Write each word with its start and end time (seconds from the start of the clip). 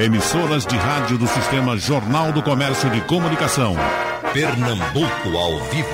Emissoras 0.00 0.66
de 0.66 0.76
rádio 0.76 1.16
do 1.16 1.28
Sistema 1.28 1.76
Jornal 1.76 2.32
do 2.32 2.42
Comércio 2.42 2.90
de 2.90 3.00
Comunicação. 3.02 3.76
Pernambuco 4.32 5.36
ao 5.36 5.60
vivo. 5.70 5.88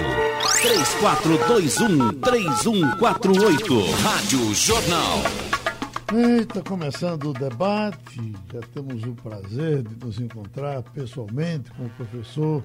3421-3148. 2.22 4.02
Rádio 4.02 4.54
Jornal. 4.54 5.18
Eita, 6.14 6.62
começando 6.62 7.28
o 7.30 7.34
debate, 7.34 8.32
já 8.50 8.60
temos 8.72 9.04
o 9.04 9.12
prazer 9.12 9.82
de 9.82 10.04
nos 10.04 10.18
encontrar 10.18 10.82
pessoalmente 10.82 11.70
com 11.72 11.84
o 11.84 11.90
professor 11.90 12.64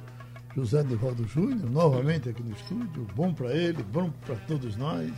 José 0.56 0.82
Nivaldo 0.84 1.28
Júnior, 1.28 1.70
novamente 1.70 2.30
aqui 2.30 2.42
no 2.42 2.54
estúdio. 2.54 3.06
Bom 3.14 3.34
para 3.34 3.52
ele, 3.52 3.84
bom 3.84 4.10
para 4.26 4.38
todos 4.48 4.78
nós. 4.78 5.12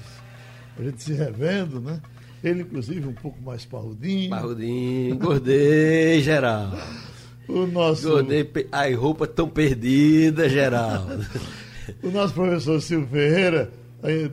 A 0.79 0.81
gente 0.83 1.03
se 1.03 1.13
revendo, 1.13 1.79
né? 1.79 2.01
Ele, 2.47 2.61
inclusive, 2.61 3.07
um 3.07 3.13
pouco 3.13 3.41
mais 3.41 3.65
parrudinho. 3.65 4.29
Parrudinho, 4.29 5.15
engordei, 5.15 6.21
Geraldo. 6.21 6.77
O 7.49 7.65
nosso. 7.65 8.09
Engordei, 8.09 8.45
as 8.69 8.93
roupas 8.95 9.29
tão 9.29 9.47
perdidas, 9.47 10.51
Geraldo. 10.51 11.25
o 12.03 12.09
nosso 12.09 12.33
professor 12.33 12.81
Silvio 12.81 13.07
Ferreira 13.07 13.71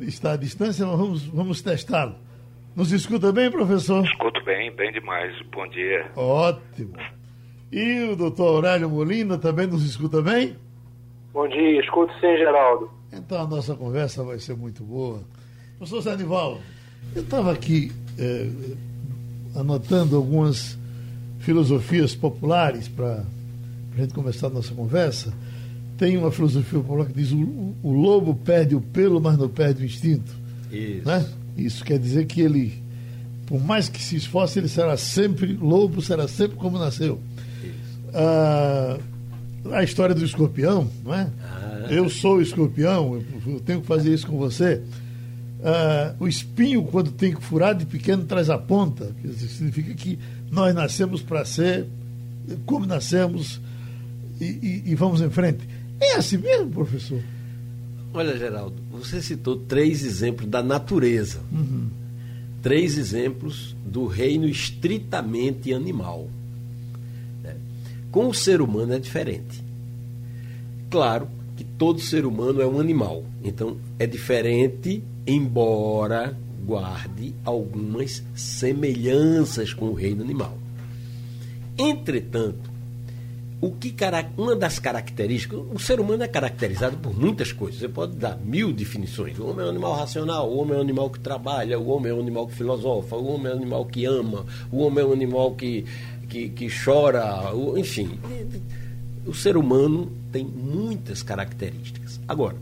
está 0.00 0.32
à 0.32 0.36
distância, 0.36 0.84
mas 0.84 0.98
vamos, 0.98 1.27
vamos 1.28 1.62
testá-lo. 1.62 2.16
Nos 2.74 2.91
escuta 2.91 3.30
bem, 3.30 3.48
professor? 3.52 4.05
Escuto 4.05 4.44
bem, 4.44 4.74
bem 4.74 4.91
demais. 4.91 5.33
Bom 5.52 5.64
dia. 5.69 6.10
Ótimo. 6.16 6.96
E 7.70 8.02
o 8.10 8.16
doutor 8.16 8.56
Aurélio 8.56 8.91
Molina 8.91 9.38
também 9.38 9.69
nos 9.69 9.84
escuta 9.84 10.20
bem? 10.20 10.56
Bom 11.33 11.46
dia, 11.48 11.80
escuto 11.80 12.12
sim, 12.14 12.36
Geraldo. 12.36 12.91
Então 13.12 13.42
a 13.42 13.46
nossa 13.46 13.77
conversa 13.77 14.24
vai 14.24 14.41
ser 14.41 14.56
muito 14.56 14.83
boa. 14.83 15.22
Professor 15.78 16.02
Sanival, 16.02 16.58
eu 17.14 17.22
estava 17.22 17.52
aqui 17.52 17.92
é, 18.18 18.48
anotando 19.54 20.16
algumas 20.16 20.77
filosofias 21.41 22.14
populares 22.14 22.88
para 22.88 23.24
a 23.96 24.00
gente 24.00 24.14
começar 24.14 24.48
a 24.48 24.50
nossa 24.50 24.72
conversa. 24.74 25.33
Tem 25.97 26.16
uma 26.16 26.30
filosofia 26.30 26.80
popular 26.80 27.06
que 27.06 27.12
diz 27.12 27.30
o, 27.30 27.74
o 27.83 27.92
lobo 27.92 28.34
perde 28.34 28.74
o 28.74 28.80
pelo, 28.80 29.20
mas 29.20 29.39
não 29.39 29.48
perde 29.48 29.83
o 29.83 29.86
instinto. 29.86 30.33
Isso. 30.72 31.06
Né? 31.06 31.24
Isso 31.56 31.84
quer 31.84 31.98
dizer 31.98 32.27
que 32.27 32.41
ele, 32.41 32.72
por 33.47 33.62
mais 33.62 33.89
que 33.89 34.02
se 34.02 34.17
esforce, 34.17 34.58
ele 34.58 34.69
será 34.69 34.96
sempre 34.96 35.52
lobo, 35.52 36.02
será 36.02 36.27
sempre 36.27 36.56
como 36.56 36.78
nasceu. 36.78 37.20
Ah, 38.12 38.98
a 39.72 39.83
história 39.83 40.14
do 40.14 40.24
escorpião, 40.24 40.89
não 41.05 41.14
é? 41.14 41.28
Ah. 41.42 41.86
Eu 41.91 42.08
sou 42.08 42.36
o 42.36 42.42
escorpião, 42.42 43.22
eu 43.46 43.61
tenho 43.61 43.80
que 43.80 43.86
fazer 43.86 44.12
isso 44.12 44.27
com 44.27 44.36
você. 44.36 44.83
Uh, 45.65 46.25
o 46.25 46.29
espinho, 46.29 46.84
quando 46.84 47.11
tem 47.11 47.34
que 47.34 47.43
furar 47.43 47.75
de 47.75 47.87
pequeno, 47.87 48.25
traz 48.27 48.51
a 48.51 48.59
ponta. 48.59 49.15
Que 49.23 49.33
significa 49.33 49.95
que 49.95 50.19
nós 50.51 50.75
nascemos 50.75 51.23
para 51.23 51.43
ser 51.47 51.87
como 52.67 52.84
nascemos 52.84 53.62
e, 54.39 54.45
e, 54.45 54.83
e, 54.91 54.95
vamos 54.95 55.23
em 55.23 55.31
frente. 55.31 55.67
É 55.98 56.17
assim 56.17 56.37
mesmo, 56.37 56.70
professor? 56.70 57.19
Olha, 58.12 58.37
Geraldo, 58.37 58.77
você 58.92 59.23
citou 59.23 59.57
três 59.57 60.05
exemplos 60.05 60.51
da 60.51 60.62
natureza. 60.62 61.41
Uhum. 61.51 61.89
Três 62.62 62.98
exemplos 62.98 63.75
do 63.87 64.07
reino 64.07 64.47
estritamente 64.47 65.73
animal. 65.73 66.29
Né? 67.42 67.57
Com 68.11 68.29
o 68.29 68.35
ser 68.35 68.61
humano 68.61 68.92
é 68.92 68.98
diferente. 68.98 69.65
Claro 70.91 71.27
que 71.57 71.65
todo 71.65 72.01
ser 72.01 72.27
humano 72.27 72.61
é 72.61 72.67
um 72.67 72.79
animal. 72.79 73.25
Então, 73.42 73.79
é 73.98 74.07
diferente 74.07 75.03
embora 75.27 76.36
guarde 76.64 77.34
algumas 77.44 78.22
semelhanças 78.34 79.72
com 79.72 79.86
o 79.86 79.94
reino 79.94 80.22
animal. 80.22 80.56
Entretanto, 81.77 82.75
o 83.61 83.72
que 83.72 83.95
uma 84.36 84.55
das 84.55 84.78
características, 84.78 85.58
o 85.72 85.78
ser 85.78 85.98
humano 85.98 86.22
é 86.22 86.28
caracterizado 86.28 86.98
por 86.98 87.19
muitas 87.19 87.50
coisas. 87.50 87.80
Você 87.80 87.89
pode 87.89 88.14
dar 88.17 88.36
mil 88.36 88.72
definições. 88.72 89.39
O 89.39 89.46
homem 89.48 89.64
é 89.64 89.67
um 89.67 89.70
animal 89.70 89.95
racional, 89.95 90.51
o 90.51 90.58
homem 90.58 90.74
é 90.74 90.79
um 90.79 90.83
animal 90.83 91.08
que 91.08 91.18
trabalha, 91.18 91.79
o 91.79 91.89
homem 91.89 92.12
é 92.12 92.14
um 92.14 92.20
animal 92.20 92.46
que 92.46 92.55
filosofa, 92.55 93.17
o 93.17 93.27
homem 93.27 93.51
é 93.51 93.55
um 93.55 93.58
animal 93.58 93.86
que 93.86 94.05
ama, 94.05 94.45
o 94.70 94.79
homem 94.79 95.02
é 95.02 95.06
um 95.06 95.12
animal 95.12 95.55
que, 95.55 95.86
que, 96.29 96.51
que 96.51 96.68
chora, 96.68 97.52
enfim. 97.77 98.18
O 99.27 99.33
ser 99.33 99.56
humano 99.56 100.12
tem 100.30 100.45
muitas 100.45 101.23
características. 101.23 102.20
Agora, 102.29 102.56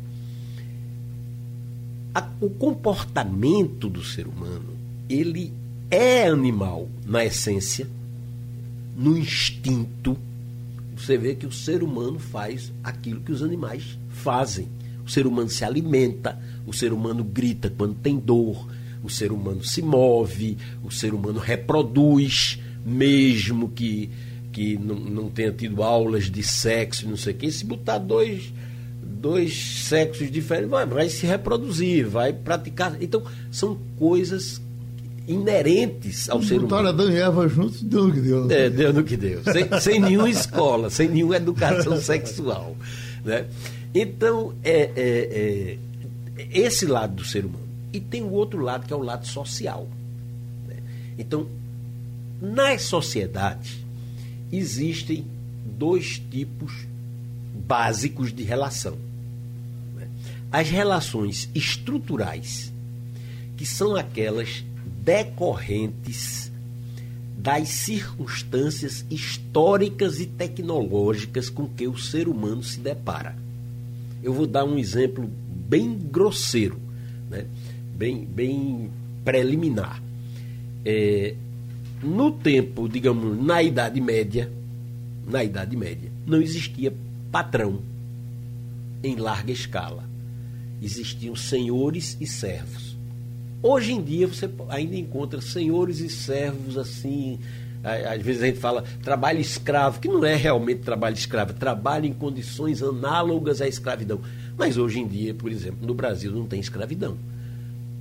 a, 2.14 2.28
o 2.40 2.50
comportamento 2.50 3.88
do 3.88 4.02
ser 4.02 4.26
humano, 4.26 4.76
ele 5.08 5.52
é 5.90 6.26
animal 6.26 6.88
na 7.06 7.24
essência, 7.24 7.86
no 8.96 9.16
instinto. 9.16 10.16
Você 10.96 11.16
vê 11.16 11.34
que 11.34 11.46
o 11.46 11.52
ser 11.52 11.82
humano 11.82 12.18
faz 12.18 12.72
aquilo 12.82 13.20
que 13.20 13.32
os 13.32 13.42
animais 13.42 13.98
fazem. 14.10 14.68
O 15.04 15.10
ser 15.10 15.26
humano 15.26 15.48
se 15.48 15.64
alimenta, 15.64 16.38
o 16.66 16.72
ser 16.72 16.92
humano 16.92 17.24
grita 17.24 17.72
quando 17.76 17.94
tem 17.94 18.18
dor, 18.18 18.68
o 19.02 19.10
ser 19.10 19.32
humano 19.32 19.64
se 19.64 19.82
move, 19.82 20.56
o 20.82 20.90
ser 20.90 21.12
humano 21.12 21.40
reproduz, 21.40 22.58
mesmo 22.86 23.68
que, 23.68 24.10
que 24.52 24.76
não, 24.76 24.94
não 24.94 25.28
tenha 25.28 25.50
tido 25.50 25.82
aulas 25.82 26.30
de 26.30 26.42
sexo, 26.42 27.08
não 27.08 27.16
sei 27.16 27.32
o 27.32 27.36
quê. 27.36 27.50
Se 27.50 27.64
botar 27.64 27.98
dois 27.98 28.52
dois 29.02 29.84
sexos 29.88 30.30
diferentes, 30.30 30.70
vai, 30.70 30.86
vai 30.86 31.08
se 31.08 31.26
reproduzir, 31.26 32.08
vai 32.08 32.32
praticar. 32.32 32.96
Então, 33.00 33.22
são 33.50 33.76
coisas 33.98 34.60
inerentes 35.26 36.28
ao 36.28 36.42
ser 36.42 36.62
humano. 36.62 36.88
Adão 36.88 37.10
e 37.10 37.16
Eva 37.16 37.48
juntos, 37.48 37.82
deu 37.82 38.08
no 38.08 38.12
que 38.12 38.20
deu. 38.20 38.50
É, 38.50 38.70
deu 38.70 38.92
no 38.92 39.04
que 39.04 39.16
deu. 39.16 39.42
Sem, 39.44 39.80
sem 39.80 40.00
nenhuma 40.00 40.30
escola, 40.30 40.90
sem 40.90 41.08
nenhuma 41.08 41.36
educação 41.36 41.96
sexual. 42.00 42.76
Né? 43.24 43.46
Então, 43.94 44.54
é, 44.62 44.90
é, 44.96 45.78
é, 46.36 46.48
esse 46.52 46.86
lado 46.86 47.16
do 47.16 47.24
ser 47.24 47.44
humano. 47.44 47.62
E 47.92 48.00
tem 48.00 48.22
o 48.22 48.30
outro 48.30 48.60
lado, 48.60 48.86
que 48.86 48.92
é 48.92 48.96
o 48.96 49.02
lado 49.02 49.26
social. 49.26 49.86
Né? 50.66 50.76
Então, 51.18 51.46
nas 52.40 52.82
sociedades, 52.82 53.78
existem 54.50 55.24
dois 55.78 56.20
tipos 56.30 56.72
básicos 57.66 58.32
de 58.32 58.42
relação 58.42 58.96
as 60.52 60.68
relações 60.68 61.48
estruturais, 61.54 62.70
que 63.56 63.64
são 63.64 63.96
aquelas 63.96 64.62
decorrentes 65.02 66.52
das 67.38 67.70
circunstâncias 67.70 69.04
históricas 69.10 70.20
e 70.20 70.26
tecnológicas 70.26 71.48
com 71.48 71.66
que 71.66 71.88
o 71.88 71.98
ser 71.98 72.28
humano 72.28 72.62
se 72.62 72.78
depara. 72.78 73.34
Eu 74.22 74.34
vou 74.34 74.46
dar 74.46 74.64
um 74.64 74.78
exemplo 74.78 75.28
bem 75.48 75.94
grosseiro, 75.98 76.78
né? 77.30 77.46
bem, 77.96 78.24
bem 78.26 78.90
preliminar. 79.24 80.00
É, 80.84 81.34
no 82.02 82.30
tempo, 82.30 82.88
digamos, 82.88 83.42
na 83.42 83.62
Idade 83.62 84.00
Média, 84.00 84.52
na 85.26 85.42
Idade 85.42 85.76
Média, 85.76 86.10
não 86.26 86.42
existia 86.42 86.92
patrão 87.32 87.80
em 89.02 89.16
larga 89.16 89.50
escala 89.50 90.04
existiam 90.82 91.34
senhores 91.34 92.16
e 92.20 92.26
servos. 92.26 92.96
Hoje 93.62 93.92
em 93.92 94.02
dia 94.02 94.28
você 94.28 94.50
ainda 94.68 94.96
encontra 94.96 95.40
senhores 95.40 96.00
e 96.00 96.10
servos 96.10 96.76
assim. 96.76 97.38
Às 97.82 98.20
vezes 98.20 98.42
a 98.42 98.46
gente 98.46 98.58
fala 98.58 98.84
trabalho 99.02 99.40
escravo, 99.40 99.98
que 99.98 100.08
não 100.08 100.24
é 100.24 100.36
realmente 100.36 100.82
trabalho 100.82 101.14
escravo, 101.14 101.52
é 101.52 101.54
trabalho 101.54 102.04
em 102.04 102.12
condições 102.12 102.82
análogas 102.82 103.62
à 103.62 103.66
escravidão. 103.66 104.20
Mas 104.56 104.76
hoje 104.76 105.00
em 105.00 105.06
dia, 105.06 105.32
por 105.32 105.50
exemplo, 105.50 105.86
no 105.86 105.94
Brasil 105.94 106.30
não 106.30 106.46
tem 106.46 106.60
escravidão. 106.60 107.16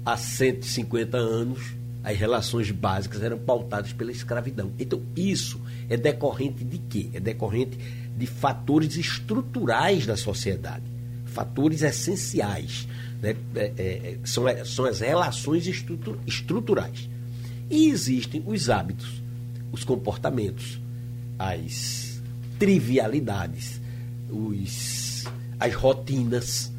Há 0.03 0.17
150 0.17 1.17
anos, 1.17 1.73
as 2.03 2.17
relações 2.17 2.69
básicas 2.71 3.21
eram 3.21 3.37
pautadas 3.37 3.93
pela 3.93 4.11
escravidão. 4.11 4.71
Então, 4.79 5.01
isso 5.15 5.61
é 5.87 5.95
decorrente 5.95 6.63
de 6.63 6.79
quê? 6.79 7.09
É 7.13 7.19
decorrente 7.19 7.77
de 8.17 8.27
fatores 8.27 8.95
estruturais 8.95 10.05
da 10.05 10.15
sociedade 10.15 10.91
fatores 11.31 11.81
essenciais. 11.81 12.87
Né? 13.21 13.35
É, 13.55 13.59
é, 13.59 13.83
é, 13.83 14.17
são, 14.23 14.47
é, 14.47 14.63
são 14.63 14.85
as 14.85 14.99
relações 14.99 15.65
estruturais. 16.27 17.09
E 17.69 17.87
existem 17.87 18.43
os 18.45 18.69
hábitos, 18.69 19.21
os 19.71 19.83
comportamentos, 19.83 20.79
as 21.39 22.21
trivialidades, 22.59 23.79
os, 24.29 25.23
as 25.59 25.73
rotinas. 25.73 26.71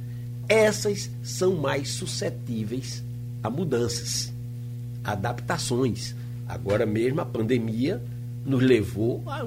Essas 0.48 1.10
são 1.22 1.56
mais 1.56 1.90
suscetíveis 1.90 3.02
a 3.42 3.48
mudanças, 3.48 4.32
adaptações. 5.02 6.14
Agora 6.46 6.84
mesmo 6.84 7.20
a 7.22 7.24
pandemia 7.24 8.02
nos 8.44 8.62
levou 8.62 9.22
a. 9.26 9.44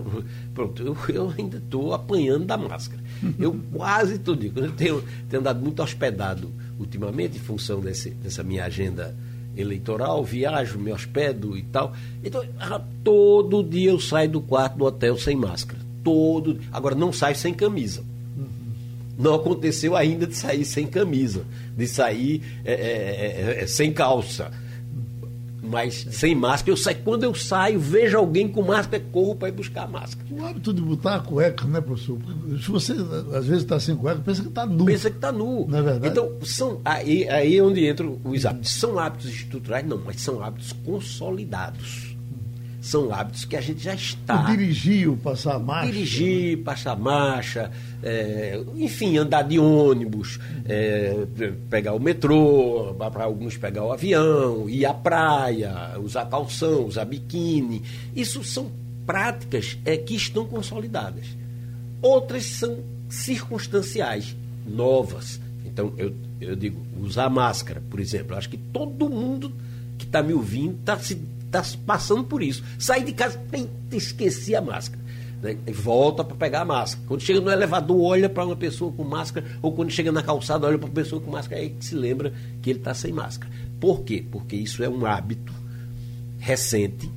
Pronto, 0.53 0.81
eu, 0.81 0.97
eu 1.13 1.33
ainda 1.37 1.57
estou 1.57 1.93
apanhando 1.93 2.45
da 2.45 2.57
máscara. 2.57 3.01
Eu 3.39 3.59
quase 3.73 4.17
tudo. 4.19 4.45
Eu 4.45 4.71
tenho, 4.71 5.03
tenho 5.29 5.41
andado 5.41 5.61
muito 5.61 5.81
hospedado 5.81 6.51
ultimamente, 6.79 7.37
em 7.37 7.41
função 7.41 7.79
desse, 7.79 8.09
dessa 8.11 8.43
minha 8.43 8.65
agenda 8.65 9.15
eleitoral, 9.55 10.23
viajo, 10.23 10.77
me 10.77 10.91
hospedo 10.91 11.57
e 11.57 11.63
tal. 11.63 11.93
Então, 12.23 12.43
ah, 12.59 12.81
todo 13.03 13.63
dia 13.63 13.91
eu 13.91 13.99
saio 13.99 14.29
do 14.29 14.41
quarto 14.41 14.77
do 14.77 14.85
hotel 14.85 15.17
sem 15.17 15.35
máscara. 15.35 15.81
Todo. 16.03 16.59
Agora, 16.71 16.95
não 16.95 17.11
saio 17.11 17.35
sem 17.35 17.53
camisa. 17.53 18.03
Não 19.17 19.33
aconteceu 19.33 19.95
ainda 19.95 20.27
de 20.27 20.35
sair 20.35 20.65
sem 20.65 20.85
camisa, 20.85 21.45
de 21.75 21.87
sair 21.87 22.41
é, 22.65 22.73
é, 22.73 23.63
é, 23.63 23.67
sem 23.67 23.93
calça 23.93 24.51
mas 25.65 26.07
sem 26.11 26.35
máscara. 26.35 26.71
Eu 26.71 26.77
saio, 26.77 26.97
quando 27.03 27.23
eu 27.23 27.33
saio, 27.33 27.79
vejo 27.79 28.17
alguém 28.17 28.47
com 28.47 28.61
máscara, 28.61 29.03
corro 29.11 29.35
para 29.35 29.49
ir 29.49 29.51
buscar 29.51 29.83
a 29.83 29.87
máscara. 29.87 30.27
O 30.31 30.45
hábito 30.45 30.73
de 30.73 30.81
botar 30.81 31.15
a 31.15 31.19
cueca, 31.19 31.65
né, 31.65 31.81
professor? 31.81 32.17
Se 32.61 32.69
você 32.69 32.93
às 33.33 33.45
vezes 33.45 33.63
está 33.63 33.79
sem 33.79 33.95
cueca, 33.95 34.21
pensa 34.23 34.41
que 34.41 34.49
está 34.49 34.65
nu. 34.65 34.85
Pensa 34.85 35.09
que 35.09 35.17
está 35.17 35.31
nu. 35.31 35.67
Não 35.67 35.79
é 35.79 35.81
verdade? 35.81 36.07
Então, 36.07 36.31
são, 36.43 36.81
aí, 36.85 37.27
aí 37.29 37.57
é 37.57 37.63
onde 37.63 37.87
entram 37.87 38.19
os 38.23 38.45
hábitos. 38.45 38.71
São 38.71 38.99
hábitos 38.99 39.29
estruturais? 39.29 39.85
Não, 39.85 39.97
mas 39.97 40.21
são 40.21 40.43
hábitos 40.43 40.73
consolidados 40.85 42.14
são 42.85 43.11
hábitos 43.11 43.45
que 43.45 43.55
a 43.57 43.61
gente 43.61 43.83
já 43.83 43.95
está. 43.95 44.43
O 44.43 44.45
dirigir, 44.45 45.09
o 45.09 45.17
passar 45.17 45.57
marcha. 45.57 45.91
Dirigir, 45.91 46.57
passar 46.59 46.95
marcha, 46.95 47.71
é, 48.03 48.61
enfim, 48.75 49.17
andar 49.17 49.41
de 49.41 49.57
ônibus, 49.57 50.39
é, 50.65 51.25
pegar 51.67 51.93
o 51.93 51.99
metrô, 51.99 52.95
para 53.11 53.23
alguns 53.23 53.57
pegar 53.57 53.83
o 53.83 53.91
avião, 53.91 54.69
ir 54.69 54.85
à 54.85 54.93
praia, 54.93 55.99
usar 55.99 56.25
calção, 56.25 56.85
usar 56.85 57.05
biquíni. 57.05 57.81
Isso 58.15 58.43
são 58.43 58.71
práticas 59.03 59.79
é, 59.83 59.97
que 59.97 60.15
estão 60.15 60.45
consolidadas. 60.45 61.25
Outras 62.03 62.45
são 62.45 62.77
circunstanciais, 63.09 64.35
novas. 64.67 65.41
Então, 65.65 65.91
eu, 65.97 66.13
eu 66.39 66.55
digo, 66.55 66.79
usar 67.01 67.31
máscara, 67.31 67.81
por 67.89 67.99
exemplo. 67.99 68.37
Acho 68.37 68.49
que 68.49 68.57
todo 68.57 69.09
mundo 69.09 69.51
que 69.97 70.05
está 70.05 70.21
me 70.21 70.33
ouvindo 70.33 70.77
está 70.79 70.99
se 70.99 71.19
está 71.59 71.77
passando 71.85 72.23
por 72.23 72.41
isso. 72.41 72.63
Sai 72.77 73.03
de 73.03 73.13
casa, 73.13 73.37
tem, 73.49 73.69
esqueci 73.91 74.55
a 74.55 74.61
máscara. 74.61 75.03
Né? 75.41 75.57
E 75.67 75.71
volta 75.71 76.23
para 76.23 76.35
pegar 76.35 76.61
a 76.61 76.65
máscara. 76.65 77.05
Quando 77.07 77.21
chega 77.21 77.39
no 77.39 77.51
elevador, 77.51 78.01
olha 78.01 78.29
para 78.29 78.45
uma 78.45 78.55
pessoa 78.55 78.91
com 78.91 79.03
máscara, 79.03 79.45
ou 79.61 79.71
quando 79.71 79.91
chega 79.91 80.11
na 80.11 80.23
calçada, 80.23 80.65
olha 80.67 80.77
para 80.77 80.87
uma 80.87 80.93
pessoa 80.93 81.21
com 81.21 81.31
máscara, 81.31 81.61
aí 81.61 81.75
se 81.79 81.95
lembra 81.95 82.33
que 82.61 82.69
ele 82.69 82.79
está 82.79 82.93
sem 82.93 83.11
máscara. 83.11 83.51
Por 83.79 84.01
quê? 84.01 84.25
Porque 84.31 84.55
isso 84.55 84.83
é 84.83 84.89
um 84.89 85.05
hábito 85.05 85.53
recente, 86.39 87.09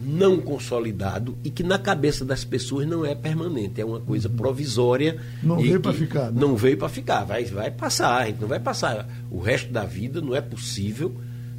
não 0.00 0.38
consolidado 0.38 1.36
e 1.42 1.50
que 1.50 1.62
na 1.62 1.78
cabeça 1.78 2.24
das 2.24 2.44
pessoas 2.44 2.86
não 2.86 3.04
é 3.04 3.14
permanente, 3.14 3.80
é 3.80 3.84
uma 3.84 4.00
coisa 4.00 4.28
provisória. 4.28 5.18
Não 5.42 5.58
veio 5.58 5.80
para 5.80 5.92
ficar. 5.92 6.30
Né? 6.30 6.40
Não 6.40 6.56
veio 6.56 6.76
para 6.76 6.88
ficar, 6.88 7.24
vai, 7.24 7.44
vai 7.44 7.70
passar, 7.70 8.28
não 8.40 8.46
vai 8.46 8.60
passar. 8.60 9.08
O 9.30 9.40
resto 9.40 9.72
da 9.72 9.84
vida 9.84 10.20
não 10.20 10.34
é 10.34 10.40
possível 10.40 11.16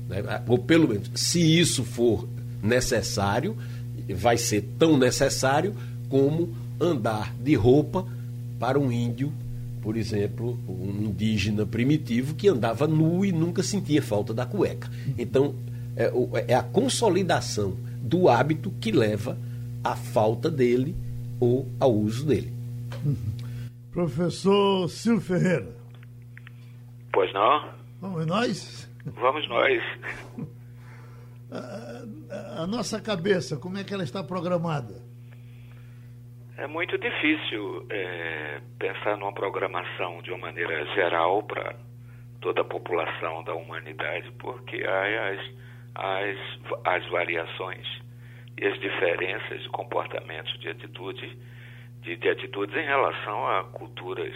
né? 0.07 0.41
Ou 0.47 0.57
pelo 0.57 0.87
menos, 0.87 1.11
se 1.15 1.39
isso 1.39 1.83
for 1.83 2.27
necessário, 2.61 3.55
vai 4.15 4.37
ser 4.37 4.61
tão 4.77 4.97
necessário 4.97 5.75
como 6.09 6.55
andar 6.79 7.33
de 7.35 7.55
roupa 7.55 8.05
para 8.59 8.79
um 8.79 8.91
índio, 8.91 9.31
por 9.81 9.95
exemplo, 9.97 10.57
um 10.67 11.05
indígena 11.05 11.65
primitivo 11.65 12.35
que 12.35 12.47
andava 12.47 12.87
nu 12.87 13.23
e 13.23 13.31
nunca 13.31 13.61
sentia 13.63 14.01
falta 14.01 14.33
da 14.33 14.45
cueca. 14.45 14.89
Então, 15.17 15.55
é, 15.95 16.11
é 16.49 16.55
a 16.55 16.63
consolidação 16.63 17.75
do 18.01 18.29
hábito 18.29 18.71
que 18.79 18.91
leva 18.91 19.37
à 19.83 19.95
falta 19.95 20.49
dele 20.49 20.95
ou 21.39 21.67
ao 21.79 21.93
uso 21.93 22.25
dele. 22.25 22.51
Professor 23.91 24.89
Silvio 24.89 25.21
Ferreira. 25.21 25.67
Pois 27.11 27.33
não? 27.33 27.69
Vamos 27.99 28.25
nós? 28.27 28.86
Vamos 29.15 29.47
nós. 29.47 29.81
A, 31.49 32.63
a, 32.63 32.67
nossa 32.67 33.01
cabeça, 33.01 33.57
como 33.57 33.77
é 33.77 33.83
que 33.83 33.93
ela 33.93 34.03
está 34.03 34.21
programada? 34.23 35.01
É 36.57 36.67
muito 36.67 36.97
difícil 36.97 37.85
é, 37.89 38.59
pensar 38.77 39.15
numa 39.17 39.33
programação 39.33 40.21
de 40.21 40.31
uma 40.31 40.47
maneira 40.47 40.85
geral 40.93 41.43
para 41.43 41.75
toda 42.41 42.61
a 42.61 42.65
população 42.65 43.43
da 43.43 43.53
humanidade, 43.53 44.29
porque 44.39 44.83
há 44.83 45.29
as, 45.29 45.39
as, 45.95 46.37
as 46.83 47.09
variações 47.09 47.87
e 48.57 48.65
as 48.65 48.77
diferenças 48.79 49.61
de 49.61 49.69
comportamentos, 49.69 50.59
de 50.59 50.69
atitude, 50.69 51.37
de, 52.01 52.15
de 52.15 52.29
atitudes 52.29 52.75
em 52.75 52.85
relação 52.85 53.47
a 53.47 53.63
culturas 53.65 54.33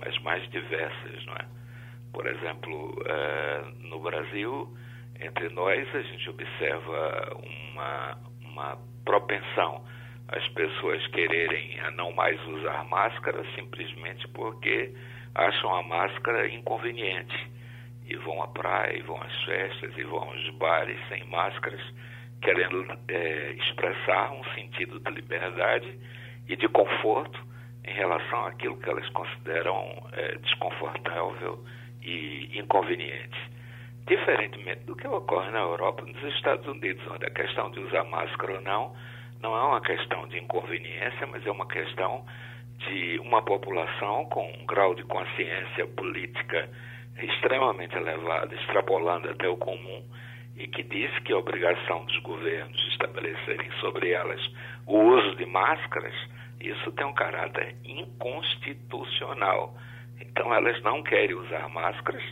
as 0.00 0.18
mais 0.22 0.48
diversas, 0.50 1.26
não 1.26 1.34
é? 1.34 1.46
Por 2.14 2.26
exemplo, 2.26 2.94
uh, 3.02 3.88
no 3.88 4.00
Brasil, 4.00 4.74
entre 5.20 5.50
nós, 5.50 5.94
a 5.94 6.00
gente 6.00 6.30
observa 6.30 7.36
uma, 7.72 8.18
uma 8.40 8.78
propensão 9.04 9.84
as 10.28 10.48
pessoas 10.48 11.06
quererem 11.08 11.78
a 11.80 11.90
não 11.90 12.12
mais 12.12 12.40
usar 12.46 12.84
máscara 12.84 13.44
simplesmente 13.54 14.26
porque 14.28 14.94
acham 15.34 15.74
a 15.74 15.82
máscara 15.82 16.48
inconveniente. 16.48 17.52
E 18.06 18.16
vão 18.16 18.42
à 18.42 18.48
praia, 18.48 18.98
e 18.98 19.02
vão 19.02 19.20
às 19.22 19.44
festas, 19.44 19.96
e 19.96 20.02
vão 20.02 20.22
aos 20.22 20.50
bares 20.56 20.98
sem 21.08 21.24
máscaras, 21.24 21.80
querendo 22.42 22.86
é, 23.08 23.52
expressar 23.52 24.32
um 24.32 24.44
sentido 24.54 24.98
de 25.00 25.10
liberdade 25.10 25.98
e 26.48 26.56
de 26.56 26.68
conforto 26.68 27.38
em 27.84 27.94
relação 27.94 28.46
àquilo 28.46 28.78
que 28.78 28.88
elas 28.88 29.08
consideram 29.10 30.08
é, 30.12 30.36
desconfortável 30.36 31.64
e 32.04 32.58
inconvenientes. 32.58 33.40
Diferentemente 34.06 34.84
do 34.84 34.94
que 34.94 35.08
ocorre 35.08 35.50
na 35.50 35.60
Europa 35.60 36.04
e 36.06 36.12
nos 36.12 36.34
Estados 36.34 36.66
Unidos, 36.66 37.02
onde 37.10 37.24
a 37.24 37.30
questão 37.30 37.70
de 37.70 37.80
usar 37.80 38.04
máscara 38.04 38.54
ou 38.54 38.60
não 38.60 38.94
não 39.40 39.56
é 39.56 39.62
uma 39.62 39.80
questão 39.80 40.26
de 40.28 40.38
inconveniência, 40.38 41.26
mas 41.26 41.46
é 41.46 41.50
uma 41.50 41.66
questão 41.66 42.24
de 42.78 43.18
uma 43.20 43.42
população 43.42 44.24
com 44.26 44.46
um 44.46 44.66
grau 44.66 44.94
de 44.94 45.02
consciência 45.04 45.86
política 45.88 46.68
extremamente 47.22 47.96
elevado, 47.96 48.54
extrapolando 48.54 49.30
até 49.30 49.48
o 49.48 49.56
comum, 49.56 50.02
e 50.56 50.66
que 50.66 50.82
diz 50.82 51.10
que 51.20 51.32
a 51.32 51.38
obrigação 51.38 52.04
dos 52.04 52.18
governos 52.18 52.88
estabelecerem 52.88 53.70
sobre 53.80 54.10
elas 54.10 54.40
o 54.86 54.98
uso 54.98 55.36
de 55.36 55.46
máscaras, 55.46 56.14
isso 56.60 56.92
tem 56.92 57.06
um 57.06 57.12
caráter 57.12 57.74
inconstitucional. 57.84 59.74
Então, 60.20 60.52
elas 60.54 60.80
não 60.82 61.02
querem 61.02 61.34
usar 61.34 61.68
máscaras 61.68 62.22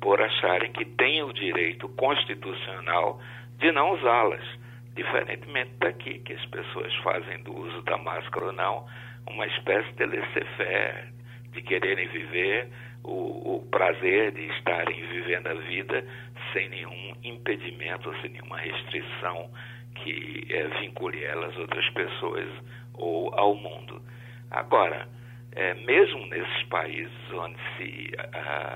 por 0.00 0.20
acharem 0.20 0.72
que 0.72 0.84
têm 0.84 1.22
o 1.22 1.32
direito 1.32 1.88
constitucional 1.90 3.20
de 3.58 3.72
não 3.72 3.92
usá-las. 3.92 4.44
Diferentemente 4.94 5.72
daqui, 5.80 6.20
que 6.20 6.34
as 6.34 6.46
pessoas 6.46 6.94
fazem 6.96 7.42
do 7.42 7.56
uso 7.56 7.82
da 7.82 7.96
máscara 7.98 8.46
ou 8.46 8.52
não 8.52 8.86
uma 9.26 9.46
espécie 9.46 9.90
de 9.94 10.06
laissez-faire, 10.06 11.12
de 11.52 11.62
quererem 11.62 12.06
viver 12.08 12.68
o, 13.02 13.56
o, 13.56 13.66
prazer 13.70 14.32
de 14.32 14.42
estarem 14.56 15.06
vivendo 15.08 15.48
a 15.48 15.54
vida 15.54 16.04
sem 16.52 16.68
nenhum 16.68 17.14
impedimento, 17.22 18.14
sem 18.20 18.30
nenhuma 18.30 18.58
restrição 18.58 19.50
que 19.96 20.46
é, 20.50 20.66
vincule 20.80 21.24
elas 21.24 21.56
outras 21.56 21.88
pessoas 21.90 22.48
ou 22.94 23.32
ao 23.34 23.54
mundo. 23.54 24.00
Agora, 24.50 25.08
é, 25.54 25.74
mesmo 25.74 26.26
nesses 26.26 26.62
países 26.64 27.12
onde 27.32 27.56
se 27.76 28.12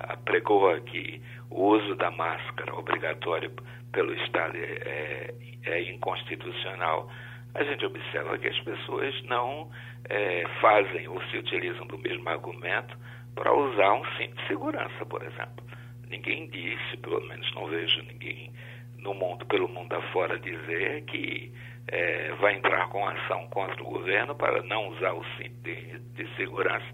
apregoa 0.08 0.80
que 0.80 1.20
o 1.50 1.74
uso 1.74 1.94
da 1.96 2.10
máscara 2.10 2.74
obrigatório 2.74 3.50
pelo 3.92 4.14
Estado 4.14 4.56
é, 4.56 4.60
é, 4.60 5.34
é, 5.64 5.82
inconstitucional, 5.90 7.10
a 7.54 7.64
gente 7.64 7.84
observa 7.84 8.38
que 8.38 8.48
as 8.48 8.60
pessoas 8.60 9.22
não 9.24 9.70
é, 10.08 10.44
fazem 10.60 11.08
ou 11.08 11.20
se 11.24 11.38
utilizam 11.38 11.86
do 11.86 11.98
mesmo 11.98 12.28
argumento 12.28 12.96
para 13.34 13.52
usar 13.52 13.94
um 13.94 14.04
cinto 14.16 14.36
de 14.36 14.46
segurança, 14.46 15.06
por 15.06 15.22
exemplo. 15.22 15.64
Ninguém 16.08 16.48
disse, 16.48 16.96
pelo 16.98 17.20
menos 17.26 17.52
não 17.54 17.66
vejo 17.66 18.02
ninguém 18.02 18.52
no 18.98 19.14
mundo, 19.14 19.44
pelo 19.46 19.68
mundo 19.68 19.92
afora, 19.94 20.38
dizer 20.38 21.02
que 21.04 21.52
é, 21.88 22.32
vai 22.40 22.54
entrar 22.54 22.88
com 22.88 23.06
ação 23.06 23.46
contra 23.48 23.82
o 23.82 23.86
governo 23.86 24.34
para 24.34 24.62
não 24.62 24.88
usar 24.88 25.12
o 25.12 25.24
cinto 25.36 25.62
de, 25.62 25.98
de 25.98 26.36
segurança, 26.36 26.86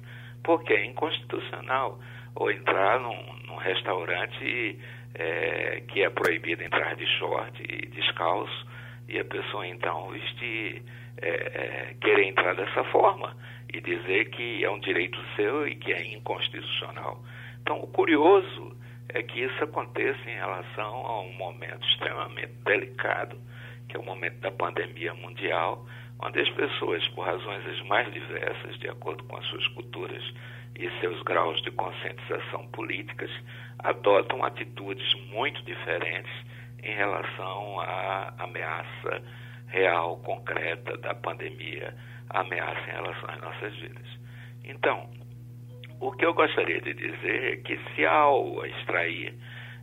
porque 0.43 0.73
é 0.73 0.85
inconstitucional. 0.87 1.99
Ou 2.37 2.51
entrar 2.51 2.99
num, 2.99 3.37
num 3.47 3.57
restaurante 3.57 4.79
é, 5.15 5.83
que 5.89 6.03
é 6.03 6.11
proibido 6.11 6.63
entrar 6.63 6.97
de 6.97 7.07
short 7.19 7.63
e 7.63 7.87
descalço, 7.87 8.67
e 9.09 9.19
a 9.19 9.25
pessoa 9.25 9.67
então 9.67 10.11
vestir, 10.11 10.83
é, 11.21 11.29
é, 11.29 11.95
querer 12.01 12.25
entrar 12.27 12.55
dessa 12.55 12.83
forma 12.85 13.37
e 13.73 13.81
dizer 13.81 14.31
que 14.31 14.65
é 14.65 14.71
um 14.71 14.81
direito 14.81 15.19
seu 15.37 15.69
e 15.69 15.77
que 15.77 15.93
é 15.93 16.15
inconstitucional. 16.15 17.23
Então, 17.63 17.81
o 17.81 17.87
curioso 17.87 18.77
é 19.09 19.23
que 19.23 19.41
isso 19.41 19.63
aconteça 19.63 20.19
em 20.29 20.35
relação 20.35 21.07
a 21.07 21.21
um 21.21 21.33
momento 21.35 21.87
extremamente 21.89 22.53
delicado 22.65 23.39
que 23.89 23.97
é 23.97 24.01
o 24.01 24.05
momento 24.05 24.41
da 24.41 24.51
pandemia 24.51 25.15
mundial, 25.15 25.87
onde 26.21 26.41
as 26.41 26.51
pessoas, 26.51 27.07
por 27.09 27.27
razões 27.27 27.67
as 27.67 27.81
mais 27.87 28.13
diversas, 28.13 28.79
de 28.79 28.89
acordo 28.89 29.25
com 29.25 29.37
as 29.37 29.47
suas 29.47 29.67
culturas 29.69 30.23
e 30.77 30.91
seus 31.01 31.23
graus 31.23 31.61
de 31.63 31.71
conscientização 31.73 32.67
políticas, 32.69 33.31
adotam 33.79 34.45
atitudes 34.45 35.15
muito 35.31 35.63
diferentes 35.63 36.33
em 36.83 36.95
relação 36.95 37.81
à 37.81 38.35
ameaça 38.39 39.23
real, 39.69 40.19
concreta 40.19 40.97
da 40.99 41.15
pandemia, 41.15 41.95
a 42.31 42.41
ameaça 42.41 42.81
em 42.89 42.93
relação 42.93 43.31
às 43.31 43.41
nossas 43.41 43.75
vidas. 43.77 44.07
Então, 44.65 45.09
o 46.01 46.13
que 46.13 46.25
eu 46.25 46.35
gostaria 46.35 46.81
de 46.81 46.95
dizer 46.95 47.53
é 47.53 47.57
que 47.57 47.79
se 47.95 48.07
ao 48.07 48.65
extrair 48.67 49.35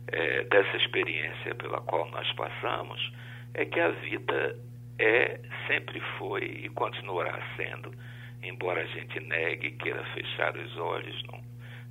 é, 0.08 0.44
dessa 0.44 0.76
experiência 0.76 1.54
pela 1.54 1.80
qual 1.80 2.08
nós 2.10 2.30
passamos, 2.32 3.12
é 3.54 3.64
que 3.64 3.80
a 3.80 3.90
vida 3.90 4.56
é, 4.98 5.40
sempre 5.66 6.00
foi 6.18 6.44
e 6.44 6.68
continuará 6.70 7.38
sendo, 7.56 7.92
embora 8.42 8.82
a 8.82 8.86
gente 8.86 9.20
negue, 9.20 9.72
queira 9.72 10.02
fechar 10.14 10.56
os 10.56 10.76
olhos, 10.78 11.22
não, 11.24 11.40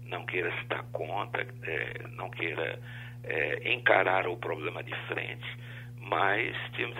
não 0.05 0.25
queira 0.25 0.51
se 0.59 0.65
dar 0.67 0.83
conta, 0.91 1.45
é, 1.63 2.07
não 2.15 2.29
queira 2.29 2.79
é, 3.23 3.73
encarar 3.73 4.27
o 4.27 4.37
problema 4.37 4.83
de 4.83 4.95
frente, 5.07 5.45
mas 5.97 6.55
temos, 6.75 6.97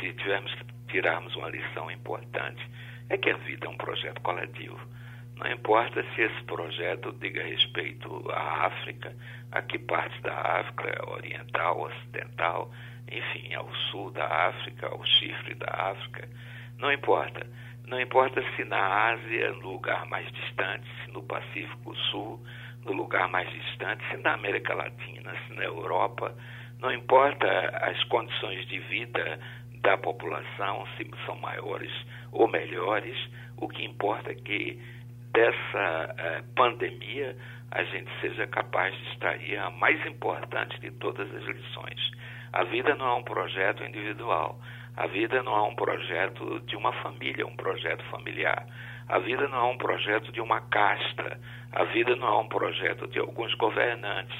se 0.00 0.12
tivermos 0.12 0.54
que 0.54 0.64
tirarmos 0.88 1.34
uma 1.36 1.48
lição 1.48 1.90
importante, 1.90 2.62
é 3.08 3.16
que 3.16 3.30
a 3.30 3.36
vida 3.38 3.66
é 3.66 3.70
um 3.70 3.76
projeto 3.76 4.20
coletivo. 4.22 4.78
Não 5.36 5.52
importa 5.52 6.02
se 6.14 6.22
esse 6.22 6.42
projeto 6.44 7.12
diga 7.20 7.42
respeito 7.42 8.30
à 8.30 8.66
África, 8.66 9.14
a 9.52 9.60
que 9.62 9.78
parte 9.78 10.20
da 10.22 10.34
África, 10.34 11.10
oriental, 11.10 11.80
ocidental, 11.82 12.70
enfim, 13.10 13.54
ao 13.54 13.72
sul 13.90 14.10
da 14.12 14.26
África, 14.48 14.86
ao 14.86 15.04
chifre 15.04 15.54
da 15.54 15.68
África, 15.90 16.28
não 16.78 16.92
importa. 16.92 17.46
Não 17.86 18.00
importa 18.00 18.42
se 18.56 18.64
na 18.64 19.12
Ásia, 19.12 19.52
no 19.52 19.72
lugar 19.72 20.06
mais 20.06 20.30
distante, 20.32 20.86
se 21.04 21.10
no 21.12 21.22
Pacífico 21.22 21.94
Sul, 22.10 22.42
no 22.84 22.92
lugar 22.92 23.28
mais 23.28 23.48
distante, 23.50 24.02
se 24.10 24.16
na 24.16 24.32
América 24.32 24.74
Latina, 24.74 25.32
se 25.46 25.54
na 25.54 25.64
Europa, 25.64 26.34
não 26.80 26.92
importa 26.92 27.46
as 27.82 28.02
condições 28.04 28.66
de 28.66 28.78
vida 28.80 29.38
da 29.82 29.96
população, 29.98 30.86
se 30.96 31.08
são 31.24 31.36
maiores 31.36 31.92
ou 32.32 32.48
melhores, 32.48 33.16
o 33.56 33.68
que 33.68 33.84
importa 33.84 34.32
é 34.32 34.34
que 34.34 34.80
dessa 35.36 36.14
eh, 36.16 36.42
pandemia 36.56 37.36
a 37.70 37.84
gente 37.84 38.10
seja 38.22 38.46
capaz 38.46 38.96
de 38.96 39.10
extrair 39.10 39.58
a 39.58 39.68
mais 39.68 40.04
importante 40.06 40.80
de 40.80 40.90
todas 40.92 41.28
as 41.34 41.44
lições. 41.44 42.10
A 42.54 42.64
vida 42.64 42.94
não 42.94 43.06
é 43.06 43.14
um 43.16 43.22
projeto 43.22 43.84
individual. 43.84 44.58
A 44.96 45.06
vida 45.06 45.42
não 45.42 45.54
é 45.54 45.62
um 45.62 45.74
projeto 45.74 46.60
de 46.60 46.74
uma 46.74 46.90
família, 47.02 47.46
um 47.46 47.54
projeto 47.54 48.02
familiar. 48.04 48.66
A 49.08 49.18
vida 49.18 49.46
não 49.48 49.58
é 49.58 49.72
um 49.72 49.76
projeto 49.76 50.32
de 50.32 50.40
uma 50.40 50.62
casta. 50.62 51.38
A 51.72 51.84
vida 51.84 52.16
não 52.16 52.28
é 52.28 52.38
um 52.38 52.48
projeto 52.48 53.06
de 53.06 53.18
alguns 53.18 53.52
governantes. 53.56 54.38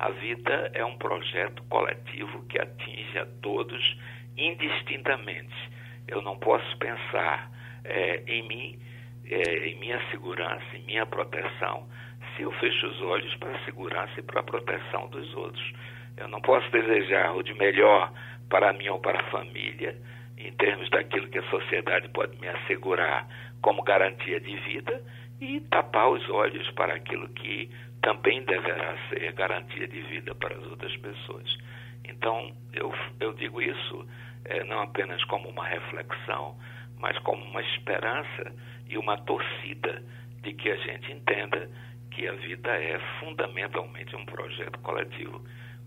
A 0.00 0.10
vida 0.10 0.68
é 0.74 0.84
um 0.84 0.98
projeto 0.98 1.62
coletivo 1.68 2.44
que 2.46 2.58
atinge 2.58 3.16
a 3.20 3.26
todos 3.40 3.96
indistintamente. 4.36 5.54
Eu 6.08 6.20
não 6.22 6.36
posso 6.38 6.76
pensar 6.78 7.48
é, 7.84 8.24
em 8.26 8.42
mim, 8.48 8.83
é, 9.26 9.68
em 9.68 9.78
minha 9.78 10.00
segurança, 10.10 10.64
em 10.74 10.82
minha 10.84 11.06
proteção, 11.06 11.86
se 12.36 12.42
eu 12.42 12.52
fecho 12.52 12.86
os 12.86 13.02
olhos 13.02 13.34
para 13.36 13.56
a 13.56 13.64
segurança 13.64 14.12
e 14.18 14.22
para 14.22 14.40
a 14.40 14.44
proteção 14.44 15.08
dos 15.08 15.34
outros. 15.34 15.72
Eu 16.16 16.28
não 16.28 16.40
posso 16.40 16.70
desejar 16.70 17.34
o 17.34 17.42
de 17.42 17.54
melhor 17.54 18.12
para 18.48 18.72
mim 18.72 18.88
ou 18.88 19.00
para 19.00 19.20
a 19.20 19.30
família, 19.30 19.96
em 20.36 20.52
termos 20.52 20.88
daquilo 20.90 21.28
que 21.28 21.38
a 21.38 21.50
sociedade 21.50 22.08
pode 22.08 22.38
me 22.40 22.48
assegurar 22.48 23.26
como 23.60 23.82
garantia 23.82 24.40
de 24.40 24.56
vida, 24.56 25.02
e 25.40 25.60
tapar 25.60 26.08
os 26.10 26.28
olhos 26.30 26.70
para 26.72 26.94
aquilo 26.94 27.28
que 27.30 27.68
também 28.02 28.42
deverá 28.44 28.96
ser 29.08 29.32
garantia 29.32 29.86
de 29.88 30.00
vida 30.02 30.34
para 30.34 30.56
as 30.56 30.64
outras 30.66 30.96
pessoas. 30.98 31.58
Então, 32.04 32.52
eu, 32.72 32.92
eu 33.20 33.32
digo 33.34 33.60
isso 33.60 34.06
é, 34.44 34.62
não 34.64 34.82
apenas 34.82 35.22
como 35.24 35.48
uma 35.48 35.66
reflexão, 35.66 36.56
mas 36.98 37.18
como 37.20 37.42
uma 37.44 37.62
esperança 37.62 38.54
e 38.88 38.98
uma 38.98 39.16
torcida 39.18 40.02
de 40.42 40.52
que 40.52 40.70
a 40.70 40.76
gente 40.76 41.12
entenda 41.12 41.70
que 42.10 42.28
a 42.28 42.32
vida 42.32 42.70
é 42.70 42.98
fundamentalmente 43.20 44.14
um 44.14 44.24
projeto 44.24 44.78
coletivo. 44.80 45.40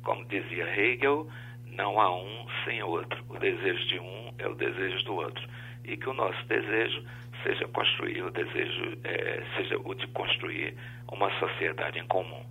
Como 0.03 0.25
dizia 0.25 0.65
Hegel, 0.75 1.27
não 1.65 1.99
há 1.99 2.13
um 2.13 2.45
sem 2.65 2.81
outro. 2.83 3.23
O 3.29 3.37
desejo 3.39 3.87
de 3.87 3.99
um 3.99 4.33
é 4.37 4.47
o 4.47 4.55
desejo 4.55 5.05
do 5.05 5.15
outro. 5.15 5.47
E 5.85 5.95
que 5.95 6.09
o 6.09 6.13
nosso 6.13 6.45
desejo 6.47 7.03
seja 7.43 7.67
construir 7.69 8.23
o 8.23 8.31
desejo, 8.31 8.97
é, 9.03 9.43
seja 9.55 9.77
o 9.77 9.93
de 9.93 10.07
construir 10.07 10.75
uma 11.11 11.29
sociedade 11.39 11.99
em 11.99 12.07
comum. 12.07 12.43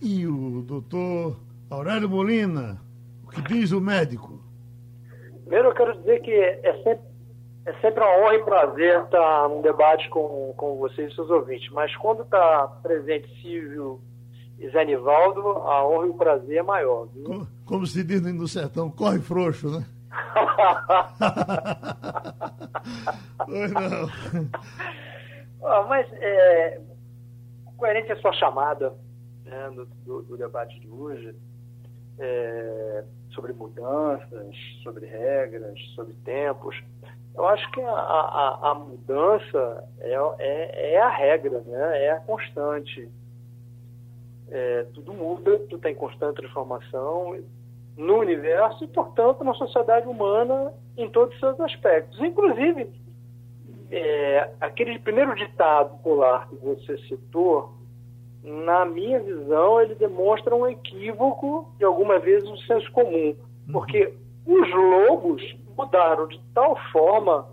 E 0.00 0.26
o 0.26 0.62
doutor 0.62 1.40
Aurélio 1.70 2.08
Molina, 2.08 2.80
o 3.24 3.30
que 3.30 3.42
diz 3.42 3.72
o 3.72 3.80
médico? 3.80 4.42
Primeiro 5.42 5.68
eu 5.68 5.74
quero 5.74 5.98
dizer 5.98 6.20
que 6.22 6.32
é 6.32 6.82
sempre, 6.82 7.11
é 7.64 7.72
sempre 7.74 8.02
uma 8.02 8.18
honra 8.18 8.34
e 8.34 8.44
prazer 8.44 9.04
estar 9.04 9.48
num 9.48 9.62
debate 9.62 10.08
com, 10.08 10.52
com 10.56 10.78
vocês 10.78 11.12
e 11.12 11.14
seus 11.14 11.30
ouvintes, 11.30 11.70
mas 11.70 11.94
quando 11.96 12.22
está 12.22 12.66
presente 12.82 13.28
Silvio 13.40 14.00
e 14.58 14.68
Zé 14.70 14.84
Nivaldo, 14.84 15.40
a 15.40 15.86
honra 15.86 16.06
e 16.06 16.10
o 16.10 16.14
prazer 16.14 16.58
é 16.58 16.62
maior. 16.62 17.06
Viu? 17.06 17.22
Como, 17.24 17.46
como 17.64 17.86
se 17.86 18.02
diz 18.02 18.20
no 18.20 18.48
sertão, 18.48 18.90
corre 18.90 19.20
frouxo, 19.20 19.70
né? 19.70 19.86
pois 23.46 23.72
não. 23.72 24.10
Ah, 25.64 25.86
mas 25.88 26.12
é, 26.14 26.80
coerente 27.76 28.10
a 28.10 28.16
sua 28.16 28.32
chamada 28.32 28.92
né, 29.44 29.70
do, 29.70 29.86
do, 30.04 30.22
do 30.22 30.36
debate 30.36 30.80
de 30.80 30.88
hoje, 30.88 31.36
é, 32.18 33.04
sobre 33.30 33.52
mudanças, 33.52 34.56
sobre 34.82 35.06
regras, 35.06 35.78
sobre 35.94 36.14
tempos. 36.24 36.74
Eu 37.34 37.46
acho 37.46 37.70
que 37.70 37.80
a, 37.80 37.90
a, 37.90 38.70
a 38.70 38.74
mudança 38.74 39.88
é, 40.00 40.14
é, 40.38 40.92
é, 40.94 41.00
a 41.00 41.08
regra, 41.08 41.60
né? 41.66 42.04
é 42.04 42.10
a 42.12 42.20
constante. 42.20 43.08
É, 44.50 44.86
tudo 44.92 45.14
muda, 45.14 45.58
tudo 45.60 45.78
tem 45.78 45.94
constante 45.94 46.36
transformação 46.36 47.42
no 47.96 48.18
universo 48.18 48.84
e, 48.84 48.88
portanto, 48.88 49.44
na 49.44 49.54
sociedade 49.54 50.06
humana 50.06 50.74
em 50.96 51.08
todos 51.08 51.34
os 51.34 51.40
seus 51.40 51.58
aspectos. 51.60 52.20
Inclusive, 52.20 52.90
é, 53.90 54.50
aquele 54.60 54.98
primeiro 54.98 55.34
ditado 55.34 55.96
popular 55.96 56.48
que 56.48 56.56
você 56.56 56.98
citou, 57.08 57.74
na 58.42 58.84
minha 58.84 59.20
visão, 59.20 59.80
ele 59.80 59.94
demonstra 59.94 60.54
um 60.54 60.66
equívoco 60.66 61.72
de 61.78 61.84
algumas 61.84 62.22
vezes 62.22 62.48
o 62.48 62.56
senso 62.66 62.90
comum, 62.92 63.36
porque 63.70 64.12
os 64.44 64.74
lobos 64.74 65.42
mudaram 65.76 66.26
de 66.26 66.40
tal 66.54 66.76
forma, 66.90 67.46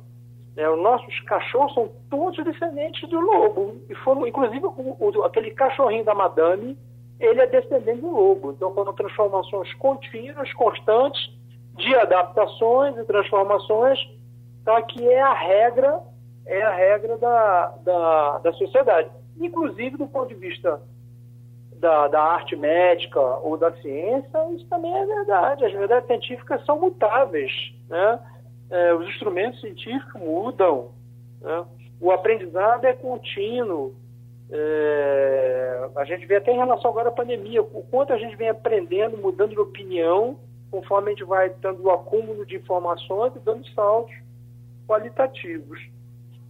né, 0.55 0.69
os 0.69 0.81
nossos 0.81 1.19
cachorros 1.21 1.73
são 1.73 1.89
todos 2.09 2.43
descendentes 2.43 3.07
do 3.09 3.19
lobo, 3.19 3.81
e 3.89 3.95
foram, 3.95 4.27
inclusive, 4.27 4.65
o, 4.65 4.97
o, 4.99 5.23
aquele 5.23 5.51
cachorrinho 5.51 6.03
da 6.03 6.15
madame, 6.15 6.77
ele 7.19 7.41
é 7.41 7.47
descendente 7.47 8.01
do 8.01 8.11
lobo. 8.11 8.51
Então, 8.51 8.73
foram 8.73 8.93
transformações 8.93 9.73
contínuas, 9.75 10.51
constantes, 10.53 11.29
de 11.75 11.95
adaptações 11.95 12.97
e 12.97 13.03
transformações, 13.05 13.99
tá, 14.65 14.81
que 14.81 15.07
é 15.07 15.21
a 15.21 15.33
regra, 15.33 16.01
é 16.45 16.61
a 16.61 16.71
regra 16.71 17.17
da, 17.17 17.67
da, 17.83 18.37
da 18.39 18.53
sociedade 18.53 19.09
inclusive 19.39 19.97
do 19.97 20.07
ponto 20.07 20.27
de 20.27 20.35
vista 20.35 20.81
da, 21.77 22.07
da, 22.09 22.21
arte 22.21 22.55
médica 22.55 23.19
ou 23.19 23.57
da 23.57 23.71
ciência, 23.77 24.51
isso 24.53 24.67
também 24.67 24.93
é 24.93 25.05
verdade. 25.05 25.65
As 25.65 25.71
verdades 25.71 26.07
científicas 26.07 26.63
são 26.65 26.79
mutáveis. 26.79 27.51
Né? 27.89 28.19
É, 28.69 28.93
os 28.93 29.07
instrumentos 29.07 29.59
científicos 29.59 30.21
mudam. 30.21 30.91
Né? 31.41 31.65
O 31.99 32.11
aprendizado 32.11 32.85
é 32.85 32.93
contínuo. 32.93 33.95
É, 34.51 35.89
a 35.95 36.05
gente 36.05 36.25
vê 36.25 36.37
até 36.37 36.51
em 36.51 36.57
relação 36.57 36.91
agora 36.91 37.09
à 37.09 37.11
pandemia, 37.11 37.61
o 37.61 37.85
quanto 37.89 38.13
a 38.13 38.17
gente 38.17 38.35
vem 38.35 38.49
aprendendo, 38.49 39.17
mudando 39.17 39.51
de 39.51 39.59
opinião, 39.59 40.39
conforme 40.71 41.09
a 41.09 41.11
gente 41.11 41.23
vai 41.23 41.49
dando 41.49 41.83
o 41.83 41.91
acúmulo 41.91 42.45
de 42.45 42.55
informações 42.55 43.35
e 43.35 43.39
dando 43.39 43.67
saltos 43.69 44.15
qualitativos. 44.87 45.79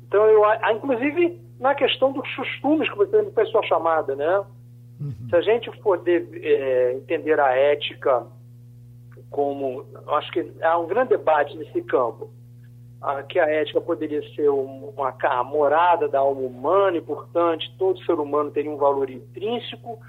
Então, 0.08 0.26
eu, 0.26 0.42
inclusive, 0.76 1.40
na 1.60 1.76
questão 1.76 2.12
dos 2.12 2.28
costumes 2.36 2.90
que 2.90 2.98
você 2.98 3.30
fez 3.32 3.50
sua 3.50 3.64
chamada, 3.64 4.16
né? 4.16 4.40
Uhum. 5.00 5.30
Se 5.30 5.36
a 5.36 5.42
gente 5.42 5.70
poder 5.80 6.28
é, 6.34 6.94
entender 6.94 7.40
a 7.40 7.52
ética 7.56 8.26
como, 9.30 9.86
acho 10.08 10.32
que 10.32 10.52
há 10.62 10.78
um 10.78 10.88
grande 10.88 11.10
debate 11.10 11.58
nesse 11.58 11.82
campo, 11.84 12.30
ah, 13.02 13.24
que 13.24 13.40
a 13.40 13.50
ética 13.50 13.80
poderia 13.80 14.22
ser 14.36 14.50
uma, 14.50 15.14
uma 15.14 15.44
morada 15.44 16.08
da 16.08 16.20
alma 16.20 16.42
humana 16.42 16.98
e, 16.98 17.02
portanto, 17.02 17.66
todo 17.78 18.04
ser 18.04 18.20
humano 18.20 18.52
teria 18.52 18.72
um 18.72 18.78
valor 18.78 19.10
intrínseco, 19.10 20.00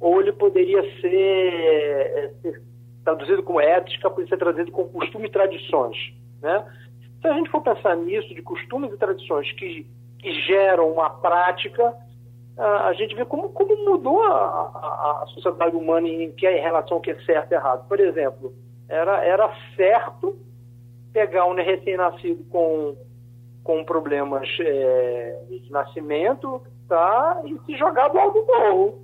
ou 0.00 0.20
ele 0.20 0.32
poderia 0.32 0.82
ser, 1.00 1.14
é, 1.14 2.32
ser 2.42 2.62
traduzido 3.04 3.42
como 3.42 3.60
ética, 3.60 4.10
poderia 4.10 4.30
ser 4.30 4.38
traduzido 4.38 4.72
como 4.72 4.88
costume 4.88 5.26
e 5.26 5.30
tradições, 5.30 5.96
né? 6.40 6.64
Se 7.20 7.28
a 7.28 7.34
gente 7.34 7.50
for 7.50 7.60
pensar 7.60 7.96
nisso, 7.96 8.34
de 8.34 8.40
costumes 8.40 8.90
e 8.92 8.96
tradições 8.96 9.52
que 9.52 9.86
que 10.20 10.32
geram 10.42 10.92
uma 10.92 11.10
prática 11.10 11.94
a 12.58 12.92
gente 12.92 13.14
vê 13.14 13.24
como, 13.24 13.48
como 13.50 13.74
mudou 13.90 14.22
a, 14.22 14.34
a, 14.34 15.22
a, 15.22 15.26
sociedade 15.28 15.74
humana 15.74 16.06
em, 16.06 16.30
que 16.32 16.46
é 16.46 16.58
em 16.58 16.60
relação 16.60 16.98
ao 16.98 17.00
que 17.00 17.10
é 17.10 17.18
certo 17.22 17.52
e 17.52 17.54
errado. 17.54 17.88
Por 17.88 17.98
exemplo, 17.98 18.52
era, 18.90 19.24
era 19.24 19.54
certo 19.76 20.36
pegar 21.12 21.46
um 21.46 21.54
recém-nascido 21.54 22.44
com, 22.50 22.96
com 23.62 23.84
problemas 23.84 24.48
é, 24.60 25.44
de 25.48 25.70
nascimento 25.70 26.60
tá, 26.88 27.40
e 27.44 27.58
se 27.64 27.78
jogar 27.78 28.08
do 28.08 28.18
alto 28.18 28.44
morro. 28.44 29.02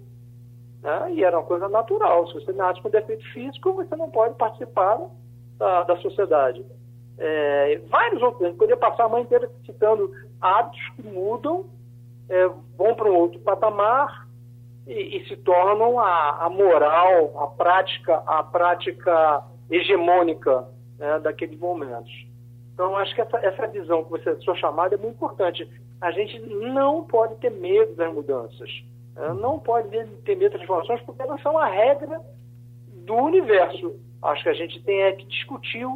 Né? 0.82 1.12
E 1.14 1.24
era 1.24 1.38
uma 1.38 1.46
coisa 1.46 1.68
natural. 1.68 2.26
Se 2.28 2.34
você 2.34 2.52
nasce 2.52 2.82
com 2.82 2.90
defeito 2.90 3.24
físico, 3.32 3.74
você 3.74 3.94
não 3.94 4.10
pode 4.10 4.34
participar 4.34 5.00
da, 5.56 5.84
da 5.84 5.96
sociedade. 5.98 6.64
É, 7.18 7.80
vários 7.88 8.20
outros. 8.22 8.42
Gente 8.48 8.58
poderia 8.58 8.76
passar 8.76 9.04
a 9.04 9.08
manhã 9.08 9.22
inteira 9.22 9.50
citando 9.64 10.12
hábitos 10.40 10.80
que 10.96 11.06
mudam, 11.06 11.64
é, 12.28 12.48
vão 12.76 12.94
para 12.94 13.08
um 13.08 13.16
outro 13.16 13.38
patamar 13.40 14.26
e, 14.86 15.16
e 15.16 15.28
se 15.28 15.36
tornam 15.36 15.98
a, 15.98 16.44
a, 16.44 16.50
moral, 16.50 17.40
a 17.40 17.46
prática, 17.46 18.22
a 18.26 18.42
prática 18.42 19.44
hegemônica 19.70 20.68
né, 20.98 21.18
daqueles 21.20 21.58
momentos. 21.58 22.12
Então, 22.74 22.96
acho 22.96 23.14
que 23.14 23.20
essa, 23.20 23.38
essa 23.38 23.66
visão 23.68 24.04
que 24.04 24.10
você 24.10 24.36
sua 24.40 24.54
chamada 24.56 24.94
é 24.94 24.98
muito 24.98 25.14
importante. 25.14 25.68
A 26.00 26.10
gente 26.10 26.38
não 26.40 27.04
pode 27.04 27.36
ter 27.36 27.50
medo 27.50 27.94
das 27.94 28.12
mudanças. 28.12 28.70
Né? 29.14 29.32
Não 29.40 29.58
pode 29.58 29.88
ter 29.88 30.36
medo 30.36 30.52
das 30.52 30.60
transformações 30.60 31.00
porque 31.02 31.22
elas 31.22 31.40
são 31.42 31.56
a 31.56 31.66
regra 31.66 32.20
do 32.88 33.14
universo. 33.14 33.98
Acho 34.22 34.42
que 34.42 34.48
a 34.48 34.54
gente 34.54 34.82
tem 34.82 35.02
é 35.02 35.12
que 35.12 35.24
discutir 35.24 35.86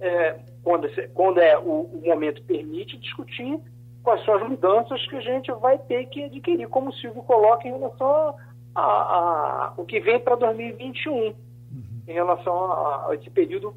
é, 0.00 0.38
quando, 0.62 0.88
quando 1.12 1.38
é 1.38 1.58
o, 1.58 1.82
o, 1.92 2.02
momento 2.04 2.42
permite, 2.44 2.98
discutir 2.98 3.58
quais 4.02 4.24
são 4.24 4.34
as 4.34 4.48
mudanças 4.48 5.04
que 5.08 5.16
a 5.16 5.20
gente 5.20 5.50
vai 5.52 5.78
ter 5.78 6.06
que 6.06 6.24
adquirir, 6.24 6.68
como 6.68 6.90
o 6.90 6.94
Silvio 6.94 7.22
coloca 7.22 7.66
em 7.66 7.72
relação 7.72 8.36
a, 8.74 8.80
a, 8.80 8.82
a 8.82 9.74
o 9.76 9.84
que 9.84 9.98
vem 10.00 10.20
para 10.20 10.36
2021, 10.36 11.12
uhum. 11.12 11.34
Em 12.06 12.12
relação 12.12 12.54
a, 12.72 13.08
a, 13.08 13.14
esse 13.14 13.30
período 13.30 13.74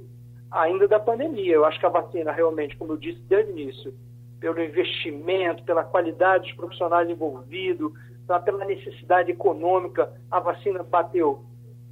ainda 0.51 0.87
da 0.87 0.99
pandemia. 0.99 1.53
Eu 1.53 1.65
acho 1.65 1.79
que 1.79 1.85
a 1.85 1.89
vacina 1.89 2.31
realmente, 2.31 2.75
como 2.77 2.93
eu 2.93 2.97
disse 2.97 3.19
desde 3.21 3.51
o 3.51 3.57
início, 3.57 3.93
pelo 4.39 4.61
investimento, 4.61 5.63
pela 5.63 5.83
qualidade 5.83 6.45
dos 6.47 6.55
profissionais 6.55 7.09
envolvidos, 7.09 7.91
pela 8.45 8.63
necessidade 8.65 9.31
econômica, 9.31 10.11
a 10.29 10.39
vacina 10.39 10.83
bateu 10.83 11.43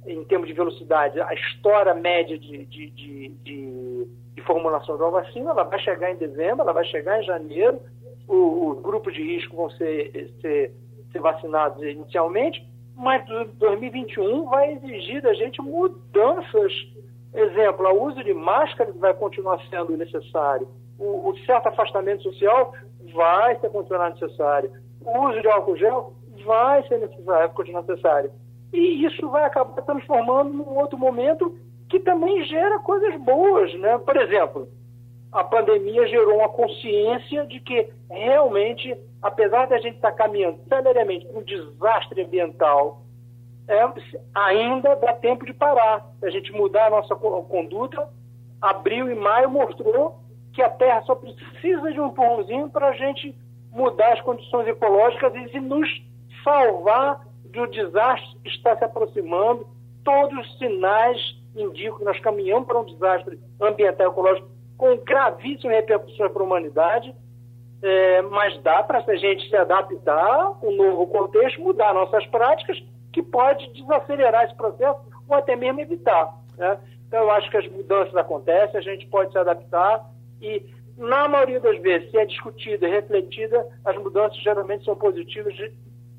em 0.06 0.24
termos 0.24 0.48
de 0.48 0.54
velocidade, 0.54 1.20
a 1.20 1.34
história 1.34 1.92
média 1.92 2.38
de, 2.38 2.64
de, 2.64 2.90
de, 2.90 3.28
de, 3.42 4.06
de 4.34 4.42
formulação 4.42 4.96
de 4.96 5.02
uma 5.02 5.10
vacina, 5.10 5.50
ela 5.50 5.64
vai 5.64 5.78
chegar 5.80 6.10
em 6.10 6.16
dezembro, 6.16 6.62
ela 6.62 6.72
vai 6.72 6.84
chegar 6.84 7.20
em 7.20 7.24
janeiro, 7.24 7.80
os 8.26 8.80
grupos 8.80 9.12
de 9.12 9.22
risco 9.22 9.56
vão 9.56 9.70
ser, 9.70 10.32
ser, 10.40 10.72
ser 11.12 11.18
vacinados 11.18 11.82
inicialmente, 11.82 12.66
mas 12.98 13.24
2021 13.54 14.44
vai 14.46 14.72
exigir 14.72 15.22
da 15.22 15.32
gente 15.32 15.62
mudanças. 15.62 16.72
Exemplo, 17.32 17.86
o 17.86 18.02
uso 18.04 18.24
de 18.24 18.34
máscaras 18.34 18.96
vai 18.96 19.14
continuar 19.14 19.60
sendo 19.70 19.96
necessário, 19.96 20.66
o, 20.98 21.30
o 21.30 21.38
certo 21.46 21.68
afastamento 21.68 22.24
social 22.24 22.72
vai 23.14 23.58
ser 23.60 23.70
continuar 23.70 24.10
necessário, 24.10 24.72
o 25.00 25.28
uso 25.28 25.40
de 25.40 25.48
álcool 25.48 25.76
gel 25.76 26.12
vai 26.44 26.82
ser 26.88 26.98
necessário, 26.98 27.54
continuar 27.54 27.82
necessário. 27.82 28.32
E 28.72 29.06
isso 29.06 29.28
vai 29.30 29.44
acabar 29.44 29.80
transformando 29.82 30.52
num 30.52 30.76
outro 30.76 30.98
momento 30.98 31.56
que 31.88 32.00
também 32.00 32.44
gera 32.44 32.80
coisas 32.80 33.14
boas, 33.20 33.72
né? 33.78 33.96
Por 33.98 34.16
exemplo, 34.16 34.68
a 35.32 35.44
pandemia 35.44 36.06
gerou 36.06 36.38
uma 36.38 36.48
consciência 36.48 37.46
de 37.46 37.60
que 37.60 37.88
realmente, 38.10 38.96
apesar 39.20 39.66
da 39.66 39.78
gente 39.78 39.96
estar 39.96 40.12
caminhando 40.12 40.60
seriamente 40.68 41.26
para 41.26 41.38
um 41.38 41.42
desastre 41.42 42.22
ambiental, 42.22 43.02
é, 43.68 43.86
ainda 44.34 44.96
dá 44.96 45.12
tempo 45.12 45.44
de 45.44 45.52
parar, 45.52 46.06
a 46.22 46.30
gente 46.30 46.50
mudar 46.52 46.86
a 46.86 46.90
nossa 46.90 47.14
conduta. 47.14 48.08
Abril 48.60 49.10
e 49.10 49.14
maio 49.14 49.50
mostrou 49.50 50.18
que 50.54 50.62
a 50.62 50.70
Terra 50.70 51.02
só 51.02 51.14
precisa 51.14 51.92
de 51.92 52.00
um 52.00 52.06
empurrãozinho 52.06 52.70
para 52.70 52.88
a 52.88 52.92
gente 52.92 53.36
mudar 53.70 54.14
as 54.14 54.20
condições 54.22 54.66
ecológicas 54.66 55.32
e 55.52 55.60
nos 55.60 55.88
salvar 56.42 57.20
do 57.44 57.66
desastre 57.66 58.38
que 58.42 58.48
está 58.48 58.76
se 58.76 58.84
aproximando. 58.84 59.66
Todos 60.02 60.38
os 60.38 60.58
sinais 60.58 61.18
indicam 61.54 61.98
que 61.98 62.04
nós 62.04 62.18
caminhamos 62.20 62.66
para 62.66 62.80
um 62.80 62.84
desastre 62.84 63.38
ambiental 63.60 64.06
e 64.06 64.10
ecológico 64.10 64.57
com 64.78 64.96
gravíssimas 64.98 65.76
repercussões 65.76 66.32
para 66.32 66.40
a 66.40 66.46
humanidade, 66.46 67.14
é, 67.82 68.22
mas 68.22 68.60
dá 68.62 68.82
para 68.82 69.04
a 69.06 69.16
gente 69.16 69.48
se 69.50 69.56
adaptar 69.56 70.64
um 70.64 70.74
novo 70.74 71.06
contexto, 71.08 71.60
mudar 71.60 71.92
nossas 71.92 72.24
práticas, 72.26 72.82
que 73.12 73.22
pode 73.22 73.70
desacelerar 73.72 74.44
esse 74.44 74.54
processo 74.54 75.00
ou 75.28 75.36
até 75.36 75.56
mesmo 75.56 75.80
evitar. 75.80 76.32
Né? 76.56 76.78
Então, 77.06 77.20
eu 77.20 77.30
acho 77.32 77.50
que 77.50 77.56
as 77.56 77.66
mudanças 77.70 78.14
acontecem, 78.14 78.78
a 78.78 78.82
gente 78.82 79.06
pode 79.06 79.32
se 79.32 79.38
adaptar 79.38 80.10
e, 80.40 80.64
na 80.96 81.28
maioria 81.28 81.60
das 81.60 81.80
vezes, 81.80 82.10
se 82.10 82.18
é 82.18 82.24
discutida 82.24 82.86
e 82.86 82.90
refletida, 82.90 83.66
as 83.84 83.96
mudanças 83.96 84.40
geralmente 84.42 84.84
são 84.84 84.94
positivas, 84.94 85.54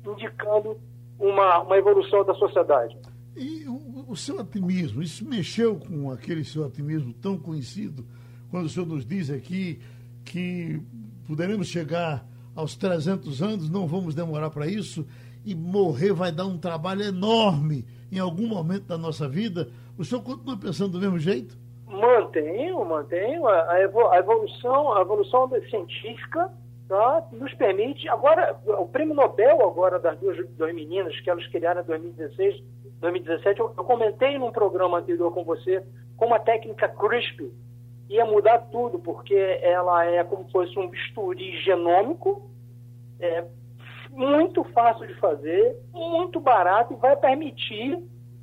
indicando 0.06 0.76
uma, 1.18 1.60
uma 1.62 1.76
evolução 1.78 2.24
da 2.24 2.34
sociedade. 2.34 2.96
E 3.36 3.66
o, 3.68 4.06
o, 4.08 4.16
seu 4.16 4.38
otimismo, 4.38 5.02
isso 5.02 5.26
mexeu 5.26 5.76
com 5.76 6.10
aquele 6.10 6.44
seu 6.44 6.66
otimismo 6.66 7.12
tão 7.14 7.38
conhecido, 7.38 8.04
quando 8.50 8.66
o 8.66 8.68
senhor 8.68 8.86
nos 8.86 9.06
diz 9.06 9.30
aqui 9.30 9.80
que 10.24 10.80
poderemos 11.26 11.68
chegar 11.68 12.26
aos 12.54 12.76
300 12.76 13.42
anos, 13.42 13.70
não 13.70 13.86
vamos 13.86 14.14
demorar 14.14 14.50
para 14.50 14.66
isso, 14.66 15.06
e 15.44 15.54
morrer 15.54 16.12
vai 16.12 16.32
dar 16.32 16.46
um 16.46 16.58
trabalho 16.58 17.02
enorme 17.02 17.86
em 18.12 18.18
algum 18.18 18.46
momento 18.46 18.86
da 18.86 18.98
nossa 18.98 19.28
vida. 19.28 19.68
O 19.96 20.04
senhor 20.04 20.22
continua 20.22 20.56
pensando 20.56 20.92
do 20.92 21.00
mesmo 21.00 21.18
jeito? 21.18 21.56
Mantenho, 21.86 22.84
mantenho. 22.84 23.46
A, 23.46 23.80
evolução, 24.18 24.92
a 24.92 25.00
evolução 25.00 25.48
científica 25.70 26.52
tá? 26.88 27.24
nos 27.32 27.54
permite. 27.54 28.08
Agora, 28.08 28.58
o 28.66 28.86
prêmio 28.86 29.14
Nobel 29.14 29.66
agora 29.66 29.98
das 29.98 30.18
duas, 30.18 30.36
duas 30.50 30.74
meninas 30.74 31.18
que 31.20 31.30
elas 31.30 31.46
criaram 31.46 31.82
em 31.82 31.86
2016, 31.86 32.62
2017, 33.00 33.60
eu, 33.60 33.72
eu 33.76 33.84
comentei 33.84 34.38
num 34.38 34.50
programa 34.52 34.98
anterior 34.98 35.32
com 35.32 35.44
você 35.44 35.82
como 36.16 36.34
a 36.34 36.38
técnica 36.38 36.88
CRISPR 36.88 37.50
ia 38.10 38.24
mudar 38.24 38.58
tudo, 38.72 38.98
porque 38.98 39.34
ela 39.62 40.04
é 40.04 40.24
como 40.24 40.44
se 40.44 40.50
fosse 40.50 40.78
um 40.78 40.88
bisturi 40.88 41.56
genômico, 41.62 42.50
é 43.20 43.44
muito 44.10 44.64
fácil 44.64 45.06
de 45.06 45.14
fazer, 45.14 45.76
muito 45.92 46.40
barato 46.40 46.92
e 46.92 46.96
vai 46.96 47.16
permitir 47.16 48.02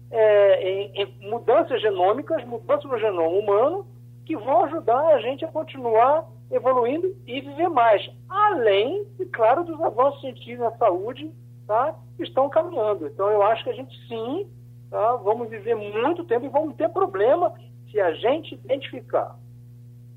é, 0.10 0.70
em, 0.70 0.92
em 0.96 1.30
mudanças 1.30 1.82
genômicas, 1.82 2.46
mudanças 2.46 2.90
no 2.90 2.98
genoma 2.98 3.38
humano, 3.38 3.86
que 4.26 4.38
vão 4.38 4.64
ajudar 4.64 5.06
a 5.08 5.20
gente 5.20 5.44
a 5.44 5.50
continuar 5.50 6.26
evoluindo 6.50 7.14
e 7.28 7.42
viver 7.42 7.68
mais. 7.68 8.10
Além, 8.30 9.06
e 9.20 9.26
claro, 9.26 9.66
dos 9.66 9.82
avanços 9.82 10.22
científicos 10.22 10.60
na 10.60 10.72
saúde 10.78 11.30
tá, 11.68 11.94
que 12.16 12.24
estão 12.24 12.50
caminhando. 12.50 13.08
Então, 13.08 13.30
eu 13.30 13.44
acho 13.44 13.66
que 13.66 13.70
a 13.70 13.74
gente 13.74 13.94
sim 14.08 14.50
tá, 14.90 15.18
vamos 15.18 15.50
viver 15.50 15.76
muito 15.76 16.24
tempo 16.24 16.46
e 16.46 16.50
vamos 16.50 16.74
ter 16.78 16.88
problema 16.88 17.54
se 17.92 18.00
a 18.00 18.14
gente 18.14 18.56
identificar 18.56 19.36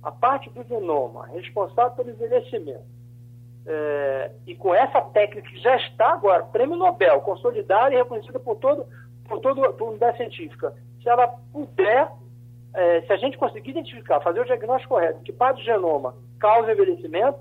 a 0.02 0.10
parte 0.10 0.48
do 0.50 0.62
genoma 0.64 1.26
responsável 1.26 1.92
pelo 1.92 2.10
envelhecimento. 2.10 2.84
É, 3.66 4.32
e 4.46 4.54
com 4.54 4.74
essa 4.74 5.00
técnica 5.02 5.48
que 5.48 5.58
já 5.58 5.76
está 5.76 6.12
agora, 6.12 6.44
prêmio 6.44 6.76
Nobel, 6.76 7.20
consolidada 7.20 7.94
e 7.94 7.98
reconhecida 7.98 8.38
por 8.38 8.56
todo 8.56 8.86
por 9.28 9.38
toda 9.38 9.64
a 9.64 9.84
unidade 9.84 10.16
científica, 10.16 10.74
se 11.00 11.08
ela 11.08 11.28
puder 11.52 12.10
é, 12.74 13.02
se 13.02 13.12
a 13.12 13.16
gente 13.16 13.38
conseguir 13.38 13.70
identificar, 13.70 14.20
fazer 14.20 14.40
o 14.40 14.44
diagnóstico 14.44 14.94
correto, 14.94 15.20
que 15.22 15.32
parte 15.32 15.58
do 15.58 15.64
genoma 15.64 16.14
causa 16.38 16.72
envelhecimento, 16.72 17.38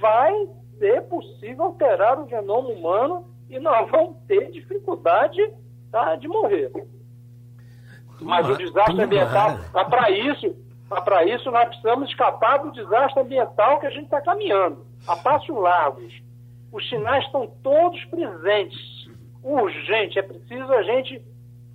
vai 0.00 0.48
ser 0.78 1.02
possível 1.04 1.64
alterar 1.64 2.20
o 2.20 2.28
genoma 2.28 2.68
humano 2.68 3.26
e 3.48 3.58
nós 3.58 3.88
vamos 3.90 4.16
ter 4.26 4.50
dificuldade 4.50 5.40
tá, 5.90 6.16
de 6.16 6.28
morrer. 6.28 6.70
Mas 8.20 8.48
o 8.48 8.56
desastre 8.56 9.02
ambiental, 9.02 9.58
para 9.90 10.10
isso, 10.10 10.56
para 10.88 11.24
isso 11.24 11.50
nós 11.50 11.68
precisamos 11.68 12.08
escapar 12.08 12.58
do 12.58 12.72
desastre 12.72 13.20
ambiental 13.20 13.80
que 13.80 13.86
a 13.86 13.90
gente 13.90 14.04
está 14.04 14.20
caminhando, 14.20 14.86
a 15.06 15.16
passos 15.16 15.54
largos. 15.56 16.12
Os 16.72 16.88
sinais 16.88 17.24
estão 17.24 17.46
todos 17.62 18.04
presentes. 18.06 19.06
Urgente, 19.42 20.18
é 20.18 20.22
preciso 20.22 20.72
a 20.72 20.82
gente 20.82 21.22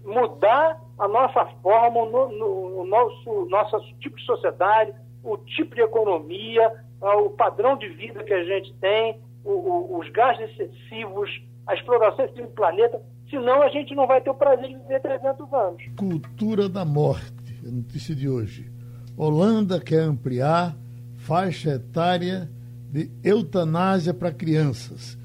mudar 0.03 0.79
a 0.97 1.07
nossa 1.07 1.45
forma, 1.61 2.05
no, 2.05 2.29
no, 2.37 2.81
o 2.81 2.85
nosso, 2.85 3.45
nosso 3.49 3.79
tipo 3.99 4.15
de 4.17 4.25
sociedade, 4.25 4.93
o 5.23 5.37
tipo 5.37 5.75
de 5.75 5.81
economia, 5.81 6.71
o 7.01 7.29
padrão 7.31 7.77
de 7.77 7.87
vida 7.89 8.23
que 8.23 8.33
a 8.33 8.43
gente 8.43 8.73
tem, 8.75 9.19
o, 9.43 9.51
o, 9.51 9.99
os 9.99 10.09
gastos 10.09 10.49
excessivos, 10.51 11.29
a 11.65 11.73
exploração 11.73 12.25
do 12.27 12.47
planeta, 12.49 13.01
senão 13.29 13.61
a 13.61 13.69
gente 13.69 13.95
não 13.95 14.05
vai 14.05 14.21
ter 14.21 14.29
o 14.29 14.35
prazer 14.35 14.67
de 14.67 14.75
viver 14.75 15.01
300 15.01 15.53
anos. 15.53 15.83
Cultura 15.97 16.67
da 16.67 16.83
morte, 16.83 17.59
a 17.65 17.71
notícia 17.71 18.15
de 18.15 18.27
hoje. 18.27 18.80
Holanda 19.15 19.79
quer 19.79 20.03
ampliar 20.03 20.75
faixa 21.17 21.75
etária 21.75 22.49
de 22.91 23.09
eutanásia 23.23 24.13
para 24.13 24.31
crianças. 24.31 25.17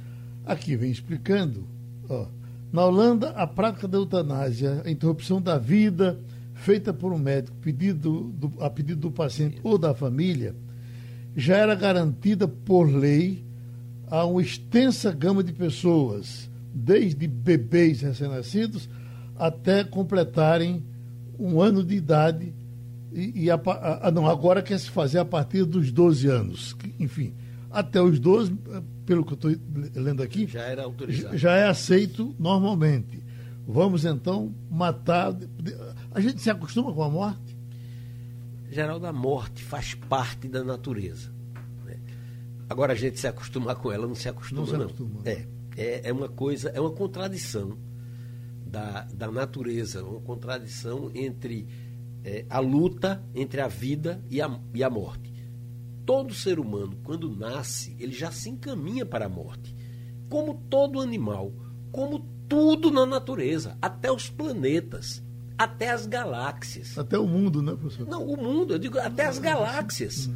Aqui 0.45 0.77
vem 0.77 0.91
explicando. 0.91 1.67
Ó, 2.09 2.27
na 2.73 2.85
Holanda, 2.85 3.31
a 3.31 3.47
prática 3.47 3.89
da 3.89 3.99
eutanásia, 3.99 4.83
a 4.85 4.91
interrupção 4.91 5.41
da 5.41 5.59
vida 5.59 6.19
feita 6.55 6.93
por 6.93 7.13
um 7.13 7.19
médico 7.19 7.57
pedido 7.59 8.33
do, 8.35 8.53
a 8.63 8.71
pedido 8.71 9.01
do 9.01 9.11
paciente 9.11 9.61
ou 9.63 9.79
da 9.79 9.95
família, 9.95 10.55
já 11.37 11.57
era 11.57 11.75
garantida 11.75 12.49
por 12.49 12.85
lei 12.85 13.45
a 14.09 14.25
uma 14.25 14.41
extensa 14.41 15.13
gama 15.13 15.43
de 15.43 15.53
pessoas, 15.53 16.49
desde 16.73 17.27
bebês 17.27 18.01
recém-nascidos 18.01 18.89
até 19.37 19.85
completarem 19.85 20.83
um 21.39 21.61
ano 21.61 21.85
de 21.85 21.95
idade. 21.95 22.55
E, 23.17 23.45
e 23.45 23.51
a, 23.51 23.59
a, 24.03 24.11
não, 24.11 24.29
agora 24.29 24.63
quer 24.63 24.79
se 24.79 24.91
fazer 24.91 25.19
a 25.19 25.25
partir 25.25 25.65
dos 25.65 25.91
12 25.91 26.29
anos. 26.29 26.77
Enfim, 27.01 27.35
até 27.71 28.01
os 28.01 28.21
12, 28.21 28.55
pelo 29.07 29.25
que 29.25 29.33
eu 29.33 29.37
estou 29.37 29.51
lendo 29.95 30.23
aqui, 30.23 30.47
já 30.47 30.61
era 30.61 30.85
autorizado. 30.85 31.37
Já 31.37 31.57
é 31.57 31.67
aceito 31.67 32.37
normalmente. 32.39 33.25
Vamos 33.67 34.05
então 34.05 34.55
matar. 34.71 35.35
A 36.13 36.21
gente 36.21 36.43
se 36.43 36.51
acostuma 36.51 36.93
com 36.93 37.03
a 37.03 37.09
morte? 37.09 37.57
Geraldo, 38.71 39.07
a 39.07 39.13
morte 39.13 39.65
faz 39.65 39.95
parte 39.95 40.47
da 40.47 40.63
natureza. 40.63 41.33
Né? 41.87 41.99
Agora 42.69 42.93
a 42.93 42.97
gente 42.97 43.19
se 43.19 43.27
acostumar 43.27 43.77
com 43.77 43.91
ela 43.91 44.07
não 44.07 44.15
se 44.15 44.29
acostuma, 44.29 44.61
não. 44.61 44.69
Se 44.69 44.75
acostuma. 44.75 45.21
não. 45.25 45.31
É, 45.31 45.47
é, 45.75 46.09
é 46.11 46.13
uma 46.13 46.29
coisa, 46.29 46.69
é 46.69 46.81
uma 46.81 46.93
contradição 46.93 47.79
da, 48.67 49.05
da 49.05 49.31
natureza, 49.31 50.05
uma 50.05 50.21
contradição 50.21 51.11
entre 51.15 51.67
é, 52.27 52.45
a 52.51 52.59
luta 52.59 53.25
entre 53.33 53.61
a 53.61 53.69
vida 53.69 54.21
e 54.29 54.43
a, 54.43 54.61
e 54.75 54.83
a 54.83 54.91
morte. 54.91 55.33
Todo 56.05 56.35
ser 56.35 56.59
humano, 56.59 56.99
quando 57.05 57.35
nasce, 57.35 57.97
ele 58.01 58.13
já 58.13 58.33
se 58.33 58.51
encaminha 58.51 59.07
para 59.07 59.27
a 59.27 59.29
morte. 59.29 59.75
Como 60.29 60.55
todo 60.69 61.01
animal, 61.01 61.53
como 61.93 62.19
tudo 62.49 62.91
na 62.91 63.07
natureza, 63.07 63.79
até 63.81 64.11
os 64.11 64.29
planetas, 64.29 65.23
até 65.57 65.91
as 65.91 66.05
galáxias. 66.05 66.99
Até 66.99 67.17
o 67.17 67.29
mundo, 67.29 67.63
né, 67.63 67.75
professor? 67.77 68.09
Não, 68.09 68.27
o 68.27 68.37
mundo, 68.37 68.75
eu 68.75 68.79
digo 68.79 68.99
até 68.99 69.27
as 69.27 69.39
galáxias. 69.39 70.29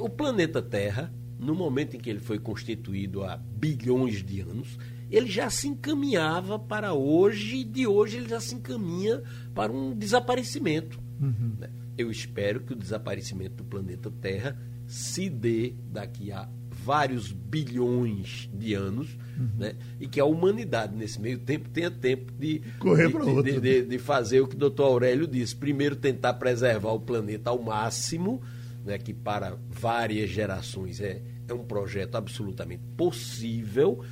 O 0.00 0.08
planeta 0.08 0.62
Terra, 0.62 1.12
no 1.38 1.54
momento 1.54 1.96
em 1.96 2.00
que 2.00 2.08
ele 2.08 2.20
foi 2.20 2.38
constituído 2.38 3.24
há 3.24 3.36
bilhões 3.36 4.24
de 4.24 4.40
anos, 4.40 4.78
ele 5.12 5.30
já 5.30 5.50
se 5.50 5.68
encaminhava 5.68 6.58
para 6.58 6.94
hoje, 6.94 7.58
e 7.58 7.64
de 7.64 7.86
hoje 7.86 8.16
ele 8.16 8.28
já 8.28 8.40
se 8.40 8.54
encaminha 8.54 9.22
para 9.54 9.70
um 9.70 9.94
desaparecimento. 9.94 10.98
Uhum. 11.20 11.56
Eu 11.96 12.10
espero 12.10 12.60
que 12.60 12.72
o 12.72 12.76
desaparecimento 12.76 13.56
do 13.56 13.64
planeta 13.64 14.10
Terra 14.10 14.58
se 14.86 15.28
dê 15.28 15.74
daqui 15.90 16.32
a 16.32 16.48
vários 16.70 17.30
bilhões 17.30 18.48
de 18.52 18.74
anos, 18.74 19.16
uhum. 19.38 19.50
né? 19.58 19.74
e 20.00 20.08
que 20.08 20.18
a 20.18 20.24
humanidade, 20.24 20.96
nesse 20.96 21.20
meio 21.20 21.38
tempo, 21.38 21.68
tenha 21.68 21.90
tempo 21.90 22.32
de, 22.32 22.60
Correr 22.78 23.08
de, 23.08 23.16
outro. 23.16 23.42
De, 23.42 23.60
de, 23.60 23.82
de, 23.82 23.98
fazer 23.98 24.40
o 24.40 24.48
que 24.48 24.56
o 24.56 24.58
doutor 24.58 24.84
Aurélio 24.84 25.26
disse. 25.26 25.54
Primeiro, 25.54 25.94
tentar 25.94 26.34
preservar 26.34 26.92
o 26.92 27.00
planeta 27.00 27.50
ao 27.50 27.62
máximo, 27.62 28.42
né? 28.84 28.98
que 28.98 29.12
para 29.12 29.56
várias 29.68 30.30
gerações 30.30 31.00
é, 31.00 31.22
é 31.46 31.54
um 31.54 31.64
projeto 31.64 32.16
absolutamente 32.16 32.82
possível, 32.96 34.02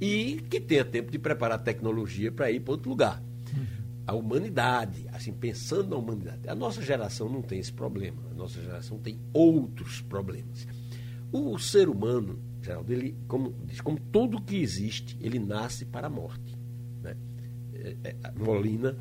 e 0.00 0.40
que 0.48 0.60
tenha 0.60 0.84
tempo 0.84 1.10
de 1.10 1.18
preparar 1.18 1.62
tecnologia 1.62 2.30
para 2.30 2.50
ir 2.50 2.60
para 2.60 2.72
outro 2.72 2.90
lugar. 2.90 3.22
A 4.06 4.14
humanidade, 4.14 5.06
assim, 5.12 5.32
pensando 5.32 5.90
na 5.90 5.96
humanidade. 5.96 6.48
A 6.48 6.54
nossa 6.54 6.80
geração 6.80 7.28
não 7.28 7.42
tem 7.42 7.58
esse 7.58 7.72
problema. 7.72 8.22
A 8.30 8.34
nossa 8.34 8.60
geração 8.62 8.98
tem 8.98 9.20
outros 9.34 10.00
problemas. 10.00 10.66
O 11.30 11.58
ser 11.58 11.90
humano, 11.90 12.38
Geraldo, 12.62 12.90
ele, 12.90 13.14
como, 13.26 13.54
como 13.84 14.00
tudo 14.10 14.40
que 14.40 14.56
existe, 14.56 15.16
ele 15.20 15.38
nasce 15.38 15.84
para 15.84 16.06
a 16.06 16.10
morte. 16.10 16.56
Né? 17.02 17.16
É, 17.74 17.96
é, 18.04 18.32
Molina 18.32 18.96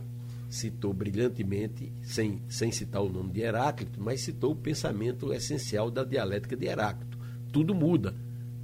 citou 0.50 0.94
brilhantemente, 0.94 1.92
sem, 2.04 2.42
sem 2.50 2.72
citar 2.72 3.02
o 3.02 3.10
nome 3.10 3.32
de 3.32 3.42
Heráclito, 3.42 4.02
mas 4.02 4.22
citou 4.22 4.52
o 4.52 4.56
pensamento 4.56 5.34
essencial 5.34 5.90
da 5.90 6.04
dialética 6.04 6.56
de 6.56 6.66
Heráclito. 6.66 7.18
Tudo 7.52 7.74
muda, 7.74 8.14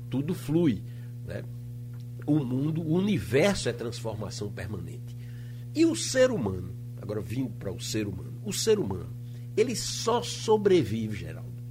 tudo 0.10 0.34
flui. 0.34 0.84
Né? 1.26 1.44
O 2.26 2.44
mundo, 2.44 2.82
o 2.82 2.94
universo 2.94 3.70
é 3.70 3.74
transformação 3.74 4.52
permanente. 4.52 5.16
E 5.76 5.86
o 5.86 5.96
ser 5.96 6.32
humano, 6.32 6.74
agora 7.02 7.22
vindo 7.22 7.50
para 7.52 7.72
o 7.72 7.80
ser 7.80 8.08
humano, 8.08 8.40
o 8.46 8.54
ser 8.54 8.80
humano, 8.80 9.14
ele 9.56 9.76
só 9.76 10.22
sobrevive, 10.22 11.18
Geraldo, 11.18 11.64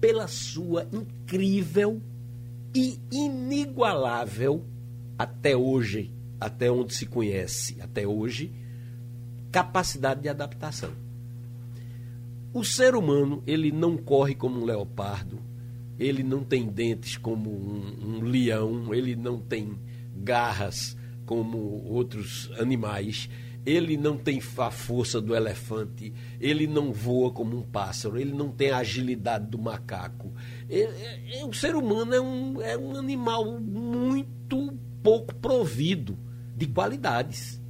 pela 0.00 0.26
sua 0.26 0.88
incrível 0.92 2.00
e 2.74 2.98
inigualável, 3.10 4.64
até 5.18 5.56
hoje, 5.56 6.12
até 6.40 6.70
onde 6.70 6.94
se 6.94 7.06
conhece, 7.06 7.80
até 7.80 8.06
hoje, 8.06 8.52
capacidade 9.50 10.22
de 10.22 10.28
adaptação. 10.28 10.92
O 12.52 12.64
ser 12.64 12.94
humano, 12.94 13.42
ele 13.46 13.70
não 13.70 13.96
corre 13.96 14.34
como 14.34 14.60
um 14.60 14.64
leopardo, 14.64 15.38
ele 16.00 16.22
não 16.22 16.42
tem 16.42 16.66
dentes 16.66 17.18
como 17.18 17.50
um, 17.50 18.16
um 18.16 18.22
leão, 18.22 18.94
ele 18.94 19.14
não 19.14 19.38
tem 19.38 19.78
garras 20.16 20.96
como 21.26 21.58
outros 21.84 22.50
animais, 22.58 23.28
ele 23.66 23.98
não 23.98 24.16
tem 24.16 24.40
a 24.56 24.70
força 24.70 25.20
do 25.20 25.36
elefante, 25.36 26.12
ele 26.40 26.66
não 26.66 26.90
voa 26.90 27.30
como 27.30 27.54
um 27.54 27.62
pássaro, 27.62 28.18
ele 28.18 28.32
não 28.32 28.50
tem 28.50 28.70
a 28.70 28.78
agilidade 28.78 29.46
do 29.46 29.58
macaco. 29.58 30.32
Ele, 30.70 30.90
é, 31.34 31.44
o 31.44 31.52
ser 31.52 31.76
humano 31.76 32.14
é 32.14 32.20
um, 32.20 32.62
é 32.62 32.78
um 32.78 32.96
animal 32.96 33.60
muito 33.60 34.72
pouco 35.02 35.34
provido 35.34 36.18
de 36.56 36.66
qualidades. 36.66 37.60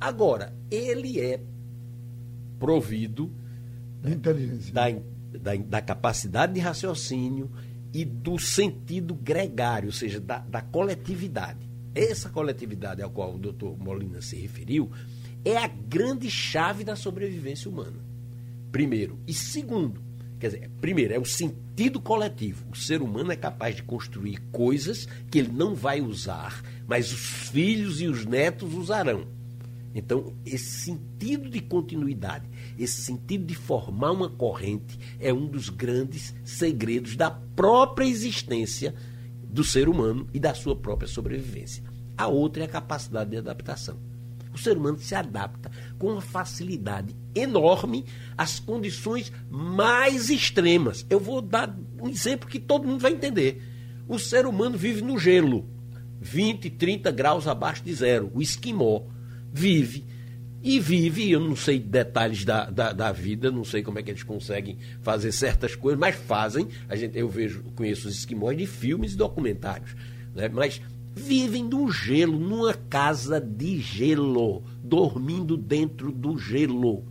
Agora, 0.00 0.54
ele 0.70 1.20
é 1.20 1.40
provido 2.60 3.32
da, 4.72 4.90
da, 5.38 5.54
da 5.56 5.80
capacidade 5.80 6.54
de 6.54 6.60
raciocínio 6.60 7.50
e 7.92 8.04
do 8.04 8.38
sentido 8.38 9.14
gregário, 9.14 9.86
ou 9.86 9.92
seja, 9.92 10.20
da, 10.20 10.38
da 10.38 10.60
coletividade. 10.60 11.70
Essa 11.94 12.28
coletividade 12.28 13.02
a 13.02 13.08
qual 13.08 13.34
o 13.34 13.38
doutor 13.38 13.78
Molina 13.78 14.20
se 14.20 14.36
referiu 14.36 14.90
é 15.44 15.56
a 15.56 15.68
grande 15.68 16.30
chave 16.30 16.82
da 16.82 16.96
sobrevivência 16.96 17.70
humana. 17.70 18.04
Primeiro. 18.72 19.18
E 19.26 19.32
segundo, 19.32 20.02
quer 20.40 20.48
dizer, 20.48 20.70
primeiro, 20.80 21.14
é 21.14 21.18
o 21.18 21.24
sentido 21.24 22.00
coletivo. 22.00 22.66
O 22.72 22.76
ser 22.76 23.00
humano 23.00 23.30
é 23.30 23.36
capaz 23.36 23.76
de 23.76 23.84
construir 23.84 24.40
coisas 24.50 25.06
que 25.30 25.38
ele 25.38 25.52
não 25.52 25.74
vai 25.74 26.00
usar, 26.00 26.62
mas 26.88 27.12
os 27.12 27.50
filhos 27.50 28.00
e 28.00 28.08
os 28.08 28.24
netos 28.24 28.74
usarão. 28.74 29.33
Então, 29.94 30.34
esse 30.44 30.84
sentido 30.84 31.48
de 31.48 31.60
continuidade, 31.60 32.48
esse 32.76 33.02
sentido 33.02 33.44
de 33.44 33.54
formar 33.54 34.10
uma 34.10 34.28
corrente, 34.28 34.98
é 35.20 35.32
um 35.32 35.46
dos 35.46 35.68
grandes 35.68 36.34
segredos 36.42 37.14
da 37.14 37.30
própria 37.30 38.06
existência 38.06 38.94
do 39.42 39.62
ser 39.62 39.88
humano 39.88 40.28
e 40.34 40.40
da 40.40 40.52
sua 40.52 40.74
própria 40.74 41.06
sobrevivência. 41.06 41.84
A 42.18 42.26
outra 42.26 42.64
é 42.64 42.66
a 42.66 42.70
capacidade 42.70 43.30
de 43.30 43.36
adaptação. 43.36 43.96
O 44.52 44.58
ser 44.58 44.76
humano 44.76 44.98
se 44.98 45.14
adapta 45.14 45.70
com 45.98 46.12
uma 46.12 46.20
facilidade 46.20 47.14
enorme 47.34 48.04
às 48.36 48.60
condições 48.60 49.32
mais 49.50 50.30
extremas. 50.30 51.04
Eu 51.10 51.18
vou 51.18 51.40
dar 51.40 51.76
um 52.00 52.08
exemplo 52.08 52.48
que 52.48 52.60
todo 52.60 52.86
mundo 52.86 53.00
vai 53.00 53.12
entender. 53.12 53.62
O 54.08 54.18
ser 54.18 54.46
humano 54.46 54.78
vive 54.78 55.02
no 55.02 55.18
gelo, 55.18 55.68
20, 56.20 56.70
30 56.70 57.10
graus 57.10 57.48
abaixo 57.48 57.82
de 57.82 57.92
zero, 57.94 58.30
o 58.32 58.40
esquimó 58.40 59.02
vive. 59.54 60.04
E 60.60 60.80
vive, 60.80 61.30
eu 61.30 61.38
não 61.38 61.54
sei 61.54 61.78
detalhes 61.78 62.44
da, 62.44 62.68
da, 62.70 62.92
da, 62.92 63.12
vida, 63.12 63.50
não 63.50 63.64
sei 63.64 63.82
como 63.82 63.98
é 63.98 64.02
que 64.02 64.10
eles 64.10 64.22
conseguem 64.22 64.78
fazer 65.02 65.30
certas 65.30 65.76
coisas, 65.76 66.00
mas 66.00 66.16
fazem. 66.16 66.68
A 66.88 66.96
gente, 66.96 67.18
eu 67.18 67.28
vejo, 67.28 67.62
conheço 67.76 68.08
os 68.08 68.16
esquimós 68.16 68.56
de 68.56 68.66
filmes 68.66 69.12
e 69.12 69.16
documentários. 69.16 69.94
Né? 70.34 70.48
Mas 70.48 70.80
vivem 71.14 71.62
no 71.64 71.92
gelo, 71.92 72.38
numa 72.38 72.74
casa 72.74 73.38
de 73.40 73.78
gelo, 73.78 74.64
dormindo 74.82 75.56
dentro 75.56 76.10
do 76.10 76.38
gelo. 76.38 77.04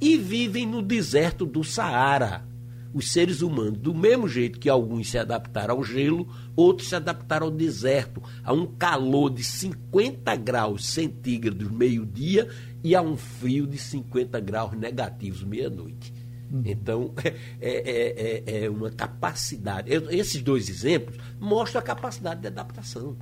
E 0.00 0.16
vivem 0.16 0.66
no 0.66 0.82
deserto 0.82 1.46
do 1.46 1.62
Saara 1.62 2.51
os 2.92 3.10
seres 3.10 3.40
humanos, 3.42 3.78
do 3.78 3.94
mesmo 3.94 4.28
jeito 4.28 4.58
que 4.58 4.68
alguns 4.68 5.10
se 5.10 5.18
adaptaram 5.18 5.76
ao 5.76 5.84
gelo, 5.84 6.28
outros 6.54 6.88
se 6.88 6.94
adaptaram 6.94 7.46
ao 7.46 7.52
deserto, 7.52 8.22
a 8.44 8.52
um 8.52 8.66
calor 8.66 9.30
de 9.30 9.42
50 9.42 10.34
graus 10.36 10.86
centígrados 10.86 11.70
meio-dia 11.70 12.48
e 12.84 12.94
a 12.94 13.02
um 13.02 13.16
frio 13.16 13.66
de 13.66 13.78
50 13.78 14.38
graus 14.40 14.72
negativos 14.72 15.42
meia-noite. 15.42 16.12
Uhum. 16.50 16.62
Então, 16.64 17.12
é, 17.24 17.32
é, 17.60 18.42
é, 18.60 18.64
é, 18.64 18.70
uma 18.70 18.90
capacidade. 18.90 19.90
Esses 20.10 20.42
dois 20.42 20.68
exemplos 20.68 21.16
mostram 21.40 21.80
a 21.80 21.82
capacidade 21.82 22.40
de 22.40 22.46
adaptação. 22.48 23.16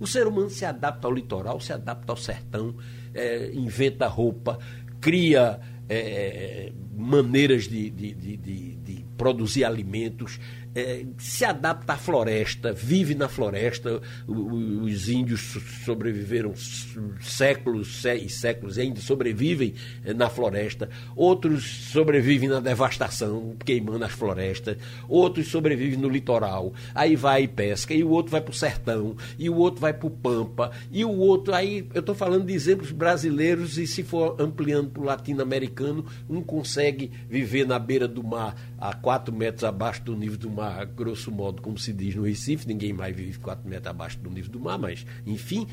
O 0.00 0.06
ser 0.06 0.26
humano 0.26 0.50
se 0.50 0.64
adapta 0.64 1.06
ao 1.06 1.14
litoral, 1.14 1.60
se 1.60 1.72
adapta 1.72 2.12
ao 2.12 2.16
sertão, 2.16 2.74
é, 3.14 3.50
inventa 3.54 4.06
roupa, 4.08 4.58
cria 5.00 5.60
é, 5.88 6.72
maneiras 6.94 7.64
de, 7.64 7.88
de, 7.88 8.12
de, 8.12 8.36
de 8.36 8.75
produzir 9.16 9.64
alimentos, 9.64 10.40
é, 10.76 11.06
se 11.16 11.42
adapta 11.42 11.94
à 11.94 11.96
floresta, 11.96 12.70
vive 12.70 13.14
na 13.14 13.30
floresta. 13.30 14.02
Os 14.28 15.08
índios 15.08 15.56
sobreviveram 15.86 16.52
séculos 17.18 18.04
e 18.04 18.28
séculos 18.28 18.76
e 18.76 18.82
ainda 18.82 19.00
sobrevivem 19.00 19.72
é, 20.04 20.12
na 20.12 20.28
floresta. 20.28 20.90
Outros 21.16 21.64
sobrevivem 21.90 22.50
na 22.50 22.60
devastação, 22.60 23.56
queimando 23.64 24.04
as 24.04 24.12
florestas. 24.12 24.76
Outros 25.08 25.48
sobrevivem 25.48 25.98
no 25.98 26.10
litoral. 26.10 26.74
Aí 26.94 27.16
vai 27.16 27.44
e 27.44 27.48
pesca, 27.48 27.94
e 27.94 28.04
o 28.04 28.10
outro 28.10 28.32
vai 28.32 28.42
para 28.42 28.50
o 28.50 28.54
sertão, 28.54 29.16
e 29.38 29.48
o 29.48 29.56
outro 29.56 29.80
vai 29.80 29.94
para 29.94 30.06
o 30.06 30.10
pampa, 30.10 30.72
e 30.92 31.06
o 31.06 31.10
outro. 31.10 31.54
Aí 31.54 31.88
eu 31.94 32.00
estou 32.00 32.14
falando 32.14 32.44
de 32.44 32.52
exemplos 32.52 32.92
brasileiros, 32.92 33.78
e 33.78 33.86
se 33.86 34.02
for 34.02 34.36
ampliando 34.38 34.90
para 34.90 35.02
o 35.02 35.06
latino-americano, 35.06 36.04
um 36.28 36.42
consegue 36.42 37.10
viver 37.30 37.66
na 37.66 37.78
beira 37.78 38.06
do 38.06 38.22
mar, 38.22 38.54
a 38.78 38.92
4 38.92 39.34
metros 39.34 39.64
abaixo 39.64 40.02
do 40.02 40.14
nível 40.14 40.36
do 40.36 40.50
mar 40.50 40.65
mar, 40.66 40.84
grosso 40.86 41.30
modo, 41.30 41.62
como 41.62 41.78
se 41.78 41.92
diz 41.92 42.14
no 42.14 42.22
Recife, 42.24 42.66
ninguém 42.66 42.92
mais 42.92 43.14
vive 43.14 43.38
4 43.38 43.68
metros 43.68 43.88
abaixo 43.88 44.18
do 44.18 44.30
nível 44.30 44.50
do 44.50 44.60
mar, 44.60 44.78
mas, 44.78 45.06
enfim, 45.24 45.66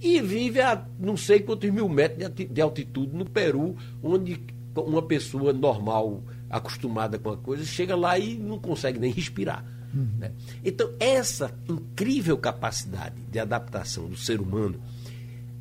e 0.00 0.20
vive 0.20 0.60
a 0.60 0.86
não 0.98 1.16
sei 1.16 1.40
quantos 1.40 1.70
mil 1.70 1.88
metros 1.88 2.30
de 2.34 2.60
altitude 2.60 3.14
no 3.14 3.24
Peru, 3.24 3.76
onde 4.02 4.40
uma 4.76 5.02
pessoa 5.02 5.52
normal, 5.52 6.22
acostumada 6.48 7.18
com 7.18 7.30
a 7.30 7.36
coisa, 7.36 7.64
chega 7.64 7.96
lá 7.96 8.18
e 8.18 8.38
não 8.38 8.58
consegue 8.58 8.98
nem 8.98 9.12
respirar. 9.12 9.64
Uhum. 9.92 10.08
Né? 10.18 10.32
Então, 10.64 10.94
essa 11.00 11.52
incrível 11.68 12.38
capacidade 12.38 13.20
de 13.30 13.38
adaptação 13.38 14.08
do 14.08 14.16
ser 14.16 14.40
humano 14.40 14.80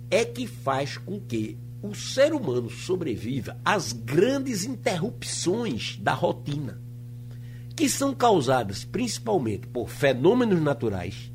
é 0.10 0.24
que 0.24 0.48
faz 0.48 0.98
com 0.98 1.20
que 1.20 1.58
o 1.82 1.96
ser 1.96 2.34
humano 2.34 2.70
sobreviva 2.70 3.58
às 3.66 3.92
grandes 3.94 4.66
interrupções 4.66 5.98
da 5.98 6.14
rotina 6.14 6.80
que 7.80 7.88
são 7.88 8.14
causadas 8.14 8.84
principalmente 8.84 9.66
por 9.66 9.90
fenômenos 9.90 10.62
naturais, 10.62 11.32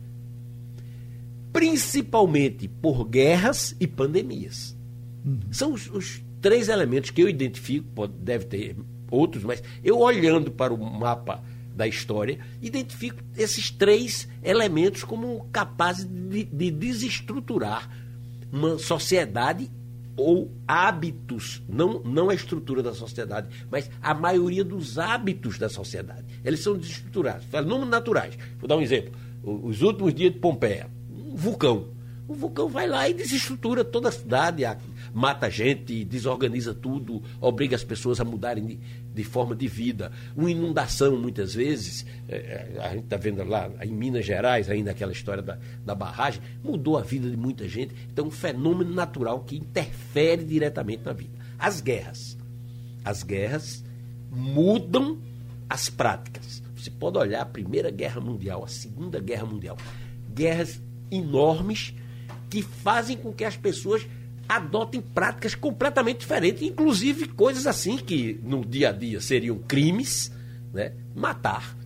principalmente 1.50 2.68
por 2.68 3.09
guerras 3.09 3.74
e 3.80 3.87
pandemias. 3.87 4.76
Uhum. 5.24 5.40
São 5.50 5.72
os, 5.72 5.88
os, 5.88 6.22
três 6.42 6.68
elementos 6.68 7.09
que 7.09 7.22
eu 7.22 7.30
identifico, 7.30 7.88
pode, 7.94 8.12
deve 8.12 8.44
ter 8.44 8.76
outros, 9.11 9.42
mas 9.42 9.62
eu 9.83 9.98
olhando 9.98 10.50
para 10.50 10.74
o 10.74 10.76
mapa 10.78 11.42
da 11.74 11.88
história, 11.88 12.38
identifico 12.61 13.22
esses 13.38 13.70
três 13.70 14.28
elementos 14.42 15.02
como 15.02 15.48
capazes 15.50 16.04
de, 16.04 16.44
de 16.44 16.70
desestruturar 16.70 17.88
uma 18.52 18.78
sociedade 18.78 19.70
ou 20.16 20.50
hábitos, 20.66 21.62
não, 21.68 22.00
não 22.00 22.31
a 22.31 22.35
estrutura 22.35 22.83
da 22.83 22.94
sociedade, 22.94 23.48
mas 23.70 23.90
a 24.00 24.14
maioria 24.14 24.64
dos 24.64 24.98
hábitos 24.98 25.59
da 25.59 25.68
sociedade. 25.68 26.24
Eles 26.44 26.61
são 26.61 26.77
desestruturados, 26.77 27.44
fenômenos 27.46 27.88
naturais. 27.88 28.38
Vou 28.59 28.68
dar 28.68 28.77
um 28.77 28.83
exemplo. 28.83 29.12
Os 29.42 29.83
últimos 29.83 30.14
dias 30.14 30.33
de 30.33 30.38
Pompeia, 30.38 30.88
um 31.11 31.37
vulcão. 31.37 31.88
O 32.27 32.35
vulcão 32.35 32.68
vai 32.68 32.88
lá 32.88 33.07
e 33.09 33.12
desestrutura 33.12 33.85
toda 33.85 34.09
a 34.09 34.12
cidade, 34.12 34.64
mata 35.12 35.50
gente, 35.50 36.05
desorganiza 36.05 36.72
tudo, 36.72 37.22
obriga 37.38 37.77
as 37.77 37.85
pessoas 37.85 38.18
a 38.18 38.24
mudarem 38.24 38.64
de, 38.64 38.81
de 39.14 39.22
forma 39.22 39.55
de 39.55 39.68
vida. 39.68 40.11
Uma 40.37 40.50
inundação, 40.50 41.16
muitas 41.16 41.55
vezes, 41.55 42.05
é, 42.29 42.37
é 42.37 42.81
a 42.81 42.88
gente 42.90 43.05
está 43.05 43.16
vendo 43.16 43.44
lá 43.44 43.70
em 43.83 43.92
Minas 43.92 44.27
Gerais, 44.27 44.68
ainda 44.68 44.90
aquela 44.90 45.12
história 45.12 45.42
da, 45.42 45.59
da 45.85 45.94
barragem, 45.94 46.42
mudou 46.62 46.98
a 46.98 47.03
vida 47.03 47.31
de 47.31 47.37
muita 47.37 47.68
gente. 47.68 47.94
Então, 48.12 48.27
um 48.27 48.31
fenômeno 48.31 48.92
natural 48.92 49.40
que 49.40 49.57
interfere 49.57 50.44
diretamente 50.44 51.05
na 51.05 51.12
vida. 51.12 51.38
As 51.59 51.81
guerras. 51.81 52.37
As 53.05 53.22
guerras 53.22 53.85
mudam 54.31 55.18
as 55.68 55.88
práticas. 55.88 56.62
Você 56.77 56.90
pode 56.90 57.16
olhar 57.16 57.42
a 57.42 57.46
Primeira 57.46 57.90
Guerra 57.90 58.20
Mundial, 58.20 58.64
a 58.64 58.68
Segunda 58.68 59.20
Guerra 59.20 59.46
Mundial. 59.46 59.79
Guerras 60.35 60.81
enormes 61.11 61.94
que 62.50 62.62
fazem 62.62 63.16
com 63.16 63.33
que 63.33 63.44
as 63.44 63.57
pessoas 63.57 64.07
adotem 64.48 65.00
práticas 65.00 65.54
completamente 65.54 66.20
diferentes, 66.20 66.62
inclusive 66.62 67.28
coisas 67.28 67.66
assim 67.66 67.96
que 67.96 68.40
no 68.42 68.64
dia 68.64 68.90
a 68.90 68.92
dia 68.92 69.20
seriam 69.20 69.59
crimes, 69.59 70.33
né? 70.72 70.92
Matar. 71.14 71.76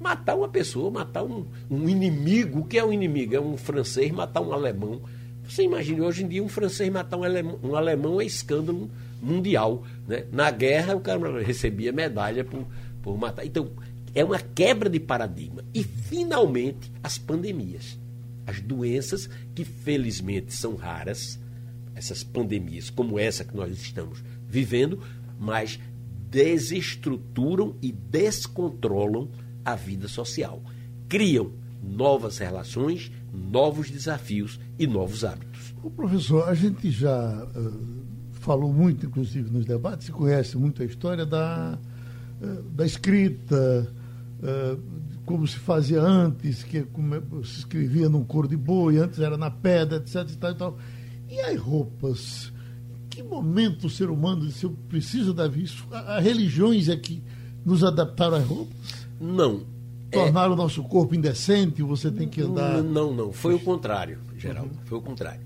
Matar 0.00 0.36
uma 0.36 0.48
pessoa, 0.48 0.90
matar 0.90 1.24
um, 1.24 1.46
um 1.70 1.88
inimigo. 1.88 2.60
O 2.60 2.64
que 2.64 2.78
é 2.78 2.84
um 2.84 2.92
inimigo? 2.92 3.34
É 3.34 3.40
um 3.40 3.56
francês 3.56 4.10
matar 4.12 4.40
um 4.40 4.52
alemão. 4.52 5.02
Você 5.48 5.62
imagina, 5.62 6.04
hoje 6.04 6.24
em 6.24 6.28
dia, 6.28 6.42
um 6.42 6.48
francês 6.48 6.90
matar 6.90 7.16
um 7.16 7.24
alemão, 7.24 7.58
um 7.62 7.74
alemão 7.74 8.20
é 8.20 8.24
escândalo 8.24 8.90
mundial. 9.20 9.84
Né? 10.06 10.24
Na 10.30 10.50
guerra, 10.50 10.94
o 10.94 11.00
cara 11.00 11.42
recebia 11.42 11.92
medalha 11.92 12.44
por, 12.44 12.64
por 13.02 13.18
matar. 13.18 13.44
Então, 13.44 13.70
é 14.14 14.24
uma 14.24 14.38
quebra 14.38 14.88
de 14.88 15.00
paradigma. 15.00 15.64
E, 15.74 15.82
finalmente, 15.82 16.92
as 17.02 17.18
pandemias 17.18 17.98
as 18.48 18.60
doenças 18.62 19.28
que 19.54 19.62
felizmente 19.62 20.54
são 20.54 20.74
raras, 20.74 21.38
essas 21.98 22.22
pandemias 22.22 22.88
como 22.88 23.18
essa 23.18 23.44
que 23.44 23.56
nós 23.56 23.72
estamos 23.72 24.22
vivendo, 24.48 25.00
mas 25.38 25.78
desestruturam 26.30 27.76
e 27.82 27.92
descontrolam 27.92 29.28
a 29.64 29.74
vida 29.74 30.08
social. 30.08 30.62
Criam 31.08 31.52
novas 31.82 32.38
relações, 32.38 33.10
novos 33.32 33.90
desafios 33.90 34.58
e 34.78 34.86
novos 34.86 35.24
hábitos. 35.24 35.74
O 35.82 35.90
professor, 35.90 36.48
a 36.48 36.54
gente 36.54 36.90
já 36.90 37.44
uh, 37.44 38.04
falou 38.32 38.72
muito, 38.72 39.06
inclusive 39.06 39.50
nos 39.50 39.64
debates, 39.64 40.06
se 40.06 40.12
conhece 40.12 40.56
muito 40.56 40.82
a 40.82 40.86
história 40.86 41.24
da, 41.24 41.78
uh, 42.40 42.62
da 42.70 42.84
escrita, 42.84 43.92
uh, 44.40 44.80
como 45.24 45.46
se 45.46 45.58
fazia 45.58 46.00
antes, 46.00 46.62
que 46.64 46.80
se 47.44 47.58
escrevia 47.58 48.08
num 48.08 48.24
couro 48.24 48.48
de 48.48 48.56
boi, 48.56 48.96
antes 48.98 49.18
era 49.18 49.36
na 49.36 49.50
pedra, 49.50 49.98
etc. 49.98 50.28
E, 50.30 50.36
tal, 50.36 50.78
e, 51.28 51.40
as 51.40 51.58
roupas? 51.58 52.52
Em 53.04 53.08
que 53.08 53.22
momento 53.22 53.86
o 53.86 53.90
ser 53.90 54.10
humano 54.10 54.50
se 54.50 54.68
precisa 54.88 55.32
dar 55.34 55.54
isso? 55.56 55.86
As 55.90 56.22
religiões 56.22 56.88
é 56.88 56.96
que 56.96 57.22
nos 57.64 57.84
adaptaram 57.84 58.36
às 58.36 58.44
roupas? 58.44 58.76
Não. 59.20 59.66
Tornaram 60.10 60.52
é... 60.52 60.54
o 60.54 60.56
nosso 60.56 60.82
corpo 60.84 61.14
indecente, 61.14 61.82
você 61.82 62.10
tem 62.10 62.28
que 62.28 62.40
andar. 62.40 62.82
Não, 62.82 63.12
não. 63.12 63.32
Foi 63.32 63.54
o 63.54 63.58
contrário, 63.58 64.20
Geraldo. 64.36 64.70
Uhum. 64.70 64.86
Foi 64.86 64.98
o 64.98 65.02
contrário. 65.02 65.42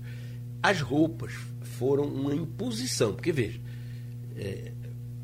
As 0.61 0.79
roupas 0.79 1.33
foram 1.61 2.05
uma 2.05 2.33
imposição, 2.33 3.13
porque 3.13 3.31
veja, 3.31 3.59
é, 4.37 4.71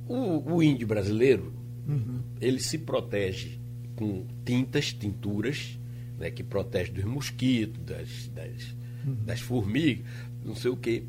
o, 0.08 0.56
o, 0.56 0.64
índio 0.64 0.86
brasileiro, 0.88 1.54
uhum. 1.88 2.20
ele 2.42 2.60
se 2.60 2.80
protege 2.80 3.60
com 3.96 4.26
tintas, 4.44 4.92
tinturas, 4.92 5.80
né, 6.18 6.30
que 6.30 6.44
protege 6.44 6.92
dos 6.92 7.06
mosquitos, 7.06 7.82
das, 7.86 8.28
das, 8.34 8.76
uhum. 9.06 9.18
das 9.26 9.40
formigas, 9.40 10.06
não 10.50 10.56
sei 10.56 10.72
o 10.72 10.78
quê. 10.78 11.04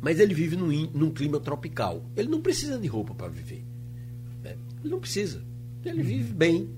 Mas 0.00 0.20
ele 0.20 0.34
vive 0.34 0.56
num, 0.56 0.68
num 0.92 1.10
clima 1.10 1.40
tropical. 1.40 2.04
Ele 2.16 2.28
não 2.28 2.40
precisa 2.40 2.78
de 2.78 2.86
roupa 2.86 3.14
para 3.14 3.28
viver. 3.28 3.64
Né? 4.42 4.56
Ele 4.82 4.90
não 4.90 5.00
precisa. 5.00 5.42
Ele 5.84 6.00
uhum. 6.00 6.06
vive 6.06 6.34
bem. 6.34 6.70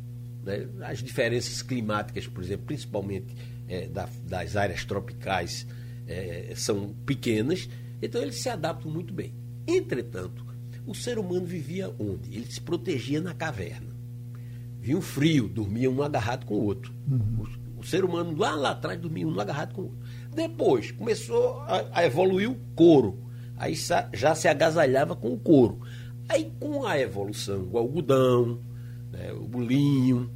Né? 0.45 0.69
As 0.83 1.03
diferenças 1.03 1.63
climáticas, 1.63 2.27
por 2.27 2.43
exemplo, 2.43 2.67
principalmente 2.67 3.35
é, 3.67 3.87
da, 3.89 4.09
das 4.27 4.57
áreas 4.57 4.85
tropicais, 4.85 5.67
é, 6.07 6.53
são 6.55 6.95
pequenas, 7.05 7.69
então 8.01 8.23
ele 8.23 8.33
se 8.33 8.49
adapta 8.49 8.89
muito 8.89 9.13
bem. 9.13 9.35
Entretanto, 9.67 10.47
o 10.87 10.95
ser 10.95 11.19
humano 11.19 11.45
vivia 11.45 11.95
onde? 11.99 12.35
Ele 12.35 12.51
se 12.51 12.61
protegia 12.61 13.21
na 13.21 13.35
caverna 13.35 13.99
vinha 14.89 14.97
o 14.97 15.03
frio, 15.03 15.49
dormia 15.49 15.91
um 15.91 16.03
agarrado 16.03 16.47
com 16.47 16.55
o 16.55 16.65
outro. 16.65 16.93
Uhum. 17.11 17.47
O, 17.79 17.85
ser 17.85 18.05
humano 18.05 18.37
lá, 18.37 18.55
lá 18.55 18.71
atrás 18.71 18.99
dormia 19.01 19.27
um 19.27 19.41
agarrado 19.41 19.75
com 19.75 19.83
o 19.83 19.85
outro. 19.85 19.99
Depois 20.35 20.91
começou 20.93 21.61
a, 21.61 21.85
a 21.93 22.05
evoluir 22.05 22.51
o 22.51 22.57
couro. 22.75 23.19
Aí 23.57 23.75
já 24.13 24.35
se 24.35 24.47
agasalhava 24.47 25.17
com 25.17 25.33
o 25.33 25.39
couro. 25.39 25.81
Aí 26.29 26.53
com 26.61 26.87
a 26.87 26.99
evolução, 26.99 27.69
o 27.73 27.79
algodão, 27.79 28.61
né, 29.11 29.33
o 29.33 29.61
linho, 29.61 30.31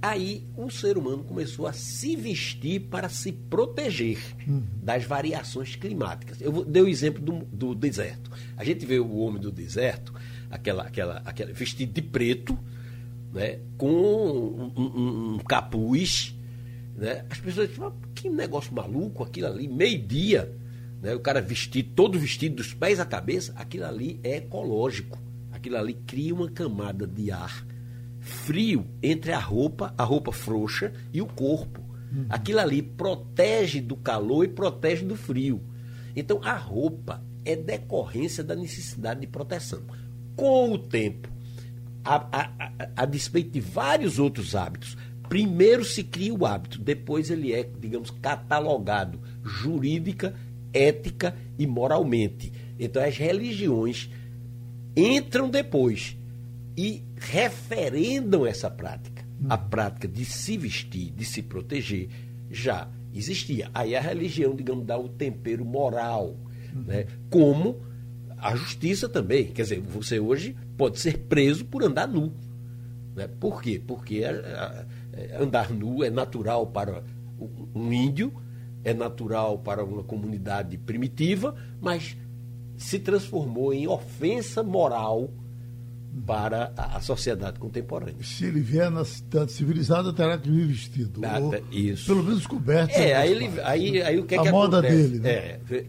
aí 0.00 0.46
o 0.56 0.70
ser 0.70 0.96
humano 0.96 1.24
começou 1.24 1.66
a 1.66 1.72
se 1.72 2.14
vestir 2.14 2.80
para 2.82 3.08
se 3.08 3.32
proteger 3.32 4.18
uhum. 4.46 4.62
das 4.82 5.04
variações 5.04 5.76
climáticas. 5.76 6.40
Eu 6.40 6.64
dei 6.64 6.82
o 6.82 6.88
exemplo 6.88 7.22
do, 7.22 7.44
do, 7.46 7.74
deserto. 7.74 8.30
A 8.56 8.64
gente 8.64 8.86
vê 8.86 8.98
o 8.98 9.16
homem 9.16 9.40
do 9.40 9.50
deserto, 9.50 10.12
aquela, 10.50 10.84
aquela, 10.84 11.22
aquela 11.24 11.52
vestido 11.52 11.92
de 11.92 12.02
preto, 12.02 12.56
né, 13.32 13.58
com 13.76 13.90
um, 13.90 14.72
um, 14.76 15.34
um 15.34 15.38
capuz. 15.38 16.34
Né? 16.98 17.24
As 17.30 17.38
pessoas 17.38 17.68
dizem, 17.68 17.92
que 18.14 18.28
negócio 18.28 18.74
maluco, 18.74 19.22
aquilo 19.22 19.46
ali, 19.46 19.68
meio-dia. 19.68 20.52
Né? 21.00 21.14
O 21.14 21.20
cara 21.20 21.40
vestido, 21.40 21.92
todo 21.94 22.18
vestido 22.18 22.56
dos 22.56 22.74
pés 22.74 22.98
à 22.98 23.06
cabeça, 23.06 23.52
aquilo 23.56 23.86
ali 23.86 24.18
é 24.24 24.38
ecológico. 24.38 25.16
Aquilo 25.52 25.76
ali 25.76 25.94
cria 25.94 26.34
uma 26.34 26.50
camada 26.50 27.06
de 27.06 27.30
ar 27.30 27.64
frio 28.20 28.84
entre 29.00 29.32
a 29.32 29.38
roupa, 29.38 29.94
a 29.96 30.02
roupa 30.02 30.32
frouxa 30.32 30.92
e 31.12 31.22
o 31.22 31.26
corpo. 31.26 31.80
Uhum. 32.12 32.26
Aquilo 32.28 32.58
ali 32.58 32.82
protege 32.82 33.80
do 33.80 33.96
calor 33.96 34.44
e 34.44 34.48
protege 34.48 35.04
do 35.04 35.14
frio. 35.14 35.62
Então 36.16 36.40
a 36.42 36.56
roupa 36.56 37.22
é 37.44 37.54
decorrência 37.54 38.42
da 38.42 38.56
necessidade 38.56 39.20
de 39.20 39.26
proteção. 39.28 39.82
Com 40.34 40.72
o 40.72 40.78
tempo, 40.78 41.28
a, 42.04 42.16
a, 42.16 42.42
a, 42.42 42.88
a 42.96 43.06
despeito 43.06 43.50
de 43.50 43.60
vários 43.60 44.18
outros 44.18 44.54
hábitos, 44.54 44.96
primeiro 45.28 45.84
se 45.84 46.02
cria 46.02 46.34
o 46.34 46.46
hábito, 46.46 46.80
depois 46.80 47.30
ele 47.30 47.52
é, 47.52 47.62
digamos, 47.62 48.10
catalogado 48.10 49.20
jurídica, 49.42 50.34
ética 50.72 51.36
e 51.58 51.66
moralmente. 51.66 52.52
Então 52.78 53.02
as 53.02 53.16
religiões 53.16 54.10
entram 54.96 55.50
depois 55.50 56.16
e 56.76 57.02
referendam 57.16 58.46
essa 58.46 58.70
prática. 58.70 59.26
A 59.48 59.56
prática 59.56 60.08
de 60.08 60.24
se 60.24 60.56
vestir, 60.56 61.12
de 61.12 61.24
se 61.24 61.42
proteger, 61.42 62.08
já 62.50 62.88
existia. 63.14 63.70
Aí 63.72 63.94
a 63.94 64.00
religião, 64.00 64.54
digamos, 64.54 64.84
dá 64.84 64.98
o 64.98 65.08
tempero 65.08 65.64
moral, 65.64 66.36
né? 66.74 67.06
como 67.30 67.80
a 68.36 68.54
justiça 68.56 69.08
também. 69.08 69.46
Quer 69.46 69.62
dizer, 69.62 69.80
você 69.80 70.18
hoje 70.18 70.56
pode 70.76 70.98
ser 70.98 71.18
preso 71.18 71.64
por 71.64 71.84
andar 71.84 72.08
nu. 72.08 72.32
Né? 73.18 73.28
Por 73.28 73.60
quê? 73.60 73.82
Porque 73.84 74.24
a, 74.24 74.86
a, 75.36 75.42
andar 75.42 75.70
nu 75.70 76.02
é 76.04 76.10
natural 76.10 76.68
para 76.68 77.02
um 77.74 77.92
índio, 77.92 78.32
é 78.84 78.94
natural 78.94 79.58
para 79.58 79.84
uma 79.84 80.04
comunidade 80.04 80.78
primitiva, 80.78 81.54
mas 81.80 82.16
se 82.76 82.98
transformou 82.98 83.74
em 83.74 83.88
ofensa 83.88 84.62
moral 84.62 85.30
para 86.24 86.72
a, 86.76 87.00
sociedade 87.00 87.58
contemporânea. 87.58 88.22
Se 88.22 88.46
ele 88.46 88.60
vier 88.60 88.90
na 88.90 89.04
cidade 89.04 89.52
civilizada, 89.52 90.12
terá 90.12 90.38
que 90.38 90.50
vir 90.50 90.66
vestido. 90.66 91.20
Ou, 91.20 91.54
isso. 91.70 92.06
Pelo 92.06 92.24
menos 92.24 92.46
coberto. 92.46 92.94
É, 92.94 93.14
aí, 93.14 93.30
ele, 93.30 93.50
aí, 93.62 94.02
aí 94.02 94.18
o 94.18 94.24
que 94.24 94.34
é 94.34 94.38
a 94.38 94.42
que 94.42 94.50
moda 94.50 94.78
acontece? 94.78 95.08
dele. 95.08 95.18
Né? 95.20 95.30
É, 95.30 95.86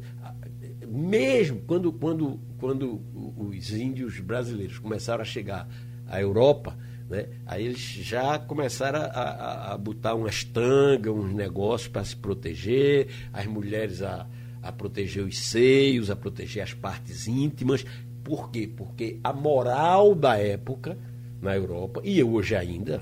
mesmo 0.87 1.61
quando, 1.61 1.91
quando, 1.93 2.39
quando 2.57 3.01
os 3.37 3.71
índios 3.71 4.19
brasileiros 4.19 4.79
começaram 4.79 5.21
a 5.21 5.25
chegar 5.25 5.67
à 6.07 6.19
Europa, 6.19 6.75
né, 7.09 7.25
aí 7.45 7.65
eles 7.65 7.79
já 7.79 8.37
começaram 8.37 8.99
a, 8.99 9.03
a, 9.03 9.73
a 9.73 9.77
botar 9.77 10.13
umas 10.13 10.43
tangas, 10.43 11.11
uns 11.11 11.33
negócios 11.33 11.89
para 11.89 12.03
se 12.05 12.15
proteger, 12.15 13.07
as 13.33 13.47
mulheres 13.47 14.01
a, 14.03 14.27
a 14.61 14.71
proteger 14.71 15.23
os 15.25 15.37
seios, 15.39 16.11
a 16.11 16.15
proteger 16.15 16.63
as 16.63 16.73
partes 16.73 17.27
íntimas. 17.27 17.83
Por 18.23 18.51
quê? 18.51 18.69
Porque 18.73 19.19
a 19.23 19.33
moral 19.33 20.13
da 20.13 20.37
época 20.37 20.97
na 21.41 21.55
Europa, 21.55 22.01
e 22.03 22.21
hoje 22.23 22.55
ainda, 22.55 23.01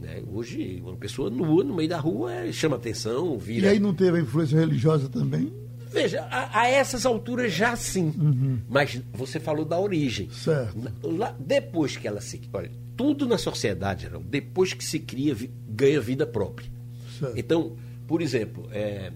né, 0.00 0.22
hoje 0.30 0.80
uma 0.84 0.96
pessoa 0.96 1.28
nua 1.28 1.64
no 1.64 1.74
meio 1.74 1.88
da 1.88 1.98
rua 1.98 2.32
é, 2.32 2.52
chama 2.52 2.76
atenção, 2.76 3.36
vira. 3.38 3.66
E 3.66 3.70
aí 3.70 3.80
não 3.80 3.92
teve 3.92 4.18
a 4.18 4.20
influência 4.20 4.58
religiosa 4.58 5.08
também? 5.08 5.52
Veja, 5.90 6.22
a, 6.30 6.60
a 6.60 6.68
essas 6.68 7.06
alturas 7.06 7.52
já 7.52 7.74
sim. 7.76 8.12
Uhum. 8.16 8.60
Mas 8.68 9.00
você 9.12 9.40
falou 9.40 9.64
da 9.64 9.78
origem. 9.78 10.30
Certo. 10.30 10.92
Lá, 11.02 11.34
depois 11.38 11.96
que 11.96 12.06
ela 12.06 12.20
se. 12.20 12.40
Olha, 12.52 12.70
tudo 12.96 13.26
na 13.26 13.38
sociedade, 13.38 14.10
depois 14.24 14.72
que 14.72 14.84
se 14.84 14.98
cria, 14.98 15.36
ganha 15.68 16.00
vida 16.00 16.26
própria. 16.26 16.70
Certo. 17.18 17.38
Então, 17.38 17.76
por 18.06 18.22
exemplo, 18.22 18.68
é, 18.72 19.12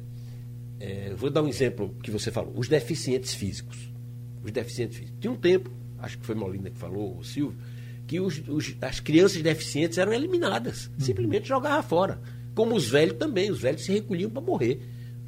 é, 0.79 1.15
vou 1.15 1.31
dar 1.31 1.43
um 1.43 1.49
exemplo 1.49 1.95
que 2.03 2.11
você 2.11 2.31
falou: 2.31 2.53
os 2.57 2.69
deficientes 2.69 3.35
físicos. 3.35 3.91
Os 4.43 4.51
deficientes 4.51 4.99
físicos. 4.99 5.21
Tinha 5.21 5.33
um 5.33 5.37
tempo, 5.37 5.71
acho 5.99 6.19
que 6.19 6.27
foi 6.27 6.35
Molina 6.35 6.71
que 6.71 6.79
falou, 6.79 7.19
o 7.19 7.25
Silvio, 7.25 7.57
que 8.07 8.21
os, 8.21 8.43
os, 8.49 8.77
as 8.81 9.01
crianças 9.01 9.41
deficientes 9.41 9.99
eram 9.99 10.13
eliminadas. 10.13 10.87
Uhum. 10.87 11.01
Simplesmente 11.01 11.49
jogavam 11.49 11.83
fora. 11.83 12.21
Como 12.55 12.75
os 12.75 12.89
velhos 12.89 13.17
também. 13.17 13.51
Os 13.51 13.61
velhos 13.61 13.85
se 13.85 13.93
recolhiam 13.93 14.31
para 14.31 14.43
morrer. 14.43 14.83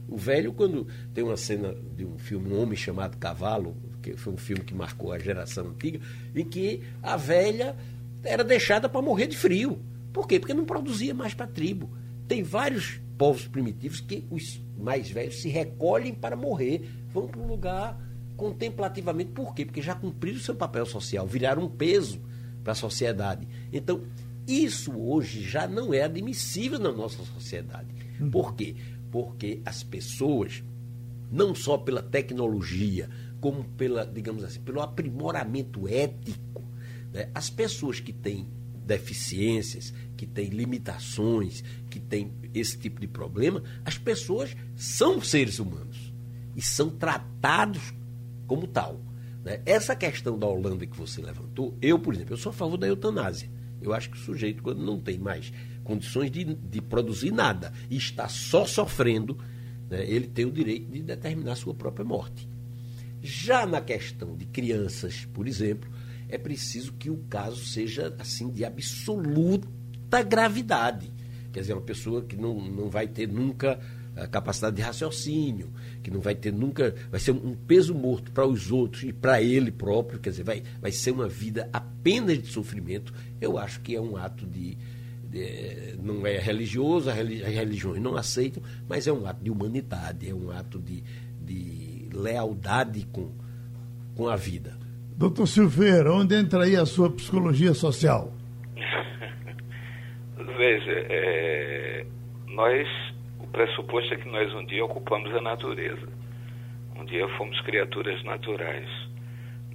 O 0.08 0.16
velho, 0.16 0.52
quando 0.52 0.86
tem 1.12 1.24
uma 1.24 1.36
cena 1.36 1.74
de 1.96 2.04
um 2.04 2.18
filme, 2.18 2.50
Um 2.50 2.60
Homem 2.60 2.76
Chamado 2.76 3.16
Cavalo, 3.16 3.76
que 4.02 4.16
foi 4.16 4.32
um 4.32 4.36
filme 4.36 4.62
que 4.62 4.74
marcou 4.74 5.12
a 5.12 5.18
geração 5.18 5.68
antiga, 5.68 6.00
em 6.34 6.44
que 6.44 6.82
a 7.02 7.16
velha 7.16 7.74
era 8.22 8.44
deixada 8.44 8.88
para 8.88 9.02
morrer 9.02 9.26
de 9.26 9.36
frio. 9.36 9.80
Por 10.12 10.28
quê? 10.28 10.38
Porque 10.38 10.54
não 10.54 10.64
produzia 10.64 11.14
mais 11.14 11.34
para 11.34 11.46
a 11.46 11.48
tribo. 11.48 11.90
Tem 12.28 12.42
vários 12.42 13.00
povos 13.18 13.46
primitivos 13.46 14.00
que 14.00 14.26
os 14.30 14.60
mais 14.78 15.10
velhos 15.10 15.40
se 15.40 15.48
recolhem 15.48 16.14
para 16.14 16.36
morrer, 16.36 16.88
vão 17.12 17.26
para 17.26 17.40
um 17.40 17.46
lugar 17.46 18.00
contemplativamente. 18.36 19.30
Por 19.32 19.54
quê? 19.54 19.64
Porque 19.64 19.82
já 19.82 19.94
cumpriram 19.94 20.38
o 20.38 20.42
seu 20.42 20.54
papel 20.54 20.84
social, 20.86 21.26
viraram 21.26 21.64
um 21.64 21.68
peso 21.68 22.20
para 22.62 22.72
a 22.72 22.76
sociedade. 22.76 23.46
Então, 23.72 24.02
isso 24.46 24.92
hoje 24.92 25.42
já 25.42 25.66
não 25.66 25.94
é 25.94 26.02
admissível 26.02 26.78
na 26.78 26.92
nossa 26.92 27.22
sociedade. 27.24 27.88
Por 28.30 28.54
quê? 28.54 28.76
Porque 29.14 29.60
as 29.64 29.84
pessoas, 29.84 30.64
não 31.30 31.54
só 31.54 31.78
pela 31.78 32.02
tecnologia, 32.02 33.08
como 33.40 33.62
pela, 33.62 34.04
digamos 34.04 34.42
assim, 34.42 34.60
pelo 34.60 34.80
aprimoramento 34.80 35.86
ético, 35.86 36.64
né? 37.12 37.30
as 37.32 37.48
pessoas 37.48 38.00
que 38.00 38.12
têm 38.12 38.48
deficiências, 38.84 39.94
que 40.16 40.26
têm 40.26 40.48
limitações, 40.48 41.62
que 41.88 42.00
têm 42.00 42.32
esse 42.52 42.76
tipo 42.76 43.00
de 43.00 43.06
problema, 43.06 43.62
as 43.84 43.96
pessoas 43.96 44.56
são 44.74 45.20
seres 45.20 45.60
humanos 45.60 46.12
e 46.56 46.60
são 46.60 46.90
tratados 46.90 47.94
como 48.48 48.66
tal. 48.66 49.00
Né? 49.44 49.62
Essa 49.64 49.94
questão 49.94 50.36
da 50.36 50.48
Holanda 50.48 50.84
que 50.84 50.98
você 50.98 51.22
levantou, 51.22 51.78
eu, 51.80 52.00
por 52.00 52.14
exemplo, 52.14 52.32
eu 52.34 52.38
sou 52.38 52.50
a 52.50 52.52
favor 52.52 52.76
da 52.76 52.88
eutanásia. 52.88 53.48
Eu 53.80 53.92
acho 53.92 54.10
que 54.10 54.16
o 54.16 54.20
sujeito, 54.20 54.60
quando 54.60 54.84
não 54.84 54.98
tem 54.98 55.18
mais 55.18 55.52
condições 55.84 56.30
de, 56.30 56.44
de 56.44 56.80
produzir 56.80 57.30
nada 57.30 57.72
e 57.88 57.96
está 57.96 58.26
só 58.28 58.66
sofrendo, 58.66 59.38
né, 59.88 60.04
ele 60.08 60.26
tem 60.26 60.44
o 60.44 60.50
direito 60.50 60.90
de 60.90 61.02
determinar 61.02 61.54
sua 61.54 61.74
própria 61.74 62.04
morte. 62.04 62.48
Já 63.22 63.64
na 63.64 63.80
questão 63.80 64.36
de 64.36 64.44
crianças, 64.46 65.26
por 65.32 65.46
exemplo, 65.46 65.90
é 66.28 66.36
preciso 66.36 66.92
que 66.94 67.10
o 67.10 67.18
caso 67.28 67.64
seja 67.64 68.14
assim 68.18 68.50
de 68.50 68.64
absoluta 68.64 70.22
gravidade. 70.26 71.10
Quer 71.52 71.60
dizer, 71.60 71.74
uma 71.74 71.82
pessoa 71.82 72.22
que 72.22 72.36
não, 72.36 72.60
não 72.60 72.90
vai 72.90 73.06
ter 73.06 73.28
nunca 73.28 73.78
a 74.16 74.26
capacidade 74.26 74.76
de 74.76 74.82
raciocínio, 74.82 75.72
que 76.02 76.10
não 76.10 76.20
vai 76.20 76.34
ter 76.34 76.52
nunca, 76.52 76.94
vai 77.10 77.18
ser 77.18 77.32
um 77.32 77.54
peso 77.54 77.94
morto 77.94 78.30
para 78.30 78.46
os 78.46 78.70
outros 78.70 79.02
e 79.02 79.12
para 79.12 79.42
ele 79.42 79.72
próprio, 79.72 80.20
quer 80.20 80.30
dizer, 80.30 80.44
vai, 80.44 80.62
vai 80.80 80.92
ser 80.92 81.10
uma 81.10 81.28
vida 81.28 81.68
apenas 81.72 82.40
de 82.40 82.48
sofrimento, 82.48 83.12
eu 83.40 83.58
acho 83.58 83.80
que 83.80 83.94
é 83.94 84.00
um 84.00 84.16
ato 84.16 84.46
de, 84.46 84.78
de 85.34 85.96
não 86.02 86.26
é 86.26 86.38
religioso, 86.38 87.10
as 87.10 87.16
religiões 87.16 88.00
não 88.00 88.16
aceitam, 88.16 88.62
mas 88.88 89.06
é 89.06 89.12
um 89.12 89.26
ato 89.26 89.42
de 89.42 89.50
humanidade, 89.50 90.30
é 90.30 90.34
um 90.34 90.50
ato 90.50 90.78
de, 90.78 91.02
de 91.40 92.08
lealdade 92.12 93.06
com, 93.12 93.30
com 94.16 94.28
a 94.28 94.36
vida. 94.36 94.78
Doutor 95.16 95.46
Silveira, 95.46 96.12
onde 96.12 96.34
entra 96.34 96.64
aí 96.64 96.76
a 96.76 96.86
sua 96.86 97.10
psicologia 97.10 97.74
social? 97.74 98.32
Veja, 100.56 100.92
é, 101.08 102.06
nós 102.48 102.88
pressuposto 103.54 104.12
é 104.12 104.16
que 104.16 104.28
nós 104.28 104.52
um 104.52 104.66
dia 104.66 104.84
ocupamos 104.84 105.32
a 105.32 105.40
natureza. 105.40 106.08
Um 106.98 107.04
dia 107.04 107.26
fomos 107.38 107.58
criaturas 107.60 108.22
naturais. 108.24 108.88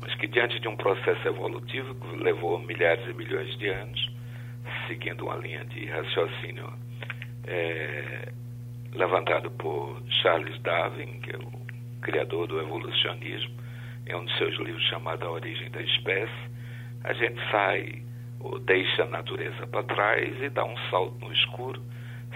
Mas 0.01 0.13
que 0.15 0.27
diante 0.27 0.59
de 0.59 0.67
um 0.67 0.75
processo 0.75 1.25
evolutivo 1.25 1.95
que 1.95 2.23
levou 2.23 2.59
milhares 2.59 3.07
e 3.09 3.13
milhões 3.13 3.57
de 3.57 3.69
anos, 3.69 4.11
seguindo 4.89 5.25
uma 5.25 5.35
linha 5.35 5.63
de 5.65 5.85
raciocínio 5.85 6.73
é, 7.45 8.33
levantado 8.93 9.49
por 9.51 10.01
Charles 10.21 10.59
Darwin, 10.61 11.21
que 11.21 11.31
é 11.35 11.37
o 11.37 11.51
criador 12.01 12.47
do 12.47 12.59
evolucionismo, 12.59 13.53
em 14.07 14.15
um 14.15 14.25
de 14.25 14.37
seus 14.37 14.57
livros 14.57 14.83
chamado 14.87 15.25
A 15.25 15.31
Origem 15.31 15.69
da 15.69 15.81
Espécie, 15.81 16.49
a 17.03 17.13
gente 17.13 17.39
sai 17.51 18.01
ou 18.39 18.59
deixa 18.59 19.03
a 19.03 19.05
natureza 19.05 19.67
para 19.67 19.83
trás 19.83 20.41
e 20.41 20.49
dá 20.49 20.65
um 20.65 20.77
salto 20.89 21.17
no 21.23 21.31
escuro 21.31 21.81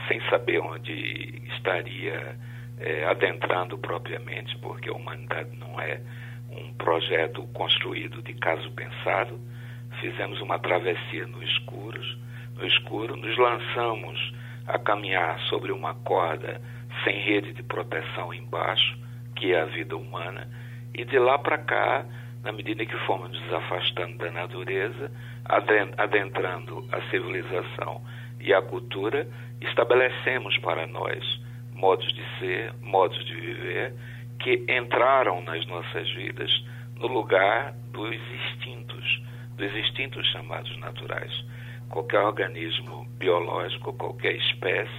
sem 0.08 0.22
saber 0.30 0.60
onde 0.60 1.42
estaria 1.56 2.38
é, 2.80 3.06
adentrando 3.06 3.78
propriamente, 3.78 4.58
porque 4.60 4.90
a 4.90 4.94
humanidade 4.94 5.56
não 5.58 5.80
é 5.80 6.02
um 6.50 6.74
projeto 6.74 7.44
construído 7.54 8.22
de 8.22 8.34
caso 8.34 8.70
pensado. 8.72 9.40
Fizemos 10.02 10.42
uma 10.42 10.60
travessia 10.60 11.26
no 11.28 11.42
escuro, 11.44 12.02
no 12.64 12.68
escuro, 12.68 13.18
nos 13.18 13.38
lançamos 13.38 14.34
a 14.66 14.80
caminhar 14.80 15.38
sobre 15.50 15.74
uma 15.74 15.94
corda 15.96 16.62
sem 17.04 17.20
rede 17.20 17.52
de 17.52 17.62
proteção 17.62 18.34
embaixo, 18.34 18.98
que 19.36 19.52
é 19.54 19.62
a 19.62 19.66
vida 19.66 19.98
humana, 19.98 20.48
e 20.94 21.04
de 21.04 21.20
lá 21.20 21.38
para 21.38 21.58
cá, 21.58 22.06
na 22.42 22.54
medida 22.54 22.86
que 22.86 22.98
fomos 23.06 23.30
nos 23.30 23.54
afastando 23.54 24.18
da 24.18 24.32
natureza, 24.32 25.12
adentrando 25.98 26.88
a 26.92 27.02
civilização 27.10 28.02
e 28.40 28.54
a 28.54 28.62
cultura, 28.62 29.28
estabelecemos 29.60 30.58
para 30.60 30.88
nós 30.88 31.22
modos 31.74 32.08
de 32.14 32.24
ser, 32.40 32.74
modos 32.82 33.26
de 33.26 33.36
viver 33.36 33.94
que 34.40 34.66
entraram 34.70 35.42
nas 35.42 35.66
nossas 35.66 36.10
vidas 36.12 36.64
no 36.98 37.08
lugar 37.08 37.74
dos 37.92 38.16
instintos, 38.16 39.22
dos 39.58 39.76
instintos 39.76 40.26
chamados 40.32 40.78
naturais. 40.78 41.44
Qualquer 41.94 42.22
organismo 42.22 43.06
biológico, 43.20 43.94
qualquer 43.94 44.36
espécie, 44.36 44.90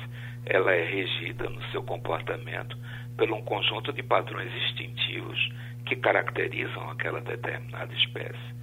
ela 0.47 0.73
é 0.73 0.85
regida 0.85 1.51
no 1.51 1.61
seu 1.73 1.83
comportamento 1.83 2.79
por 3.19 3.29
um 3.33 3.43
conjunto 3.43 3.93
de 3.93 4.01
padrões 4.01 4.55
instintivos 4.55 5.53
que 5.87 5.97
caracterizam 5.97 6.89
aquela 6.89 7.21
determinada 7.21 7.93
espécie. 7.95 8.55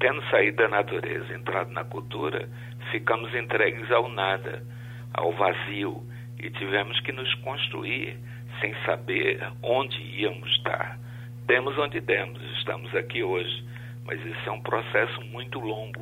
tendo 0.00 0.20
saído 0.28 0.56
da 0.56 0.68
natureza, 0.68 1.32
entrado 1.32 1.70
na 1.70 1.84
cultura, 1.84 2.48
ficamos 2.90 3.32
entregues 3.32 3.88
ao 3.92 4.08
nada, 4.08 4.60
ao 5.14 5.30
vazio, 5.30 6.02
e 6.40 6.50
tivemos 6.50 6.98
que 7.02 7.12
nos 7.12 7.32
construir 7.34 8.18
sem 8.60 8.74
saber 8.84 9.40
onde 9.62 10.02
íamos 10.02 10.50
estar. 10.56 10.98
Demos 11.46 11.78
onde 11.78 12.00
demos, 12.00 12.42
estamos 12.58 12.92
aqui 12.96 13.22
hoje, 13.22 13.64
mas 14.04 14.20
isso 14.26 14.48
é 14.48 14.50
um 14.50 14.62
processo 14.62 15.20
muito 15.26 15.60
longo. 15.60 16.00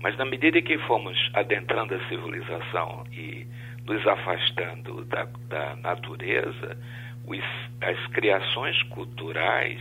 Mas 0.00 0.16
na 0.16 0.24
medida 0.24 0.62
que 0.62 0.78
fomos 0.78 1.16
adentrando 1.34 1.94
a 1.94 2.08
civilização 2.08 3.04
e 3.12 3.46
nos 3.84 4.06
afastando 4.06 5.04
da, 5.06 5.24
da 5.48 5.76
natureza, 5.76 6.78
os, 7.26 7.44
as 7.80 8.06
criações 8.08 8.80
culturais 8.84 9.80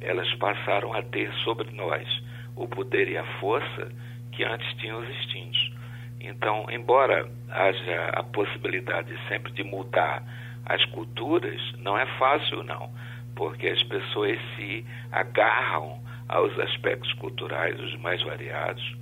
elas 0.00 0.32
passaram 0.34 0.92
a 0.92 1.02
ter 1.02 1.32
sobre 1.44 1.70
nós 1.72 2.06
o 2.54 2.68
poder 2.68 3.08
e 3.08 3.16
a 3.16 3.24
força 3.40 3.90
que 4.32 4.44
antes 4.44 4.72
tinham 4.74 5.00
os 5.00 5.08
instintos. 5.08 5.72
Então, 6.20 6.66
embora 6.70 7.28
haja 7.50 8.10
a 8.14 8.22
possibilidade 8.22 9.16
sempre 9.28 9.52
de 9.52 9.62
mudar 9.64 10.22
as 10.64 10.84
culturas, 10.86 11.60
não 11.78 11.96
é 11.96 12.06
fácil 12.18 12.62
não, 12.62 12.90
porque 13.34 13.68
as 13.68 13.82
pessoas 13.84 14.38
se 14.56 14.84
agarram 15.12 16.00
aos 16.28 16.58
aspectos 16.58 17.12
culturais 17.14 17.78
os 17.80 17.96
mais 18.00 18.20
variados, 18.22 18.96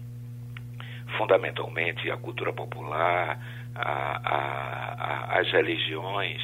fundamentalmente 1.17 2.11
a 2.11 2.17
cultura 2.17 2.53
popular, 2.53 3.39
a, 3.75 3.83
a, 3.83 5.35
a, 5.35 5.41
as 5.41 5.51
religiões, 5.51 6.41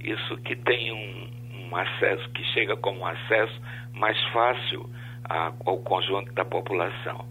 isso 0.00 0.36
que 0.38 0.56
tem 0.56 0.92
um, 0.92 1.30
um, 1.66 1.76
acesso, 1.76 2.28
que 2.30 2.44
chega 2.52 2.76
como 2.76 3.00
um 3.00 3.06
acesso 3.06 3.60
mais 3.92 4.18
fácil 4.32 4.88
ao 5.64 5.78
conjunto 5.78 6.32
da 6.32 6.44
população. 6.44 7.26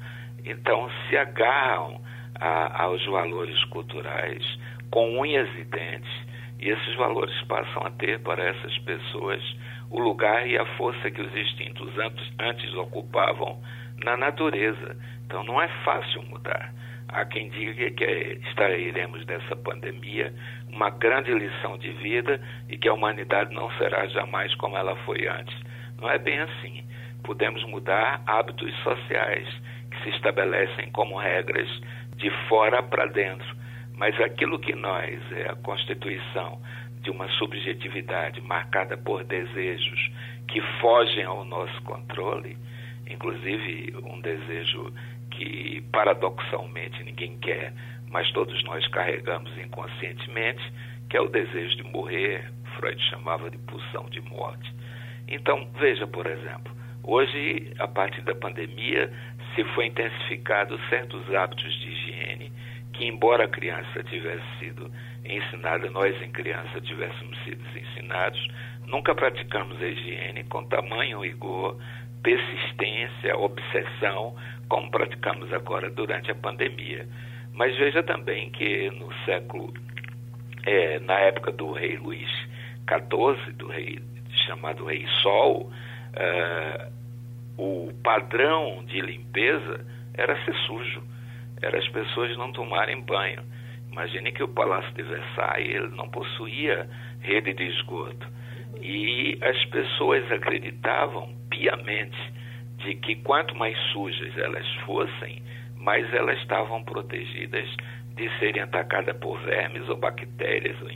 Então 0.45 0.89
se 1.07 1.17
agarram 1.17 1.99
aos 2.39 3.05
valores 3.05 3.61
culturais 3.65 4.43
com 4.89 5.19
unhas 5.19 5.49
e 5.57 5.63
dentes, 5.65 6.29
e 6.59 6.69
esses 6.69 6.95
valores 6.95 7.39
passam 7.43 7.85
a 7.85 7.91
ter 7.91 8.19
para 8.19 8.43
essas 8.43 8.77
pessoas 8.79 9.41
o 9.89 9.99
lugar 9.99 10.47
e 10.47 10.57
a 10.57 10.65
força 10.77 11.09
que 11.09 11.21
os 11.21 11.35
instintos 11.35 11.97
antes, 11.97 12.33
antes 12.39 12.73
ocupavam 12.75 13.59
na 14.03 14.17
natureza. 14.17 14.95
Então 15.25 15.43
não 15.43 15.61
é 15.61 15.67
fácil 15.83 16.23
mudar. 16.23 16.73
Há 17.07 17.25
quem 17.25 17.49
diga 17.49 17.89
que 17.91 18.39
estaremos 18.49 19.25
dessa 19.25 19.55
pandemia 19.55 20.33
uma 20.71 20.91
grande 20.91 21.33
lição 21.33 21.77
de 21.77 21.91
vida 21.93 22.39
e 22.69 22.77
que 22.77 22.87
a 22.87 22.93
humanidade 22.93 23.53
não 23.53 23.71
será 23.77 24.05
jamais 24.07 24.53
como 24.55 24.77
ela 24.77 24.95
foi 24.97 25.27
antes. 25.27 25.55
Não 25.99 26.09
é 26.09 26.19
bem 26.19 26.39
assim. 26.39 26.83
Podemos 27.23 27.63
mudar 27.65 28.21
hábitos 28.27 28.73
sociais 28.83 29.47
que 29.89 30.03
se 30.03 30.09
estabelecem 30.09 30.91
como 30.91 31.17
regras 31.17 31.67
de 32.15 32.29
fora 32.47 32.83
para 32.83 33.07
dentro, 33.07 33.55
mas 33.95 34.19
aquilo 34.21 34.59
que 34.59 34.75
nós, 34.75 35.19
é 35.31 35.49
a 35.49 35.55
constituição 35.55 36.61
de 37.01 37.09
uma 37.09 37.27
subjetividade 37.29 38.41
marcada 38.41 38.97
por 38.97 39.23
desejos 39.23 40.11
que 40.47 40.61
fogem 40.79 41.23
ao 41.23 41.45
nosso 41.45 41.81
controle, 41.83 42.57
inclusive 43.09 43.93
um 44.03 44.21
desejo 44.21 44.93
que 45.31 45.81
paradoxalmente 45.91 47.03
ninguém 47.03 47.37
quer, 47.39 47.73
mas 48.09 48.31
todos 48.31 48.63
nós 48.63 48.87
carregamos 48.87 49.55
inconscientemente, 49.57 50.61
que 51.09 51.17
é 51.17 51.21
o 51.21 51.27
desejo 51.27 51.75
de 51.77 51.83
morrer, 51.83 52.51
Freud 52.75 53.01
chamava 53.09 53.49
de 53.49 53.57
pulsão 53.59 54.09
de 54.09 54.21
morte. 54.21 54.73
Então, 55.27 55.69
veja, 55.79 56.07
por 56.07 56.25
exemplo, 56.25 56.73
hoje, 57.03 57.71
a 57.77 57.87
partir 57.87 58.21
da 58.21 58.35
pandemia, 58.35 59.11
se 59.53 59.63
foi 59.75 59.87
intensificado 59.87 60.79
certos 60.89 61.33
hábitos 61.33 61.73
de 61.79 61.89
higiene 61.89 62.51
que, 62.93 63.05
embora 63.05 63.45
a 63.45 63.49
criança 63.49 64.03
tivesse 64.03 64.43
sido 64.59 64.91
ensinada, 65.23 65.89
nós 65.89 66.19
em 66.21 66.31
criança 66.31 66.81
tivéssemos 66.81 67.37
sido 67.43 67.63
ensinados, 67.77 68.47
nunca 68.87 69.13
praticamos 69.13 69.81
a 69.81 69.87
higiene 69.87 70.43
com 70.45 70.63
tamanho 70.65 71.21
rigor, 71.21 71.77
persistência, 72.21 73.37
obsessão, 73.37 74.35
como 74.67 74.91
praticamos 74.91 75.51
agora 75.53 75.89
durante 75.89 76.31
a 76.31 76.35
pandemia. 76.35 77.07
Mas 77.53 77.75
veja 77.77 78.03
também 78.03 78.49
que 78.51 78.89
no 78.91 79.13
século, 79.25 79.73
é, 80.65 80.99
na 80.99 81.19
época 81.19 81.51
do 81.51 81.71
rei 81.71 81.97
Luís 81.97 82.29
XIV, 82.87 83.53
do 83.53 83.67
rei 83.67 83.99
chamado 84.45 84.85
Rei 84.85 85.05
Sol, 85.21 85.71
uh, 86.13 86.91
o 87.57 87.93
padrão 88.03 88.83
de 88.85 89.01
limpeza 89.01 89.85
era 90.13 90.35
ser 90.43 90.55
sujo, 90.65 91.03
era 91.61 91.77
as 91.77 91.87
pessoas 91.89 92.35
não 92.37 92.51
tomarem 92.51 93.01
banho. 93.01 93.43
Imagine 93.91 94.31
que 94.31 94.43
o 94.43 94.47
Palácio 94.47 94.93
de 94.93 95.03
Versailles 95.03 95.75
ele 95.75 95.95
não 95.95 96.09
possuía 96.09 96.89
rede 97.21 97.53
de 97.53 97.63
esgoto. 97.63 98.27
E 98.81 99.37
as 99.41 99.65
pessoas 99.65 100.31
acreditavam 100.31 101.35
piamente 101.59 102.17
de 102.77 102.95
que 102.95 103.15
quanto 103.17 103.53
mais 103.55 103.77
sujas 103.91 104.35
elas 104.37 104.65
fossem, 104.85 105.43
mais 105.75 106.11
elas 106.13 106.39
estavam 106.39 106.81
protegidas 106.83 107.67
de 108.15 108.29
serem 108.39 108.61
atacadas 108.61 109.15
por 109.17 109.37
vermes 109.41 109.87
ou 109.89 109.97
bactérias, 109.97 110.81
ou 110.81 110.89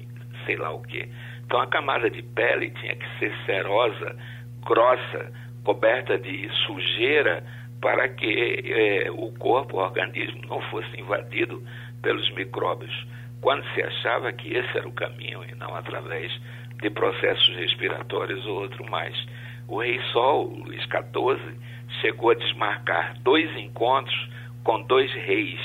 sei 0.45 0.55
lá 0.55 0.71
o 0.71 0.81
que. 0.83 1.07
Então 1.45 1.59
a 1.59 1.67
camada 1.67 2.09
de 2.09 2.21
pele 2.21 2.69
tinha 2.71 2.95
que 2.95 3.19
ser 3.19 3.33
serosa, 3.45 4.15
grossa, 4.65 5.33
coberta 5.65 6.17
de 6.17 6.49
sujeira, 6.65 7.43
para 7.81 8.07
que 8.07 8.63
eh, 8.65 9.11
o 9.11 9.33
corpo, 9.33 9.75
o 9.75 9.81
organismo, 9.81 10.41
não 10.47 10.61
fosse 10.69 10.99
invadido 10.99 11.61
pelos 12.01 12.29
micróbios. 12.31 13.07
Quando 13.41 13.65
se 13.73 13.83
achava 13.83 14.31
que 14.31 14.55
esse 14.55 14.77
era 14.77 14.87
o 14.87 14.93
caminho 14.93 15.43
e 15.43 15.53
não 15.55 15.75
através 15.75 16.31
de 16.81 16.89
processos 16.89 17.55
respiratórios 17.57 18.45
ou 18.45 18.61
outro 18.61 18.89
mais. 18.89 19.13
O 19.67 19.79
rei 19.79 19.99
Sol, 20.11 20.45
Luís 20.47 20.83
XIV, 20.83 21.57
chegou 22.01 22.31
a 22.31 22.35
desmarcar 22.35 23.15
dois 23.21 23.49
encontros 23.57 24.29
com 24.63 24.81
dois 24.83 25.11
reis 25.13 25.59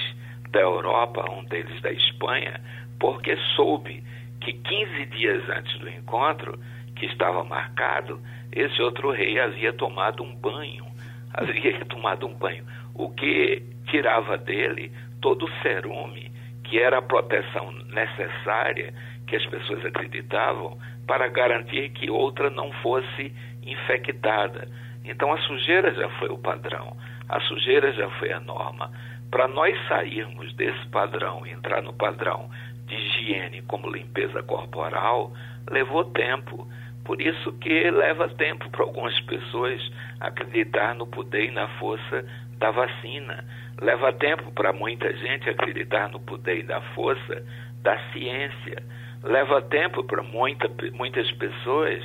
da 0.50 0.60
Europa, 0.60 1.30
um 1.30 1.44
deles 1.44 1.80
da 1.82 1.92
Espanha, 1.92 2.60
porque 2.98 3.36
soube 3.56 4.02
que 4.40 4.52
15 4.52 5.06
dias 5.06 5.48
antes 5.50 5.78
do 5.78 5.88
encontro, 5.88 6.58
que 6.96 7.06
estava 7.06 7.44
marcado, 7.44 8.20
esse 8.52 8.80
outro 8.82 9.10
rei 9.10 9.38
havia 9.38 9.72
tomado 9.72 10.22
um 10.22 10.34
banho, 10.34 10.84
havia 11.34 11.84
tomado 11.86 12.26
um 12.26 12.34
banho, 12.34 12.64
o 12.94 13.10
que 13.10 13.62
tirava 13.86 14.36
dele 14.36 14.90
todo 15.20 15.44
o 15.44 15.62
cerume, 15.62 16.30
que 16.64 16.78
era 16.78 16.98
a 16.98 17.02
proteção 17.02 17.72
necessária 17.72 18.92
que 19.26 19.36
as 19.36 19.46
pessoas 19.46 19.84
acreditavam 19.84 20.78
para 21.06 21.28
garantir 21.28 21.90
que 21.90 22.10
outra 22.10 22.50
não 22.50 22.72
fosse 22.82 23.32
infectada. 23.70 24.68
Então 25.04 25.32
a 25.32 25.38
sujeira 25.38 25.94
já 25.94 26.08
foi 26.18 26.28
o 26.28 26.38
padrão, 26.38 26.96
a 27.28 27.40
sujeira 27.40 27.92
já 27.92 28.08
foi 28.18 28.32
a 28.32 28.40
norma. 28.40 28.90
Para 29.30 29.46
nós 29.46 29.76
sairmos 29.86 30.52
desse 30.54 30.86
padrão 30.88 31.46
entrar 31.46 31.82
no 31.82 31.92
padrão 31.92 32.48
de 32.86 32.94
higiene 32.94 33.62
como 33.62 33.90
limpeza 33.90 34.42
corporal, 34.42 35.32
levou 35.70 36.04
tempo. 36.04 36.66
Por 37.04 37.20
isso 37.20 37.52
que 37.58 37.90
leva 37.90 38.28
tempo 38.28 38.68
para 38.70 38.82
algumas 38.82 39.18
pessoas 39.20 39.80
acreditar 40.20 40.94
no 40.94 41.06
poder 41.06 41.48
e 41.48 41.50
na 41.50 41.68
força 41.78 42.24
da 42.58 42.70
vacina. 42.70 43.44
Leva 43.80 44.12
tempo 44.12 44.50
para 44.52 44.72
muita 44.72 45.14
gente 45.16 45.48
acreditar 45.48 46.10
no 46.10 46.20
poder 46.20 46.60
e 46.60 46.62
na 46.64 46.80
força 46.94 47.42
da 47.82 47.98
ciência. 48.12 48.82
Leva 49.22 49.62
tempo 49.62 50.04
para 50.04 50.22
muita, 50.22 50.70
muitas 50.92 51.30
pessoas 51.32 52.02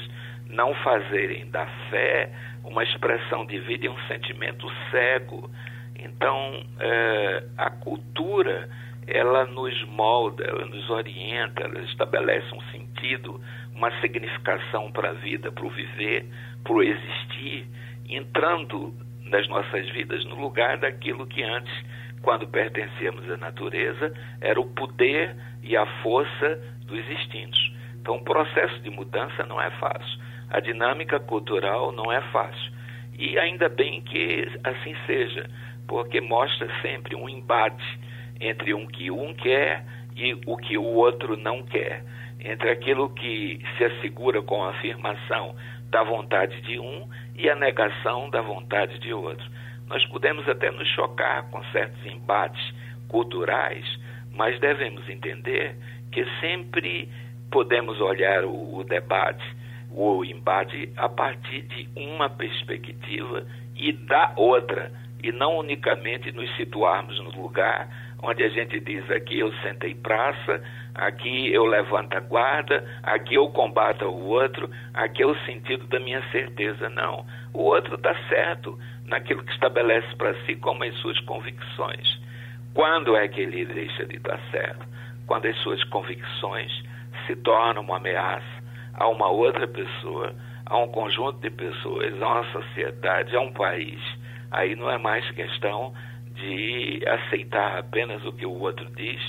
não 0.54 0.74
fazerem 0.76 1.50
da 1.50 1.66
fé 1.90 2.32
uma 2.64 2.84
expressão 2.84 3.46
de 3.46 3.60
vida 3.60 3.86
e 3.86 3.90
um 3.90 4.00
sentimento 4.08 4.72
cego. 4.90 5.50
Então, 6.00 6.64
é, 6.80 7.44
a 7.58 7.70
cultura, 7.70 8.70
ela 9.06 9.46
nos 9.46 9.84
molda, 9.86 10.44
ela 10.44 10.66
nos 10.66 10.90
orienta, 10.90 11.64
ela 11.64 11.80
estabelece 11.82 12.54
um 12.54 12.62
sentido, 12.72 13.42
uma 13.74 13.92
significação 14.00 14.92
para 14.92 15.10
a 15.10 15.14
vida, 15.14 15.52
para 15.52 15.66
o 15.66 15.70
viver, 15.70 16.26
para 16.64 16.74
o 16.74 16.84
existir, 16.84 17.68
entrando 18.08 18.94
nas 19.26 19.48
nossas 19.48 19.90
vidas 19.90 20.24
no 20.26 20.36
lugar 20.36 20.78
daquilo 20.78 21.28
que 21.28 21.44
antes, 21.44 21.74
quando 22.22 22.48
pertencíamos 22.48 23.30
à 23.30 23.38
natureza, 23.38 24.14
era 24.40 24.60
o 24.60 24.70
poder 24.70 25.36
e 25.62 25.76
a 25.76 25.86
força 26.02 26.62
dos 26.86 27.10
instintos. 27.10 27.73
Então, 28.04 28.18
o 28.18 28.22
processo 28.22 28.82
de 28.82 28.90
mudança 28.90 29.46
não 29.46 29.62
é 29.62 29.72
fácil. 29.80 30.20
A 30.50 30.60
dinâmica 30.60 31.22
cultural 31.22 31.94
não 31.94 32.12
é 32.12 32.20
fácil. 32.34 32.74
E 33.18 33.40
ainda 33.40 33.70
bem 33.70 34.02
que 34.02 34.46
assim 34.62 34.94
seja, 35.06 35.50
porque 35.88 36.20
mostra 36.20 36.68
sempre 36.82 37.16
um 37.16 37.30
embate 37.30 37.82
entre 38.42 38.74
o 38.74 38.86
que 38.88 39.10
um 39.10 39.34
quer 39.34 39.86
e 40.18 40.34
o 40.46 40.58
que 40.58 40.78
o 40.78 40.84
outro 40.84 41.38
não 41.38 41.64
quer, 41.64 42.04
entre 42.42 42.72
aquilo 42.72 43.10
que 43.12 43.62
se 43.78 43.86
assegura 43.86 44.42
com 44.42 44.62
a 44.66 44.72
afirmação 44.72 45.56
da 45.90 46.04
vontade 46.04 46.60
de 46.60 46.78
um 46.78 47.08
e 47.38 47.50
a 47.50 47.56
negação 47.56 48.30
da 48.30 48.42
vontade 48.42 49.00
de 49.00 49.14
outro. 49.14 49.50
Nós 49.88 50.06
podemos 50.08 50.46
até 50.50 50.70
nos 50.72 50.90
chocar 50.90 51.50
com 51.50 51.64
certos 51.72 52.06
embates 52.06 52.62
culturais, 53.08 53.86
mas 54.34 54.60
devemos 54.60 55.08
entender 55.08 55.78
que 56.12 56.26
sempre 56.42 57.08
podemos 57.54 58.02
olhar 58.02 58.44
o, 58.44 58.78
o 58.78 58.84
debate, 58.84 59.46
o 59.92 60.26
embate, 60.26 60.92
a 60.98 61.08
partir 61.08 61.62
de 61.62 61.88
uma 61.96 62.28
perspectiva 62.28 63.46
e 63.76 63.92
da 63.94 64.34
outra, 64.36 64.92
e 65.22 65.32
não 65.32 65.60
unicamente 65.60 66.32
nos 66.32 66.54
situarmos 66.58 67.18
no 67.20 67.30
lugar 67.30 67.88
onde 68.24 68.42
a 68.42 68.50
gente 68.50 68.80
diz 68.80 69.10
aqui 69.12 69.40
eu 69.40 69.54
sentei 69.62 69.94
praça, 69.94 70.64
aqui 70.96 71.54
eu 71.54 71.66
levanto 71.66 72.16
a 72.16 72.22
guarda, 72.22 72.84
aqui 73.04 73.36
eu 73.36 73.50
combato 73.50 74.06
o 74.06 74.28
outro, 74.30 74.70
aqui 74.94 75.22
é 75.22 75.28
o 75.28 75.38
sentido 75.46 75.86
da 75.88 76.00
minha 76.00 76.24
certeza. 76.32 76.90
Não. 76.90 77.26
O 77.54 77.64
outro 77.64 77.96
está 77.96 78.16
certo 78.30 78.80
naquilo 79.06 79.44
que 79.44 79.52
estabelece 79.52 80.16
para 80.16 80.34
si 80.46 80.56
como 80.56 80.84
as 80.86 80.96
suas 80.96 81.20
convicções. 81.22 82.20
Quando 82.74 83.16
é 83.16 83.28
que 83.28 83.42
ele 83.42 83.66
deixa 83.66 84.06
de 84.06 84.16
estar 84.16 84.40
certo? 84.50 84.88
Quando 85.28 85.46
as 85.46 85.58
suas 85.58 85.84
convicções 85.86 86.72
se 87.26 87.36
tornam 87.38 87.82
uma 87.82 87.98
ameaça 87.98 88.64
a 88.94 89.08
uma 89.08 89.30
outra 89.30 89.68
pessoa, 89.68 90.34
a 90.66 90.78
um 90.78 90.88
conjunto 90.88 91.40
de 91.40 91.50
pessoas, 91.50 92.22
a 92.22 92.28
uma 92.28 92.52
sociedade, 92.52 93.36
a 93.36 93.42
um 93.42 93.52
país. 93.52 94.00
Aí 94.52 94.76
não 94.76 94.90
é 94.90 94.98
mais 94.98 95.30
questão 95.32 95.94
de 96.36 97.02
aceitar 97.08 97.78
apenas 97.78 98.24
o 98.26 98.32
que 98.32 98.46
o 98.46 98.60
outro 98.60 98.90
diz, 98.96 99.20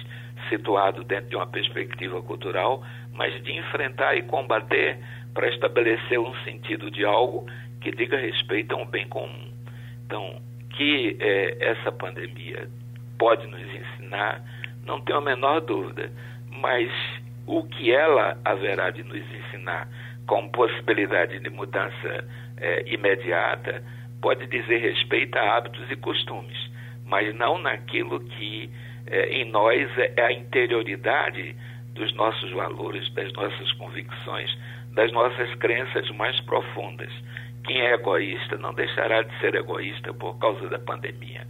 situado 0.49 1.03
dentro 1.05 1.31
de 1.31 1.37
uma 1.37 1.47
perspectiva 1.47 2.21
cultural, 2.23 2.83
mas 3.13 3.43
de 3.43 3.53
enfrentar 3.53 4.15
e 4.17 4.23
combater 4.23 4.99
para 5.33 5.49
estabelecer 5.49 6.19
um 6.19 6.35
sentido 6.45 6.91
de 6.91 7.05
algo 7.05 7.47
que 7.81 7.91
diga 7.91 8.17
respeito 8.17 8.75
a 8.75 8.79
um 8.79 8.87
bem 8.87 9.09
comum. 9.09 9.53
Então, 10.07 10.41
que 10.71 11.17
é, 11.21 11.71
essa 11.71 11.91
pandemia 11.93 12.69
pode 13.19 13.47
nos 13.47 13.61
ensinar, 13.61 14.43
não 14.85 15.01
tenho 15.01 15.19
a 15.19 15.21
menor 15.21 15.61
dúvida, 15.61 16.11
mas 16.51 16.91
o 17.47 17.63
que 17.65 17.93
ela 17.93 18.39
haverá 18.45 18.91
de 18.91 19.03
nos 19.03 19.23
ensinar 19.33 19.89
com 20.27 20.49
possibilidade 20.49 21.39
de 21.39 21.51
mudança 21.51 22.25
é, 22.57 22.85
imediata 22.87 23.83
pode 24.23 24.47
dizer 24.47 24.79
respeito 24.79 25.37
a 25.37 25.57
hábitos 25.57 25.91
e 25.91 25.97
costumes, 25.97 26.57
mas 27.05 27.35
não 27.35 27.59
naquilo 27.59 28.21
que 28.21 28.71
é, 29.07 29.29
em 29.35 29.51
nós 29.51 29.91
é 29.99 30.23
a 30.23 30.33
interioridade 30.33 31.55
dos 31.95 32.13
nossos 32.15 32.51
valores, 32.53 33.13
das 33.15 33.33
nossas 33.35 33.73
convicções, 33.73 34.51
das 34.93 35.13
nossas 35.13 35.55
crenças 35.57 36.09
mais 36.11 36.41
profundas. 36.41 37.13
Quem 37.65 37.81
é 37.81 37.95
egoísta 37.95 38.57
não 38.57 38.75
deixará 38.75 39.23
de 39.23 39.39
ser 39.41 39.55
egoísta 39.55 40.13
por 40.15 40.39
causa 40.39 40.69
da 40.69 40.79
pandemia. 40.79 41.47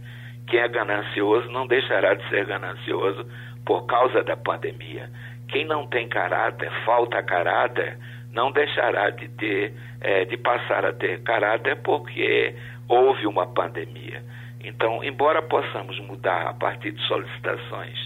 Quem 0.47 0.59
é 0.59 0.67
ganancioso 0.67 1.49
não 1.51 1.67
deixará 1.67 2.13
de 2.13 2.27
ser 2.29 2.45
ganancioso 2.45 3.25
por 3.65 3.85
causa 3.85 4.23
da 4.23 4.37
pandemia. 4.37 5.09
Quem 5.47 5.65
não 5.65 5.87
tem 5.87 6.07
caráter, 6.07 6.71
falta 6.85 7.21
caráter, 7.23 7.97
não 8.31 8.51
deixará 8.51 9.09
de 9.11 9.27
ter, 9.29 9.73
é, 10.01 10.25
de 10.25 10.37
passar 10.37 10.85
a 10.85 10.93
ter 10.93 11.21
caráter 11.23 11.77
porque 11.77 12.55
houve 12.87 13.25
uma 13.25 13.47
pandemia. 13.47 14.21
Então, 14.63 15.03
embora 15.03 15.41
possamos 15.41 15.99
mudar 15.99 16.47
a 16.47 16.53
partir 16.53 16.91
de 16.91 17.01
solicitações 17.07 17.97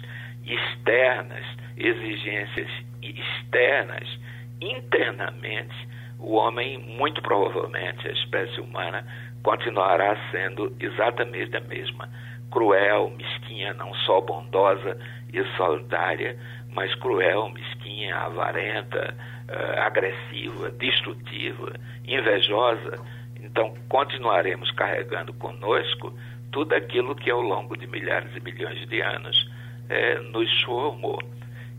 externas, 0.45 1.45
exigências 1.77 2.69
externas, 3.01 4.19
internamente, 4.61 5.87
o 6.19 6.35
homem, 6.35 6.77
muito 6.77 7.21
provavelmente, 7.21 8.07
a 8.07 8.11
espécie 8.11 8.59
humana, 8.59 9.05
continuará 9.41 10.17
sendo 10.31 10.75
exatamente 10.79 11.55
a 11.55 11.61
mesma. 11.61 12.09
Cruel, 12.51 13.11
mesquinha, 13.15 13.73
não 13.73 13.93
só 13.93 14.19
bondosa 14.19 14.99
e 15.31 15.41
solidária, 15.55 16.37
mas 16.71 16.93
cruel, 16.95 17.49
mesquinha, 17.49 18.15
avarenta, 18.15 19.15
uh, 19.49 19.79
agressiva, 19.81 20.69
destrutiva, 20.71 21.73
invejosa. 22.05 22.99
Então, 23.39 23.73
continuaremos 23.87 24.71
carregando 24.71 25.33
conosco 25.33 26.13
tudo 26.51 26.73
aquilo 26.73 27.15
que 27.15 27.29
ao 27.29 27.41
longo 27.41 27.77
de 27.77 27.87
milhares 27.87 28.35
e 28.35 28.39
milhões 28.39 28.87
de 28.87 29.01
anos 29.01 29.49
é, 29.87 30.19
nos 30.19 30.61
formou. 30.63 31.19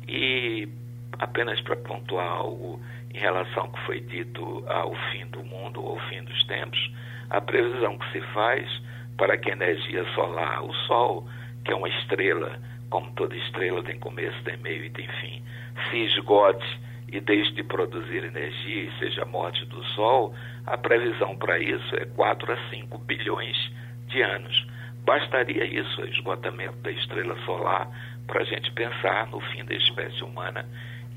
E 0.09 0.69
apenas 1.19 1.61
para 1.61 1.77
pontuar 1.77 2.27
algo 2.27 2.81
em 3.13 3.19
relação 3.19 3.65
ao 3.65 3.73
que 3.73 3.81
foi 3.81 4.01
dito 4.01 4.65
ao 4.69 4.95
fim 5.11 5.27
do 5.27 5.43
mundo, 5.45 5.81
ao 5.81 5.99
fim 6.09 6.23
dos 6.25 6.43
tempos, 6.45 6.91
a 7.29 7.41
previsão 7.41 7.99
que 7.99 8.13
se 8.13 8.21
faz 8.33 8.69
para 9.17 9.37
que 9.37 9.51
a 9.51 9.53
energia 9.53 10.05
solar, 10.15 10.65
o 10.65 10.73
Sol, 10.87 11.27
que 11.65 11.73
é 11.73 11.75
uma 11.77 11.89
estrela, 11.89 12.59
como 12.91 13.11
toda 13.13 13.35
estrela 13.37 13.83
tem 13.83 13.99
começo, 13.99 14.43
tem 14.43 14.57
meio 14.59 14.85
e 14.85 14.91
tem 14.91 15.09
fim, 15.21 15.43
se 15.89 15.99
esgote 16.05 16.81
e 17.13 17.21
deixe 17.21 17.53
de 17.53 17.63
produzir 17.63 18.25
energia 18.25 18.83
e 18.83 18.99
seja 18.99 19.23
a 19.23 19.27
morte 19.27 19.65
do 19.67 19.83
Sol, 19.95 20.35
a 20.67 20.77
previsão 20.77 21.37
para 21.37 21.59
isso 21.59 21.97
é 21.97 22.05
4 22.05 22.53
a 22.53 22.71
5 22.71 22.99
bilhões 22.99 23.57
de 24.07 24.23
anos. 24.23 24.67
Bastaria 25.05 25.65
isso, 25.65 26.03
o 26.03 26.07
esgotamento 26.07 26.77
da 26.79 26.91
estrela 26.91 27.37
solar, 27.45 27.89
para 28.27 28.43
a 28.43 28.45
gente 28.45 28.71
pensar 28.73 29.27
no 29.29 29.41
fim 29.41 29.65
da 29.65 29.75
espécie 29.75 30.23
humana, 30.23 30.65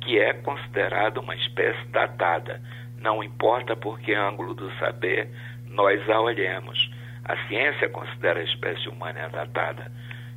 que 0.01 0.17
é 0.19 0.33
considerada 0.33 1.19
uma 1.19 1.35
espécie 1.35 1.85
datada. 1.89 2.61
Não 2.99 3.23
importa 3.23 3.75
por 3.75 3.99
que 3.99 4.13
ângulo 4.13 4.53
do 4.53 4.71
saber 4.77 5.29
nós 5.67 6.07
a 6.09 6.19
olhemos. 6.21 6.91
A 7.25 7.37
ciência 7.47 7.89
considera 7.89 8.39
a 8.39 8.43
espécie 8.43 8.89
humana 8.89 9.29
datada. 9.29 9.91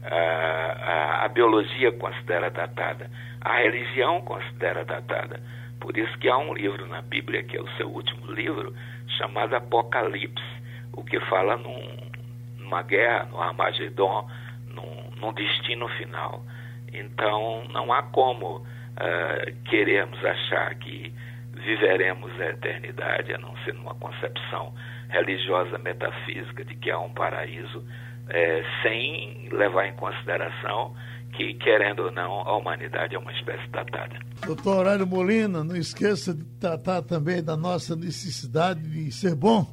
A, 0.08 0.14
a, 0.14 1.24
a, 1.24 1.28
biologia 1.28 1.90
considera 1.92 2.50
datada, 2.50 3.10
a 3.40 3.56
religião 3.56 4.20
considera 4.22 4.84
datada. 4.84 5.40
Por 5.80 5.96
isso 5.96 6.16
que 6.18 6.28
há 6.28 6.38
um 6.38 6.54
livro 6.54 6.86
na 6.86 7.02
Bíblia, 7.02 7.42
que 7.42 7.56
é 7.56 7.60
o 7.60 7.68
seu 7.76 7.88
último 7.88 8.30
livro, 8.32 8.72
chamado 9.18 9.54
Apocalipse, 9.56 10.44
o 10.92 11.04
que 11.04 11.18
fala 11.20 11.56
num, 11.56 12.10
numa 12.58 12.82
guerra, 12.82 13.24
no 13.30 13.40
Armagedon, 13.40 14.28
num, 14.68 15.10
num 15.16 15.32
destino 15.32 15.88
final. 15.88 16.44
Então, 16.92 17.64
não 17.72 17.92
há 17.92 18.02
como 18.02 18.58
uh, 18.58 19.62
queremos 19.64 20.24
achar 20.24 20.74
que 20.76 21.12
viveremos 21.52 22.30
a 22.40 22.46
eternidade, 22.50 23.34
a 23.34 23.38
não 23.38 23.56
ser 23.58 23.74
numa 23.74 23.94
concepção 23.94 24.72
religiosa 25.08 25.78
metafísica 25.78 26.64
de 26.64 26.74
que 26.76 26.90
há 26.90 26.98
um 26.98 27.12
paraíso, 27.12 27.84
é, 28.28 28.62
sem 28.82 29.48
levar 29.50 29.86
em 29.86 29.96
consideração 29.96 30.94
que, 31.36 31.54
querendo 31.54 32.04
ou 32.04 32.10
não, 32.10 32.40
a 32.40 32.56
humanidade 32.56 33.14
é 33.14 33.18
uma 33.18 33.32
espécie 33.32 33.68
datada. 33.68 34.18
Doutor 34.46 34.78
Horário 34.78 35.06
Molina, 35.06 35.62
não 35.62 35.76
esqueça 35.76 36.34
de 36.34 36.44
tratar 36.58 37.02
também 37.02 37.42
da 37.42 37.56
nossa 37.56 37.94
necessidade 37.94 38.80
de 38.80 39.12
ser 39.12 39.34
bom. 39.34 39.66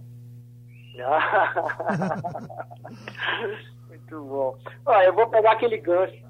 Muito 3.87 4.25
bom. 4.25 4.57
Olha, 4.85 5.05
eu 5.05 5.13
vou 5.13 5.27
pegar 5.27 5.53
aquele 5.53 5.77
gancho 5.77 6.21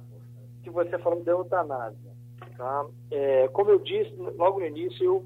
que 0.64 0.70
você 0.70 0.98
falou 1.00 1.24
da 1.24 1.32
eutanásia. 1.32 2.14
Tá? 2.58 2.86
É, 3.12 3.48
como 3.50 3.72
eu 3.72 3.80
disse 3.80 4.14
logo 4.38 4.60
no 4.60 4.66
início, 4.66 5.04
eu 5.04 5.26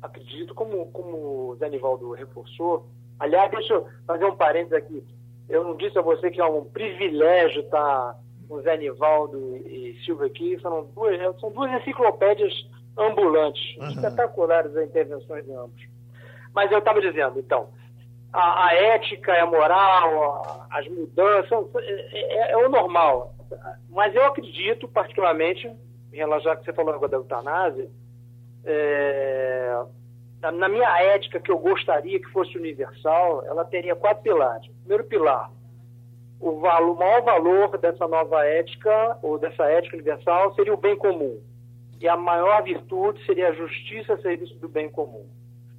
acredito, 0.00 0.54
como, 0.54 0.90
como 0.92 1.50
o 1.50 1.56
Zé 1.56 1.68
Nivaldo 1.68 2.12
reforçou, 2.12 2.86
aliás, 3.18 3.50
deixa 3.50 3.74
eu 3.74 3.86
fazer 4.06 4.24
um 4.24 4.36
parênteses 4.36 4.72
aqui. 4.72 5.04
Eu 5.50 5.64
não 5.64 5.76
disse 5.76 5.98
a 5.98 6.02
você 6.02 6.30
que 6.30 6.40
é 6.40 6.44
um 6.44 6.64
privilégio 6.64 7.62
estar 7.62 8.16
com 8.48 8.62
Zé 8.62 8.76
Nivaldo 8.76 9.56
e 9.56 9.98
Silvio 10.04 10.26
aqui, 10.26 10.58
são 10.60 10.84
duas, 10.94 11.40
são 11.40 11.50
duas 11.50 11.72
enciclopédias 11.72 12.52
ambulantes, 12.96 13.76
uhum. 13.78 13.88
espetaculares 13.88 14.76
as 14.76 14.88
intervenções 14.88 15.44
de 15.44 15.52
ambos. 15.52 15.82
Mas 16.54 16.70
eu 16.70 16.78
estava 16.78 17.00
dizendo, 17.00 17.38
então, 17.38 17.68
a, 18.32 18.66
a 18.66 18.74
ética, 18.74 19.32
a 19.42 19.46
moral, 19.46 20.66
a, 20.70 20.78
as 20.78 20.88
mudanças, 20.88 21.52
é, 21.76 22.50
é, 22.50 22.52
é, 22.52 22.56
o 22.56 22.68
normal. 22.68 23.34
Mas 23.88 24.14
eu 24.14 24.24
acredito, 24.24 24.88
particularmente, 24.88 25.70
em 26.12 26.16
relação 26.16 26.52
a 26.52 26.56
que 26.56 26.64
você 26.64 26.72
falou 26.72 26.94
agora 26.94 27.10
da 27.10 27.16
eutanásia, 27.16 27.88
é, 28.64 29.84
na 30.42 30.68
minha 30.68 31.02
ética 31.14 31.38
que 31.38 31.50
eu 31.50 31.58
gostaria 31.58 32.18
que 32.18 32.30
fosse 32.30 32.56
universal, 32.56 33.44
ela 33.44 33.64
teria 33.64 33.94
quatro 33.94 34.22
pilares. 34.22 34.70
Primeiro 34.80 35.04
pilar, 35.04 35.50
o, 36.40 36.58
valor, 36.60 36.92
o 36.92 36.98
maior 36.98 37.22
valor 37.22 37.78
dessa 37.78 38.08
nova 38.08 38.46
ética, 38.46 39.18
ou 39.22 39.38
dessa 39.38 39.64
ética 39.64 39.96
universal, 39.96 40.54
seria 40.54 40.72
o 40.72 40.78
bem 40.78 40.96
comum. 40.96 41.38
E 42.00 42.08
a 42.08 42.16
maior 42.16 42.62
virtude 42.62 43.22
seria 43.26 43.50
a 43.50 43.52
justiça 43.52 44.14
a 44.14 44.22
serviço 44.22 44.56
do 44.58 44.68
bem 44.68 44.88
comum. 44.88 45.28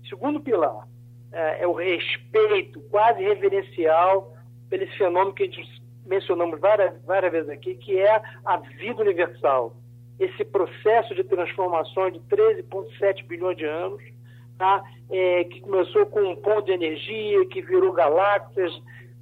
Segundo 0.08 0.40
pilar, 0.40 0.88
é, 1.32 1.64
é 1.64 1.68
o 1.68 1.74
respeito 1.74 2.80
quase 2.92 3.24
reverencial 3.24 4.36
pelo 4.70 4.86
fenômeno 4.98 5.34
que 5.34 5.44
a 5.44 5.46
gente 5.48 5.82
mencionamos 6.06 6.60
várias, 6.60 7.02
várias 7.04 7.32
vezes 7.32 7.50
aqui, 7.50 7.76
que 7.76 7.98
é 7.98 8.22
a 8.46 8.58
vida 8.58 9.02
universal. 9.02 9.76
Esse 10.20 10.46
processo 10.46 11.16
de 11.16 11.24
transformação 11.24 12.12
de 12.12 12.20
13,7 12.22 13.26
bilhões 13.26 13.58
de 13.58 13.66
anos, 13.66 14.02
tá? 14.62 14.84
É, 15.10 15.44
que 15.46 15.60
começou 15.62 16.06
com 16.06 16.22
um 16.22 16.36
ponto 16.36 16.66
de 16.66 16.72
energia, 16.72 17.44
que 17.48 17.64
virou 17.64 17.92
galáxias, 17.92 18.72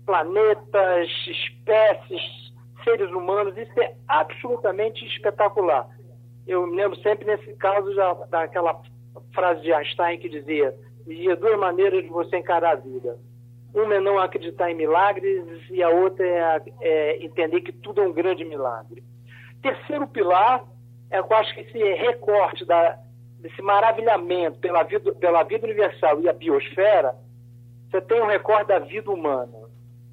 planetas, 0.06 1.10
espécies, 1.28 2.22
seres 2.84 3.10
humanos. 3.12 3.58
Isso 3.58 3.72
é 3.80 3.96
absolutamente 4.06 5.06
espetacular. 5.06 5.88
Eu 6.46 6.68
me 6.68 6.76
lembro 6.76 7.00
sempre 7.00 7.26
nesse 7.26 7.54
caso 7.54 7.90
daquela 8.30 8.82
frase 9.34 9.62
de 9.62 9.72
Einstein 9.72 10.20
que 10.20 10.28
dizia: 10.28 10.76
existia 11.08 11.38
duas 11.38 11.58
maneiras 11.58 12.04
de 12.04 12.10
você 12.10 12.36
encarar 12.36 12.72
a 12.72 12.76
vida. 12.76 13.18
Uma 13.74 13.96
é 13.96 14.00
não 14.02 14.20
acreditar 14.20 14.70
em 14.70 14.76
milagres 14.76 15.46
e 15.70 15.82
a 15.82 15.90
outra 15.90 16.26
é, 16.26 16.62
é 16.82 17.24
entender 17.24 17.62
que 17.62 17.72
tudo 17.72 18.02
é 18.02 18.06
um 18.06 18.12
grande 18.12 18.44
milagre. 18.44 19.02
Terceiro 19.62 20.06
pilar 20.06 20.66
é, 21.10 21.20
eu 21.20 21.28
acho 21.32 21.54
que 21.54 21.62
esse 21.62 21.78
recorte 21.78 22.66
da, 22.66 22.98
desse 23.40 23.62
maravilhamento 23.62 24.60
pela 24.60 24.84
vida, 24.84 25.14
pela 25.14 25.44
vida 25.44 25.66
universal 25.66 26.22
e 26.22 26.30
a 26.30 26.34
biosfera, 26.34 27.16
você 27.90 28.02
tem 28.02 28.22
um 28.22 28.28
recorte 28.28 28.68
da 28.68 28.80
vida 28.80 29.10
humana. 29.10 29.58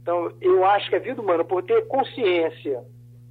Então, 0.00 0.32
eu 0.40 0.64
acho 0.64 0.88
que 0.88 0.96
a 0.96 1.00
vida 1.00 1.20
humana, 1.20 1.44
por 1.44 1.62
ter 1.64 1.86
consciência 1.88 2.82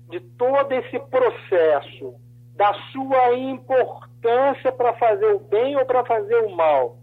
de 0.10 0.20
todo 0.20 0.72
esse 0.74 1.00
processo, 1.00 2.16
da 2.56 2.74
sua 2.92 3.34
importância 3.36 4.72
para 4.72 4.94
fazer 4.94 5.34
o 5.34 5.40
bem 5.40 5.76
ou 5.78 5.86
para 5.86 6.06
fazer 6.06 6.38
o 6.44 6.50
mal, 6.50 6.98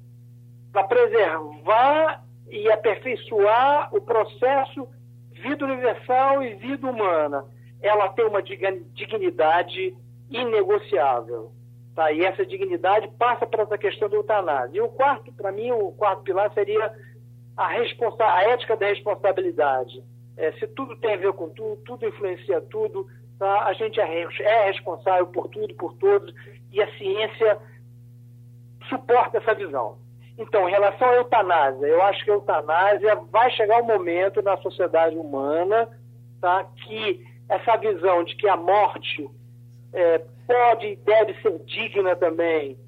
para 0.73 0.85
preservar 0.85 2.23
e 2.51 2.71
aperfeiçoar 2.71 3.95
o 3.95 4.01
processo 4.01 4.87
vida 5.33 5.65
universal 5.65 6.43
e 6.43 6.55
vida 6.55 6.89
humana, 6.89 7.45
ela 7.81 8.09
tem 8.11 8.25
uma 8.27 8.43
dignidade 8.43 9.95
inegociável. 10.31 11.53
Tá? 11.95 12.11
E 12.11 12.25
essa 12.25 12.45
dignidade 12.45 13.09
passa 13.19 13.47
para 13.47 13.65
essa 13.65 13.77
questão 13.77 14.09
do 14.09 14.17
eutanásia. 14.17 14.79
E 14.79 14.81
o 14.81 14.89
quarto, 14.89 15.33
para 15.33 15.53
mim, 15.53 15.71
o 15.73 15.93
quarto 15.93 16.23
pilar 16.23 16.53
seria 16.55 16.93
a, 17.57 17.69
responsa 17.69 18.25
a 18.25 18.43
ética 18.45 18.77
da 18.77 18.87
responsabilidade. 18.87 20.03
É, 20.37 20.53
se 20.53 20.67
tudo 20.69 20.97
tem 20.97 21.15
a 21.15 21.19
ver 21.19 21.33
com 21.35 21.51
tudo, 21.51 21.77
tudo 21.85 22.07
influencia 22.07 22.61
tudo, 22.63 23.07
tá? 23.39 23.65
a 23.65 23.73
gente 23.75 24.01
é, 24.01 24.27
é 24.41 24.65
responsável 24.67 25.27
por 25.27 25.49
tudo, 25.49 25.75
por 25.75 25.93
todos, 25.95 26.33
e 26.71 26.83
a 26.83 26.91
ciência 26.97 27.59
suporta 28.89 29.39
essa 29.39 29.55
visão. 29.55 29.99
Então, 30.39 30.67
em 30.67 30.73
relação 30.73 31.09
à 31.11 31.17
eutanásia, 31.17 31.87
eu 31.87 32.03
acho 32.03 32.25
que 32.25 32.31
a 32.31 32.35
eutanásia 32.35 33.15
vai 33.31 33.51
chegar 33.51 33.83
um 33.83 33.87
momento 33.87 34.41
na 34.41 34.57
sociedade 34.57 35.17
humana 35.17 35.89
tá, 36.41 36.65
que 36.65 37.25
essa 37.49 37.77
visão 37.77 38.25
de 38.25 38.35
que 38.37 38.49
a 38.49 38.57
morte 38.57 39.29
é, 39.93 40.23
pode 40.47 40.87
e 40.87 40.97
deve 40.97 41.35
ser 41.41 41.59
digna 41.61 42.17
também, 42.17 42.79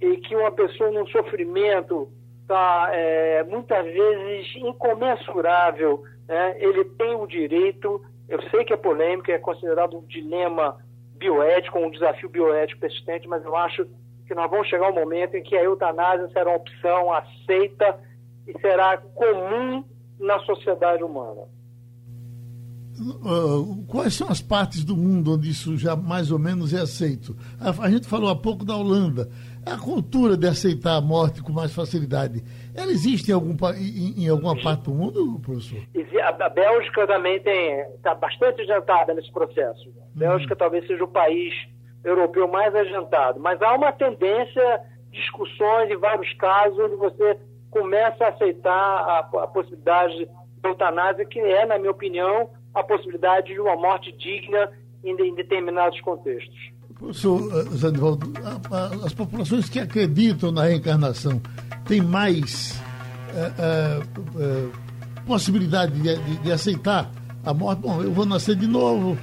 e 0.00 0.16
que 0.18 0.34
uma 0.34 0.50
pessoa 0.50 0.90
num 0.90 1.06
sofrimento 1.06 2.10
tá, 2.46 2.88
é, 2.92 3.42
muitas 3.44 3.84
vezes 3.84 4.54
incomensurável, 4.56 6.02
né? 6.26 6.56
ele 6.58 6.84
tem 6.84 7.14
o 7.14 7.26
direito, 7.26 8.04
eu 8.28 8.40
sei 8.50 8.64
que 8.64 8.72
é 8.72 8.76
polêmico, 8.76 9.30
é 9.30 9.38
considerado 9.38 9.98
um 9.98 10.02
dilema 10.06 10.78
bioético, 11.16 11.78
um 11.78 11.90
desafio 11.90 12.28
bioético 12.28 12.80
persistente, 12.80 13.28
mas 13.28 13.44
eu 13.44 13.54
acho 13.56 13.86
que 14.26 14.34
nós 14.34 14.50
vamos 14.50 14.68
chegar 14.68 14.90
um 14.90 14.94
momento 14.94 15.36
em 15.36 15.42
que 15.42 15.56
a 15.56 15.62
eutanásia 15.62 16.28
será 16.28 16.50
uma 16.50 16.56
opção 16.56 17.12
aceita 17.12 17.98
e 18.46 18.58
será 18.60 18.96
comum 18.96 19.84
na 20.18 20.38
sociedade 20.40 21.02
humana. 21.02 21.42
Uh, 22.96 23.84
quais 23.88 24.14
são 24.14 24.28
as 24.28 24.40
partes 24.40 24.84
do 24.84 24.96
mundo 24.96 25.34
onde 25.34 25.50
isso 25.50 25.76
já 25.76 25.96
mais 25.96 26.30
ou 26.30 26.38
menos 26.38 26.72
é 26.72 26.80
aceito? 26.80 27.36
A, 27.60 27.86
a, 27.86 27.90
gente 27.90 28.06
falou 28.06 28.30
há 28.30 28.36
pouco 28.36 28.64
da 28.64 28.76
Holanda. 28.76 29.28
A 29.66 29.76
cultura 29.76 30.36
de 30.36 30.46
aceitar 30.46 30.96
a 30.96 31.00
morte 31.00 31.42
com 31.42 31.52
mais 31.52 31.74
facilidade, 31.74 32.44
ela 32.74 32.92
existe 32.92 33.30
em, 33.30 33.34
algum, 33.34 33.56
em, 33.76 34.24
em 34.24 34.28
alguma 34.28 34.54
parte 34.62 34.84
do 34.84 34.94
mundo, 34.94 35.40
professor? 35.40 35.80
A, 36.22 36.46
a 36.46 36.48
Bélgica 36.48 37.06
também 37.06 37.36
está 37.96 38.14
bastante 38.14 38.62
adiantada 38.62 39.12
nesse 39.12 39.32
processo. 39.32 39.88
A 40.14 40.18
Bélgica 40.18 40.54
uhum. 40.54 40.58
talvez 40.58 40.86
seja 40.86 41.02
o 41.02 41.08
país 41.08 41.52
europeu 42.04 42.46
mais 42.46 42.74
adiantado, 42.74 43.40
mas 43.40 43.60
há 43.62 43.74
uma 43.74 43.90
tendência, 43.90 44.80
discussões 45.10 45.90
em 45.90 45.96
vários 45.96 46.32
casos, 46.34 46.78
onde 46.78 46.96
você 46.96 47.38
começa 47.70 48.24
a 48.24 48.28
aceitar 48.28 48.70
a, 48.70 49.18
a 49.18 49.46
possibilidade 49.48 50.16
de 50.16 50.28
eutanásia, 50.62 51.24
que 51.24 51.40
é, 51.40 51.66
na 51.66 51.78
minha 51.78 51.90
opinião, 51.90 52.50
a 52.74 52.82
possibilidade 52.82 53.52
de 53.52 53.60
uma 53.60 53.76
morte 53.76 54.12
digna 54.12 54.70
em, 55.02 55.14
em 55.14 55.34
determinados 55.34 56.00
contextos. 56.00 56.74
Professor 56.94 57.40
eh, 57.52 57.76
Zanivaldo, 57.76 58.32
as 59.04 59.12
populações 59.12 59.68
que 59.68 59.80
acreditam 59.80 60.52
na 60.52 60.64
reencarnação 60.64 61.40
têm 61.86 62.00
mais 62.00 62.80
é, 63.34 63.52
é, 63.58 64.68
possibilidade 65.26 65.92
de, 65.92 66.16
de, 66.16 66.36
de, 66.38 66.52
aceitar 66.52 67.10
a 67.44 67.52
morte? 67.52 67.80
Bom, 67.80 68.02
eu 68.02 68.12
vou 68.12 68.24
nascer 68.24 68.54
de 68.54 68.66
novo. 68.66 69.18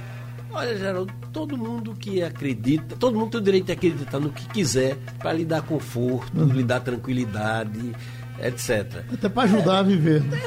Olha, 0.52 0.76
Geraldo, 0.76 1.12
todo 1.32 1.56
mundo 1.56 1.94
que 1.94 2.22
acredita, 2.22 2.94
todo 2.96 3.18
mundo 3.18 3.30
tem 3.30 3.40
o 3.40 3.44
direito 3.44 3.66
de 3.66 3.72
acreditar 3.72 4.20
no 4.20 4.30
que 4.30 4.46
quiser 4.48 4.98
para 5.18 5.32
lhe 5.32 5.46
dar 5.46 5.62
conforto, 5.62 6.38
uhum. 6.38 6.52
lhe 6.52 6.62
dar 6.62 6.80
tranquilidade 6.80 7.94
etc. 8.40 9.04
Até 9.12 9.28
para 9.28 9.42
ajudar 9.44 9.76
é, 9.76 9.78
a 9.78 9.82
viver. 9.82 10.22
Né? 10.22 10.40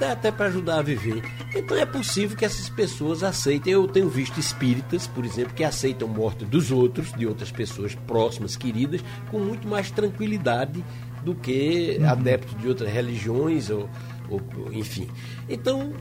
É, 0.00 0.10
até 0.10 0.30
para 0.30 0.46
ajudar 0.46 0.78
a 0.78 0.82
viver. 0.82 1.22
Então 1.54 1.76
é 1.76 1.86
possível 1.86 2.36
que 2.36 2.44
essas 2.44 2.68
pessoas 2.68 3.22
aceitem. 3.22 3.72
Eu 3.72 3.86
tenho 3.86 4.08
visto 4.08 4.38
espíritas, 4.38 5.06
por 5.06 5.24
exemplo, 5.24 5.54
que 5.54 5.64
aceitam 5.64 6.08
morte 6.08 6.44
dos 6.44 6.70
outros, 6.70 7.12
de 7.12 7.26
outras 7.26 7.50
pessoas 7.50 7.94
próximas, 7.94 8.56
queridas, 8.56 9.00
com 9.30 9.38
muito 9.38 9.66
mais 9.66 9.90
tranquilidade 9.90 10.84
do 11.24 11.34
que 11.34 11.96
uhum. 12.00 12.08
adeptos 12.08 12.60
de 12.60 12.68
outras 12.68 12.92
religiões, 12.92 13.70
ou, 13.70 13.88
ou, 14.28 14.40
enfim. 14.72 15.08
Então, 15.48 15.92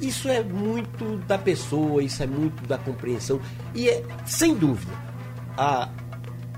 isso 0.00 0.28
é 0.28 0.42
muito 0.42 1.16
da 1.26 1.38
pessoa, 1.38 2.02
isso 2.02 2.22
é 2.22 2.26
muito 2.26 2.66
da 2.66 2.78
compreensão. 2.78 3.40
E 3.74 3.88
é, 3.88 4.02
sem 4.26 4.54
dúvida, 4.54 4.92
a 5.56 5.88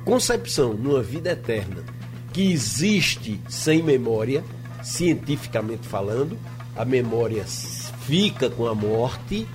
concepção 0.04 0.74
numa 0.74 1.02
vida 1.02 1.30
eterna 1.30 1.93
que 2.34 2.52
existe 2.52 3.40
sem 3.48 3.82
memória, 3.82 4.44
cientificamente 4.82 5.86
falando. 5.86 6.36
A 6.76 6.84
memória 6.84 7.44
fica 7.44 8.50
com 8.50 8.66
a 8.66 8.74
morte 8.74 9.46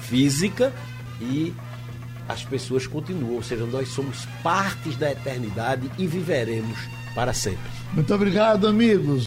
física 0.00 0.72
e 1.20 1.54
as 2.26 2.42
pessoas 2.42 2.86
continuam, 2.86 3.34
ou 3.34 3.42
seja, 3.42 3.66
nós 3.66 3.88
somos 3.90 4.24
partes 4.42 4.96
da 4.96 5.12
eternidade 5.12 5.90
e 5.98 6.06
viveremos 6.06 6.78
para 7.14 7.34
sempre. 7.34 7.70
Muito 7.92 8.12
obrigado, 8.14 8.66
amigos. 8.66 9.26